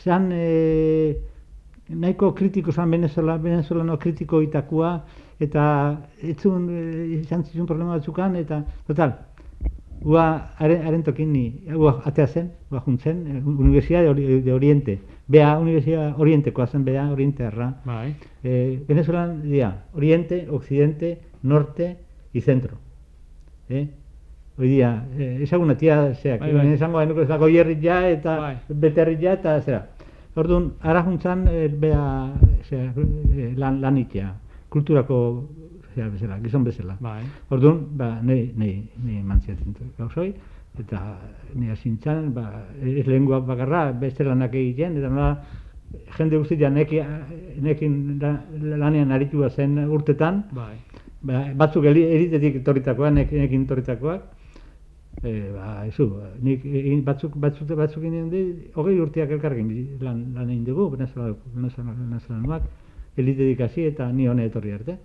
zan 0.03 0.29
eh, 0.33 1.17
nahiko 1.91 2.35
kritiko 2.35 2.73
zan 2.73 2.91
Venezuela, 2.91 3.37
Venezuelano 3.39 3.99
kritiko 3.99 4.41
itakua, 4.43 5.05
eta 5.41 5.65
etzun, 6.23 6.69
eh, 6.71 7.21
izan 7.21 7.45
zizun 7.45 7.67
problema 7.67 7.97
batzukan, 7.99 8.37
eta, 8.37 8.65
total, 8.87 9.19
Ua, 10.03 10.55
haren, 10.57 10.87
haren 10.89 11.03
tokin 11.05 11.29
ni, 11.29 11.43
ua, 11.77 11.99
atea 12.09 12.27
zen, 12.27 12.47
ua 12.73 12.81
juntzen, 12.81 13.19
eh, 13.27 13.43
Universidad 13.45 14.15
de, 14.15 14.41
de 14.41 14.53
Oriente. 14.53 14.99
Bea, 15.29 15.59
Universidad 15.59 16.19
Orientekoa 16.19 16.67
zen, 16.67 16.85
bea, 16.87 17.11
Oriente 17.13 17.43
erra. 17.45 17.75
Bai. 17.85 18.15
Eh, 18.43 18.83
Venezuelan 18.89 19.43
día 19.43 19.85
Oriente, 19.93 20.47
Occidente, 20.51 21.21
Norte 21.43 21.99
y 22.33 22.41
Centro. 22.41 22.79
Eh? 23.69 23.89
Hoy 24.57 24.69
día, 24.69 25.07
eh, 25.19 25.41
ezaguna 25.43 25.77
tia, 25.77 26.15
zeak, 26.15 26.41
Bai, 26.41 26.55
bai. 26.55 26.67
esango 26.73 27.01
denuko 27.01 27.21
ez 27.21 27.29
dago 27.29 27.49
hierri 27.49 27.77
ja, 27.83 28.09
eta 28.09 28.39
Bai. 28.41 28.57
beterri 28.69 29.19
ja, 29.21 29.35
eta 29.35 29.61
zera. 29.61 29.87
Orduan, 30.37 30.73
ara 30.81 31.03
juntzan, 31.03 31.47
eh, 31.49 31.69
bea, 31.69 32.33
zera, 32.69 32.93
eh, 33.35 33.53
lan, 33.57 33.81
lanitia, 33.81 34.33
kulturako, 34.69 35.49
zera, 35.95 36.09
bezala, 36.09 36.39
gizon 36.39 36.65
bezala. 36.65 36.97
Bai. 37.01 37.23
Orduan, 37.51 37.81
ba, 37.99 38.21
nahi, 38.23 38.53
nahi, 38.57 38.77
nahi 39.05 39.23
mantziatzen 39.27 39.75
gauzoi, 39.99 40.33
eta 40.79 41.01
nahi 41.55 41.71
asintzan, 41.75 42.33
ba, 42.33 42.47
ez 42.81 43.07
lengua 43.07 43.41
bakarra, 43.41 43.91
beste 43.93 44.23
lanak 44.25 44.55
egiten, 44.55 44.97
eta 44.99 45.11
nola, 45.11 45.33
jende 46.17 46.39
guztia 46.39 46.71
neki, 46.71 47.01
nekin 47.61 48.19
la- 48.23 48.45
lanean 48.85 49.11
aritua 49.11 49.51
zen 49.51 49.79
urtetan, 49.89 50.45
Bai. 50.55 50.77
ba, 51.23 51.43
batzuk 51.57 51.85
etorritakoak, 51.91 53.13
nek, 53.13 53.33
nekin 53.33 53.65
etorritakoak, 53.67 54.23
e, 55.23 55.51
ba, 55.55 55.87
ezu, 55.87 56.07
nik 56.43 56.65
egin- 56.65 57.03
batzuk, 57.05 57.37
batzuk, 57.37 57.69
batzuk 57.77 58.03
egin 58.05 58.31
di, 58.31 58.43
hogei 58.75 58.99
urteak 59.01 59.31
elkarrekin 59.37 59.99
lan, 60.01 60.23
lan 60.35 60.49
egin 60.49 60.65
dugu, 60.65 60.91
venezuelanoak, 60.97 62.63
elitetik 63.17 63.61
hasi 63.67 63.85
eta 63.91 64.11
ni 64.13 64.29
hone 64.29 64.47
etorri 64.49 64.73
arte. 64.73 64.97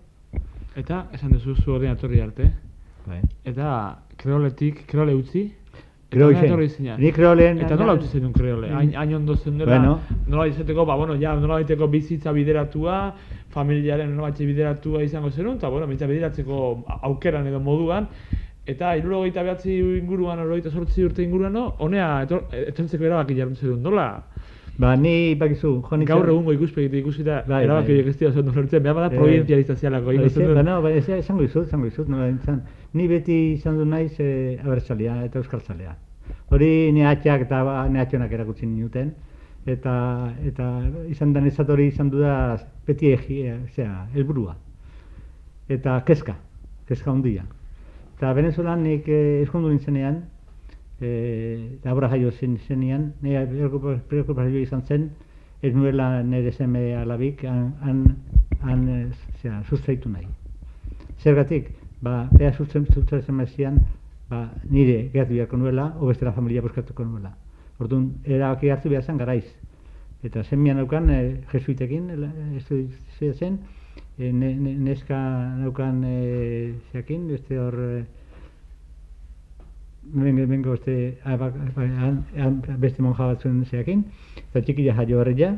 Eta, 0.75 1.05
esan 1.13 1.31
duzu 1.31 1.55
zu 1.55 1.71
horrein 1.75 1.91
atorri 1.95 2.19
arte, 2.21 2.51
Bai. 3.05 3.21
eta 3.45 3.99
kreoletik, 4.17 4.85
kreole 4.87 5.13
utzi, 5.15 5.51
etorri 6.11 6.69
zinen. 6.69 6.99
Ni 7.01 7.11
kreolen... 7.11 7.59
Eta 7.59 7.75
nola 7.75 7.93
utzi 7.97 8.07
zenun 8.07 8.31
kreole? 8.33 8.69
Hain, 8.71 8.93
hain 8.95 9.13
ondo 9.15 9.35
zen 9.35 9.57
dela, 9.57 9.77
Bueno. 9.79 9.99
nola 10.27 10.47
izateko, 10.47 10.85
ba, 10.85 10.95
bueno, 10.95 11.15
ja, 11.19 11.33
nola 11.35 11.55
baiteko 11.59 11.87
bizitza 11.91 12.31
bideratua, 12.31 13.13
familiaren 13.55 14.15
nola 14.15 14.31
bideratua 14.37 15.03
izango 15.03 15.31
zenun, 15.31 15.57
eta, 15.57 15.69
bueno, 15.69 15.87
bizitza 15.87 16.07
bideratzeko 16.07 16.85
aukeran 17.01 17.47
edo 17.47 17.59
moduan, 17.59 18.07
eta 18.67 18.95
irurogeita 18.97 19.43
behatzi 19.43 19.75
inguruan, 19.99 20.39
irurogeita 20.39 20.71
sortzi 20.71 21.03
urte 21.05 21.23
inguruan, 21.23 21.53
no, 21.53 21.65
honea, 21.79 22.23
etor, 22.25 22.45
etortzeko 22.51 23.03
erabaki 23.05 23.35
jarrun 23.37 23.55
zenun, 23.55 23.81
nola? 23.83 24.07
Ba, 24.77 24.95
ni 24.99 25.35
bakizu, 25.39 25.69
jo 25.87 25.95
nintzen- 25.97 26.07
Gaur 26.09 26.27
egungo 26.29 26.51
ikuspegitik 26.51 26.99
ikusita, 27.05 27.43
Bai, 27.47 27.63
erabaki 27.63 27.93
bai. 28.01 28.09
ez 28.09 28.17
dira 28.19 28.29
oso 28.31 28.39
ondo 28.41 28.51
lortzen, 28.51 28.83
behar 28.83 28.95
bada 28.97 29.07
Eh, 29.13 29.17
provientzializazialako 29.17 30.11
egin 30.11 30.21
Ba, 30.23 30.29
zenun. 30.29 30.65
no, 30.65 30.81
ba, 30.81 30.91
ez- 30.91 31.07
esango 31.09 31.41
dizut, 31.43 31.67
esango 31.67 31.85
dizut, 31.85 32.09
nola 32.09 32.25
nintzen. 32.27 32.61
Ni 32.93 33.07
beti 33.07 33.53
izan 33.53 33.77
du 33.77 33.85
naiz 33.85 34.19
e, 34.19 34.59
abertzalea 34.63 35.23
eta 35.25 35.39
euskaltzalea. 35.39 35.95
Hori 36.49 36.91
ne 36.91 37.05
atxak 37.07 37.41
eta 37.47 37.63
ba, 37.63 37.87
ne 37.89 37.99
atxonak 38.01 38.31
erakutsi 38.31 38.65
ninduten. 38.65 39.13
Eta, 39.65 40.31
eta 40.45 40.81
izan 41.09 41.31
da 41.33 41.39
nezat 41.41 41.69
hori 41.69 41.87
izan 41.87 42.09
du 42.09 42.19
da 42.19 42.57
beti 42.85 43.13
egi, 43.13 43.41
e, 43.47 43.55
zera, 43.73 44.07
helburua. 44.13 44.55
Eta 45.69 46.01
kezka, 46.05 46.35
kezka 46.87 47.11
handia. 47.11 47.43
Eta 48.15 48.31
Venezuelan 48.31 48.79
nik 48.79 49.09
eh, 49.11 49.41
eskondu 49.43 49.73
nintzenean, 49.73 50.21
eh, 51.03 51.79
labora 51.83 52.07
jaio 52.13 52.29
zen 52.31 52.53
zenean, 52.67 53.09
nire 53.21 53.41
preokupazio 54.07 54.61
izan 54.61 54.85
zen, 54.87 55.09
ez 55.61 55.73
nuela 55.75 56.23
nire 56.23 56.53
seme 56.55 56.93
alabik 56.95 57.43
han, 57.43 57.73
han, 57.81 57.99
han 58.61 58.87
eh, 58.87 59.09
zera, 59.41 59.59
sustraitu 59.67 60.09
nahi. 60.13 60.29
Zergatik, 61.19 61.73
ba, 61.99 62.29
bea 62.31 62.53
sustraitu 62.53 63.01
sustraitzen 63.01 63.35
mezian, 63.35 63.81
ba, 64.29 64.45
nire 64.69 65.09
gertu 65.11 65.33
beharko 65.35 65.59
nuela, 65.59 65.91
o 65.99 66.07
bestela 66.07 66.31
familia 66.31 66.63
buskatuko 66.63 67.03
nuela. 67.03 67.35
Orduan, 67.83 68.13
erabaki 68.23 68.71
hartu 68.71 68.93
behar 68.93 69.03
zen 69.03 69.19
garaiz. 69.19 69.45
Eta 70.23 70.43
zenmian 70.47 70.79
naukan, 70.79 71.11
e, 71.11 71.19
jesuitekin, 71.51 72.07
estudizia 72.55 73.33
zen, 73.33 73.59
e, 74.17 74.31
ne, 74.31 74.53
ne, 74.55 74.73
neska 74.89 75.17
naukan 75.59 76.03
e, 76.07 76.73
zeakin, 76.91 77.27
beste 77.27 77.57
hor, 77.59 77.75
e, 77.79 78.05
bengo, 80.13 80.45
bengo 80.47 80.71
beste, 80.71 81.17
a, 81.23 81.35
ba, 81.37 81.49
ba, 81.75 81.81
han- 81.83 82.23
han 82.37 82.61
beste 82.79 83.01
monja 83.01 83.27
batzuen 83.33 83.63
zeakin, 83.65 84.05
eta 84.49 84.61
txikia 84.61 84.95
jaio 84.95 85.19
horreia, 85.19 85.51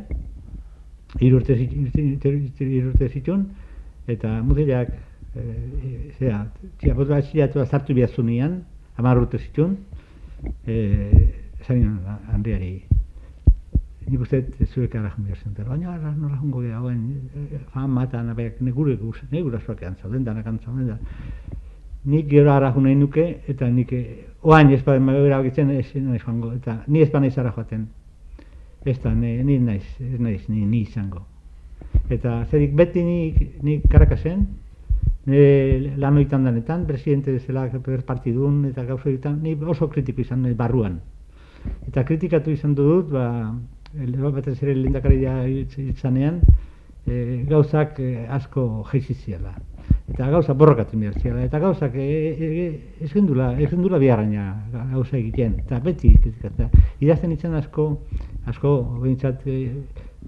hiru 1.20 1.38
urte, 1.42 1.56
zit- 1.56 1.76
hiru- 1.96 2.42
hiru 2.60 2.90
urte 2.94 3.10
zituen, 3.10 3.46
eta 4.08 4.42
mutilak, 4.44 4.94
e, 5.36 6.12
zera, 6.18 6.46
txiapot 6.80 7.08
bat 7.14 7.30
txiatua 7.30 7.66
zartu 7.66 7.94
behar 7.94 8.10
zunean, 8.10 8.62
hamar 8.98 9.18
urte 9.22 9.38
zituen, 9.38 9.78
e, 10.66 10.78
esan 11.62 11.80
nion 11.82 12.00
Andreari, 12.34 12.87
nik 14.08 14.22
uste 14.22 14.42
zuek 14.66 14.96
arrajun 14.96 15.26
behar 15.28 15.38
zen, 15.44 15.54
baina 15.68 16.12
nola 16.16 16.38
jungo 16.40 16.62
gara, 16.62 16.78
hauen, 16.80 17.30
fama 17.74 18.06
eta 18.08 18.22
nabeak, 18.24 18.62
ne 18.62 18.72
gure 18.72 18.96
guz, 18.96 19.18
ne 19.32 19.42
gurasoak 19.44 19.84
antzauden, 19.84 20.24
danak 20.24 20.48
antzauden, 20.48 20.88
da. 20.88 20.98
Nik 22.08 22.30
gero 22.32 22.54
arrajun 22.54 22.88
nahi 22.88 22.96
nuke, 22.96 23.26
eta 23.52 23.68
nik, 23.70 23.92
eh, 23.94 24.28
oain 24.42 24.72
ez 24.72 24.84
bada 24.84 25.18
erabakitzen, 25.26 25.72
ez 25.72 25.90
naiz 25.96 26.22
joango, 26.24 26.54
eta 26.54 26.84
ni 26.88 27.02
ez 27.02 27.12
naiz 27.14 27.38
arra 27.38 27.52
joaten. 27.56 27.88
Ez 28.86 29.00
da, 29.04 29.12
ni, 29.14 29.60
naiz, 29.60 29.84
ez 30.00 30.20
naiz, 30.20 30.48
ni, 30.48 30.64
ni 30.66 30.82
izango. 30.86 31.26
Eta 32.10 32.46
zerik 32.46 32.74
beti 32.76 33.04
nik, 33.04 33.42
nik 33.64 33.90
karakasen, 33.92 34.46
nire 35.28 35.98
lan 36.00 36.18
oitan 36.18 36.48
danetan, 36.48 36.86
presidente 36.88 37.34
bezala 37.36 37.68
partidun 38.06 38.66
eta 38.70 38.86
gauza 38.88 39.34
ni 39.36 39.58
oso 39.68 39.90
kritiko 39.90 40.22
izan 40.22 40.42
naiz 40.42 40.56
barruan. 40.56 41.02
Eta 41.88 42.06
kritikatu 42.06 42.52
izan 42.52 42.76
dut, 42.76 43.12
ba, 43.12 43.52
el- 43.96 44.18
batez 44.32 44.62
ere 44.64 44.76
lehendakaria 44.76 45.48
izanean, 45.48 46.42
e, 47.06 47.46
gauzak 47.48 48.00
e, 48.00 48.28
asko 48.28 48.84
jaitsi 48.92 49.14
ziela. 49.14 49.54
Eta 50.08 50.30
gauza 50.32 50.54
borrokatu 50.54 50.98
behar 51.00 51.16
ziela. 51.20 51.44
Eta 51.44 51.60
gauzak 51.60 51.96
e, 51.96 52.08
e, 52.32 52.82
ez 53.02 53.12
gendula, 53.12 53.54
ez 53.60 53.70
gendula 53.70 53.98
biharraina 53.98 54.46
gauza 54.92 55.18
egiten. 55.18 55.60
Eta 55.66 55.80
beti 55.80 56.14
kritikatu. 56.16 56.70
Idazten 57.00 57.32
itzen 57.32 57.56
asko, 57.56 57.90
asko 58.46 58.74
behintzat 59.02 59.48
e, 59.48 59.58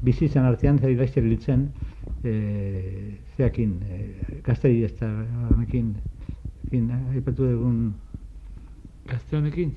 bizitzan 0.03 0.45
artean, 0.45 0.79
zer 0.79 0.91
idazten 0.91 1.29
litzen, 1.29 1.69
e, 2.23 2.35
zeakin, 3.37 3.79
e, 3.83 4.39
gazteri 4.45 4.83
ez 4.87 4.93
da, 4.99 5.09
honekin, 5.49 5.95
ekin, 6.67 6.91
aipatu 7.15 7.47
dugun 7.47 7.81
Gazte 9.09 9.37
honekin? 9.37 9.71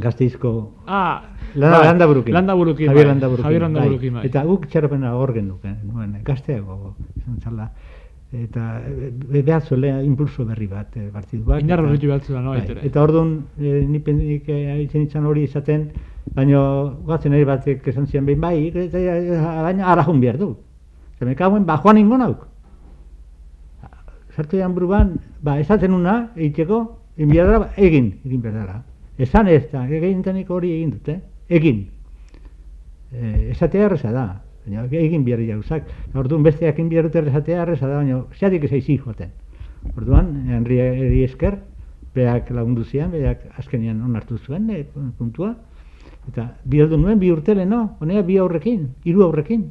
Gazteizko 0.00 0.72
Ah, 0.86 1.22
Landa, 1.54 1.78
bai, 1.78 1.86
landa 1.86 2.06
burukin. 2.06 2.34
Landaburukin, 2.34 2.86
Javier 2.86 3.06
bai. 3.06 3.12
Landaburukin. 3.12 3.44
Javier 3.44 3.62
Landaburukin, 3.62 4.12
bai. 4.14 4.26
Eta 4.26 4.42
guk 4.46 4.66
txarapena 4.70 5.14
hor 5.18 5.32
genuken, 5.34 5.78
nuen, 5.84 6.12
gazteago 6.24 6.94
izan 7.16 7.40
zala. 7.42 7.70
Eta 8.30 8.66
e, 8.86 9.42
behar 9.42 9.64
zuela 9.66 9.96
impulso 10.06 10.44
berri 10.46 10.68
bat, 10.70 10.94
e, 10.96 11.08
partidu 11.10 11.42
bat. 11.48 11.62
Indarra 11.64 11.88
horretu 11.88 12.06
behar 12.06 12.22
zuen, 12.22 12.44
no, 12.44 12.54
bai. 12.54 12.76
Eta 12.86 13.02
orduan, 13.02 13.32
e, 13.58 13.80
nik 13.88 14.06
nik 14.14 14.48
e, 14.48 14.60
haitzen 14.76 15.08
itzan 15.08 15.26
hori 15.26 15.48
izaten, 15.48 15.88
baina 16.36 16.60
guatzen 17.08 17.34
eri 17.34 17.48
batek 17.48 17.88
esan 17.90 18.06
zian 18.06 18.28
behin 18.28 18.40
bai, 18.40 18.68
e, 18.70 18.86
baina 19.66 19.90
arajun 19.90 20.20
behar 20.22 20.38
du. 20.38 20.52
Zer 21.18 21.26
me 21.26 21.34
kauen, 21.34 21.66
ba, 21.66 21.80
joan 21.82 21.98
ingo 21.98 22.20
nauk. 22.20 22.46
Sartu 24.36 24.56
edan 24.56 24.76
buruan, 24.78 25.16
ba, 25.42 25.58
esaten 25.58 25.92
una, 25.92 26.30
egiteko, 26.36 26.84
behar 27.18 27.50
dara, 27.50 27.72
egin, 27.76 28.12
egin 28.24 28.46
behar 28.46 28.62
dara. 28.62 28.78
Esan 29.20 29.48
ez 29.52 29.66
da, 29.72 29.84
egin 29.86 30.22
hori 30.48 30.70
egin 30.76 30.90
dute, 30.94 31.20
egin. 31.48 31.82
E, 33.12 33.50
esatea 33.52 33.88
erreza 33.90 34.12
da, 34.14 34.26
baina 34.64 34.86
egin 35.02 35.24
behar 35.24 35.42
jauzak. 35.44 35.90
Orduan 36.14 36.46
besteak 36.46 36.78
egin 36.78 36.88
behar 36.88 37.10
dute 37.10 37.26
esatea 37.28 37.62
erreza 37.62 37.88
da, 37.88 38.00
baina 38.00 38.22
zeatik 38.38 38.64
ez 38.64 38.72
aizi 38.72 38.96
joaten. 38.96 39.34
Orduan, 39.96 40.30
Henri 40.48 40.78
eri 40.84 41.24
esker, 41.24 41.58
beak 42.14 42.50
lagundu 42.50 42.84
zian, 42.84 43.10
beak 43.10 43.44
azkenean 43.60 44.00
onartu 44.06 44.38
zuen 44.38 44.70
e, 44.70 44.84
puntua, 45.18 45.54
Eta 46.28 46.46
bi 46.64 46.80
aldu 46.82 46.98
nuen, 47.00 47.18
bi 47.18 47.30
urtele, 47.32 47.64
no? 47.66 47.96
Honea 48.00 48.22
bi 48.26 48.36
aurrekin, 48.38 48.88
hiru 49.06 49.24
aurrekin. 49.26 49.64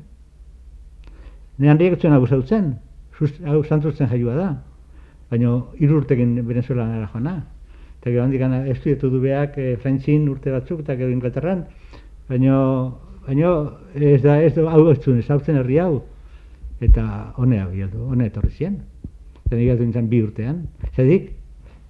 Nean 1.60 1.80
riek 1.80 2.00
zuen 2.00 2.16
hau 2.16 2.26
zautzen, 2.28 2.74
hau 3.46 3.62
santzuzten 3.64 4.10
jaioa 4.12 4.36
da. 4.36 4.50
Baina 5.30 5.56
hiru 5.80 6.00
urtekin 6.02 6.40
Venezuela 6.48 6.88
joana. 7.14 7.38
Eta 8.00 8.12
gero 8.14 8.24
handik 8.24 8.42
estudietu 8.72 9.10
du 9.12 9.20
behak 9.20 9.58
e, 9.58 9.76
Frantzin 9.78 10.30
urte 10.32 10.52
batzuk 10.52 10.86
eta 10.86 10.96
gero 10.96 11.12
Inglaterran. 11.12 11.66
Baina, 12.30 12.56
baina 13.26 13.52
ez 13.96 14.22
da, 14.24 14.42
ez 14.42 14.54
da, 14.56 14.70
hau 14.72 14.90
ez 14.92 15.00
ez 15.08 15.30
herri 15.30 15.78
hau. 15.78 16.04
Eta 16.80 17.34
honea 17.36 17.68
bildu, 17.68 18.06
honea 18.08 18.28
etorri 18.28 18.52
ziren. 18.52 18.78
Eta 19.46 19.56
nik 19.56 19.80
nintzen 19.80 20.08
bi 20.08 20.22
urtean. 20.24 20.68
Zedik, 20.96 21.32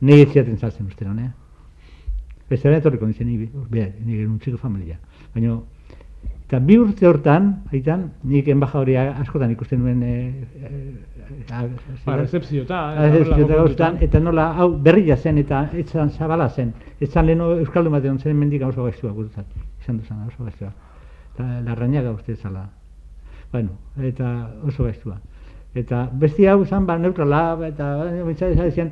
nahi 0.01 0.21
ez 0.21 0.31
ziaten 0.31 0.57
zartzen 0.57 0.87
uste 0.87 1.05
honea. 1.05 1.31
Beste 2.49 2.73
etorri 2.73 2.97
konditzen 2.97 3.27
nire, 3.27 3.93
nire 4.05 4.23
nuntziko 4.25 4.57
familia. 4.57 4.97
Baina, 5.35 5.59
Eta 6.49 6.57
bi 6.65 6.79
urte 6.81 7.05
hortan, 7.05 7.49
haitan, 7.69 8.07
nik 8.25 8.47
enbaja 8.49 8.79
hori 8.79 8.95
askotan 8.97 9.51
ikusten 9.53 9.83
nuen... 9.83 9.99
E, 10.01 10.47
e, 10.65 11.67
ba, 12.07 12.15
recepziota. 12.17 12.79
eta 14.01 14.21
nola, 14.23 14.47
hau, 14.57 14.71
berria 14.87 15.13
zen 15.17 15.37
eta 15.37 15.59
etzan 15.77 16.09
zabala 16.09 16.49
zen. 16.49 16.73
Etzan 16.99 17.29
leheno 17.29 17.51
Euskaldu 17.59 17.93
batean 17.93 18.17
zen 18.17 18.33
mendik 18.39 18.65
oso 18.65 18.87
gaiztua 18.87 19.11
gurutzat. 19.11 19.45
Izan 19.83 20.01
duzan, 20.01 20.25
oso 20.25 20.49
gaiztua. 20.49 20.73
Eta 21.35 21.61
larrañaga 21.67 22.17
uste 22.17 22.35
zala. 22.35 22.65
Bueno, 23.51 23.77
eta 24.01 24.49
oso 24.65 24.89
gaiztua. 24.89 25.19
Eta 25.77 26.07
besti 26.11 26.49
hau 26.49 26.63
zan, 26.65 26.89
ba, 26.89 26.97
neutrala, 26.97 27.43
eta, 27.67 27.91
eta, 28.33 28.49
eta, 28.65 28.91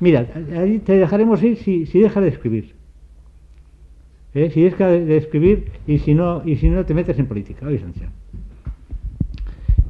mira, 0.00 0.26
te 0.28 1.00
dejaremos 1.06 1.42
ir 1.42 1.56
si, 1.56 1.86
si 1.86 2.04
deja 2.04 2.20
de 2.20 2.28
escribir. 2.36 2.74
¿Eh? 4.34 4.50
si 4.50 4.62
deja 4.62 4.88
de 4.88 5.16
escribir 5.16 5.70
y 5.86 5.98
si 5.98 6.14
no 6.14 6.42
y 6.44 6.56
si 6.56 6.68
no 6.68 6.84
te 6.84 6.94
metes 6.94 7.18
en 7.18 7.26
política, 7.26 7.66
hoy 7.66 7.80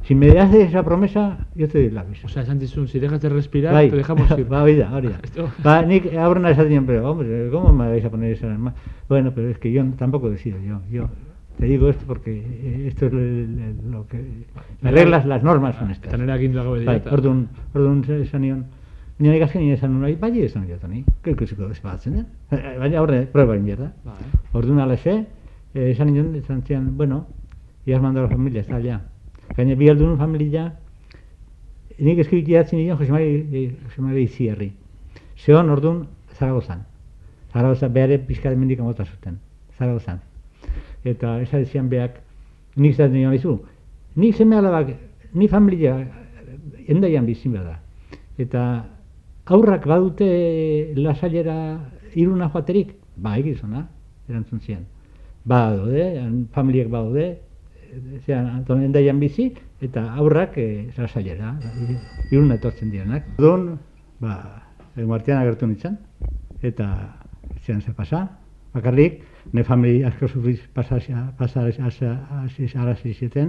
Si 0.03 0.15
me 0.15 0.39
haces 0.39 0.69
esa 0.69 0.83
promesa, 0.83 1.47
yo 1.55 1.67
te 1.67 1.79
doy 1.79 1.91
la 1.91 2.03
visa. 2.03 2.25
O 2.25 2.29
sea, 2.29 2.43
Santisun, 2.43 2.87
si 2.87 2.99
dejas 2.99 3.21
de 3.21 3.29
respirar, 3.29 3.89
te 3.89 3.95
dejamos 3.95 4.29
ir. 4.37 4.51
Va, 4.51 4.63
vida, 4.63 4.89
ahora. 4.89 5.19
Va, 5.65 5.81
Nick, 5.83 6.11
una 6.13 6.49
esa 6.51 6.65
pero 6.85 7.11
hombre, 7.11 7.49
¿cómo 7.51 7.71
me 7.73 7.89
vais 7.89 8.05
a 8.05 8.09
poner 8.09 8.33
esa 8.33 8.51
arma? 8.51 8.73
Bueno, 9.07 9.31
pero 9.33 9.49
es 9.49 9.57
que 9.57 9.71
yo 9.71 9.83
tampoco 9.97 10.29
decido, 10.29 10.57
yo, 10.59 10.81
yo 10.91 11.09
te 11.59 11.65
digo 11.65 11.89
esto 11.89 12.05
porque 12.07 12.87
esto 12.87 13.07
es 13.07 13.13
lo, 13.13 14.07
que... 14.07 14.23
Las 14.81 14.93
reglas, 14.93 15.25
las 15.25 15.43
normas 15.43 15.75
son 15.75 15.91
estas. 15.91 16.13
Aquí 16.13 16.45
en 16.45 16.55
la 16.55 16.63
Bai, 16.63 17.01
orduan, 17.11 17.49
orduan, 17.73 18.03
Nire 19.19 19.39
gazken 19.39 19.61
nire 19.61 19.75
esan 19.75 19.97
nahi, 19.99 20.15
bai 20.15 20.31
esan 20.45 20.63
nahi 20.63 20.73
atoni. 20.77 21.03
Kelkusiko 21.23 21.67
ez 21.69 21.81
batzen, 21.83 22.19
eh? 22.21 22.25
Baina 22.79 23.01
horre, 23.01 23.25
prueba 23.33 23.55
inbierda. 23.57 23.91
Bai. 24.05 24.27
Ordu 24.55 24.73
nala 24.73 24.95
ze, 24.95 25.15
eh, 25.73 25.89
esan 25.91 26.13
nion, 26.13 26.35
esan 26.35 26.61
zian, 26.63 26.85
bueno, 26.97 27.25
iaz 27.85 28.01
mandaro 28.01 28.29
familia, 28.29 28.61
ez 28.61 28.67
da, 28.67 28.79
ja. 28.79 29.01
Gaina 29.57 29.75
bi 29.75 29.89
aldun 29.89 30.17
familia, 30.17 30.69
nik 31.99 32.21
eskibik 32.23 32.47
idatzen 32.47 32.79
nion, 32.79 32.97
Jose 32.97 33.11
Mari, 33.11 33.65
Jose 33.87 34.01
Mari 34.01 34.23
Iziarri. 34.23 34.71
Zeon, 35.35 35.69
orduan, 35.69 36.05
Zaragozan. 36.37 36.85
Zaragoza, 37.51 37.89
behare 37.89 38.19
pizkade 38.19 38.55
mendik 38.55 38.79
amota 38.79 39.03
zuten. 39.03 39.35
Zaragozan. 39.77 40.21
Eta 41.03 41.41
ez 41.41 41.67
zian 41.67 41.89
beak, 41.89 42.21
nik 42.77 42.95
zaten 42.95 43.17
nion, 43.17 43.33
izu, 43.35 43.57
nik 44.15 44.35
zeme 44.35 44.55
alabak, 44.55 44.95
ni 45.33 45.47
familia, 45.47 45.97
endaian 46.87 47.25
bizin 47.25 47.53
da. 47.59 47.75
Eta 48.37 48.63
aurrak 49.49 49.85
badute 49.89 50.93
lasailera 50.95 51.57
iruna 52.15 52.49
joaterik? 52.53 52.93
Ba, 53.17 53.35
egizona, 53.41 53.87
erantzun 54.29 54.61
zian. 54.61 54.85
Ba, 55.45 55.61
daude, 55.75 56.05
familiak 56.53 56.91
badaude, 56.93 57.27
zean, 58.25 58.47
Anton 58.59 58.83
endaian 58.85 59.19
bizi, 59.19 59.49
eta 59.81 60.05
aurrak 60.21 60.57
e, 60.61 60.67
lasailera, 60.97 61.55
iruna 62.29 62.59
etortzen 62.59 62.93
direnak. 62.93 63.25
Don, 63.41 63.71
ba, 64.21 64.35
eguartian 64.99 65.41
agertu 65.41 65.67
nintzen, 65.67 65.97
eta 66.61 66.91
zean 67.65 67.81
ze 67.81 67.93
pasa, 67.97 68.27
bakarrik, 68.75 69.23
ne 69.53 69.63
famili 69.65 70.03
asko 70.05 70.27
zufiz 70.27 70.59
pasazia, 70.73 71.31
pasazia, 71.37 71.89
pasazia, 71.89 73.47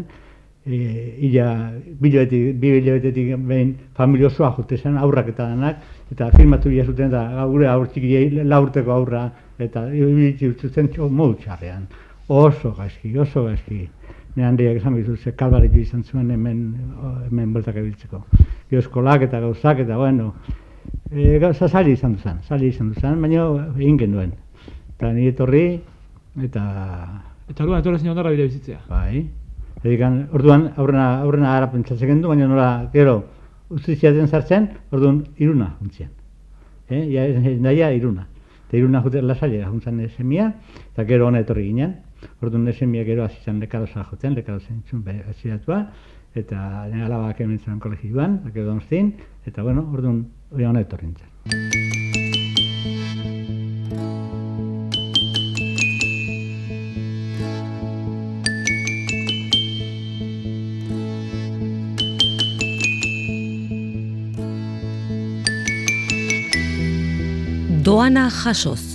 e, 0.66 1.16
illa 1.26 1.72
biloetik, 2.00 2.56
bi 2.60 2.72
biloetetik 2.78 3.34
behin 3.48 3.74
familia 3.94 4.26
osoa 4.26 4.52
jute 4.56 4.76
aurrak 4.98 5.28
eta 5.28 5.48
danak, 5.48 5.76
eta 6.12 6.30
firmatu 6.36 6.68
bila 6.68 6.84
zuten, 6.84 7.08
eta 7.08 7.46
gure 7.46 7.68
aur 7.68 7.86
txiki 7.88 8.42
laurteko 8.44 8.92
aurra, 8.92 9.30
eta 9.58 9.86
ibilitzi 9.92 10.52
zuten 10.60 10.88
txo 10.88 11.08
txarrean. 11.42 11.86
Oso 12.28 12.72
gaizki, 12.72 13.16
oso 13.18 13.44
gaizki. 13.44 13.88
Ne 14.36 14.44
handiak 14.44 14.76
esan 14.76 14.94
bizu, 14.94 15.16
ze 15.16 15.32
kalbarik 15.32 15.74
izan 15.74 16.04
zuen 16.04 16.30
hemen, 16.30 16.76
hemen 17.26 17.52
beltak 17.52 17.76
ebiltzeko. 17.76 18.24
Gio 18.70 18.78
eskolak 18.78 19.22
eta 19.22 19.40
gauzak, 19.40 19.80
eta 19.80 19.96
bueno, 19.96 20.34
e, 21.10 21.38
gauza 21.38 21.68
sali 21.68 21.92
izan 21.92 22.14
duzen, 22.14 22.38
sali 22.46 22.68
izan 22.68 22.92
duzen, 22.92 23.20
baina 23.20 23.48
egin 23.76 23.98
genuen. 23.98 24.32
Eta 24.94 25.12
nire 25.12 25.34
etorri, 25.34 25.80
eta... 26.44 26.62
Eta 27.50 27.64
orduan, 27.64 27.80
etorri 27.80 27.98
zen 27.98 28.12
ondarra 28.12 28.30
bizitzea. 28.30 28.78
Bai, 28.88 29.24
Edikan, 29.82 30.26
orduan 30.36 30.66
aurrena 30.76 31.22
aurrena 31.22 31.54
ara 31.56 31.70
pentsatzen 31.72 32.10
gendu, 32.10 32.28
baina 32.28 32.46
nola, 32.48 32.90
gero, 32.92 33.22
ustiziatzen 33.72 34.28
sartzen, 34.28 34.68
orduan 34.92 35.22
iruna 35.38 35.70
juntzien. 35.78 36.10
Eh, 36.90 37.06
ja 37.14 37.24
daia 37.64 37.90
iruna. 37.96 38.26
Eta 38.68 38.76
iruna 38.76 39.00
jute 39.02 39.22
lasailera 39.22 39.70
juntzan 39.70 40.02
semia, 40.16 40.52
eta 40.92 41.04
gero 41.08 41.26
hona 41.28 41.40
etorri 41.40 41.66
ginen. 41.70 41.96
Orduan 42.42 42.68
semia 42.72 43.04
gero 43.04 43.24
hasi 43.24 43.40
zen 43.42 43.60
lekarosa 43.60 44.04
jotzen, 44.04 44.34
lekarosa 44.34 44.68
entzun 44.74 45.02
be 45.02 45.22
hasiratua 45.26 45.86
eta 46.34 46.86
nire 46.92 47.04
alabak 47.06 47.40
hemen 47.40 47.58
zen 47.58 47.80
kolegioan, 47.80 48.40
gero 48.52 48.66
donostin, 48.66 49.14
eta 49.46 49.62
bueno, 49.62 49.88
orduan 49.92 50.26
hona 50.52 50.80
etorri 50.80 51.10
nintzen. 51.10 52.19
Doana 67.90 68.30
jasoz. 68.30 68.89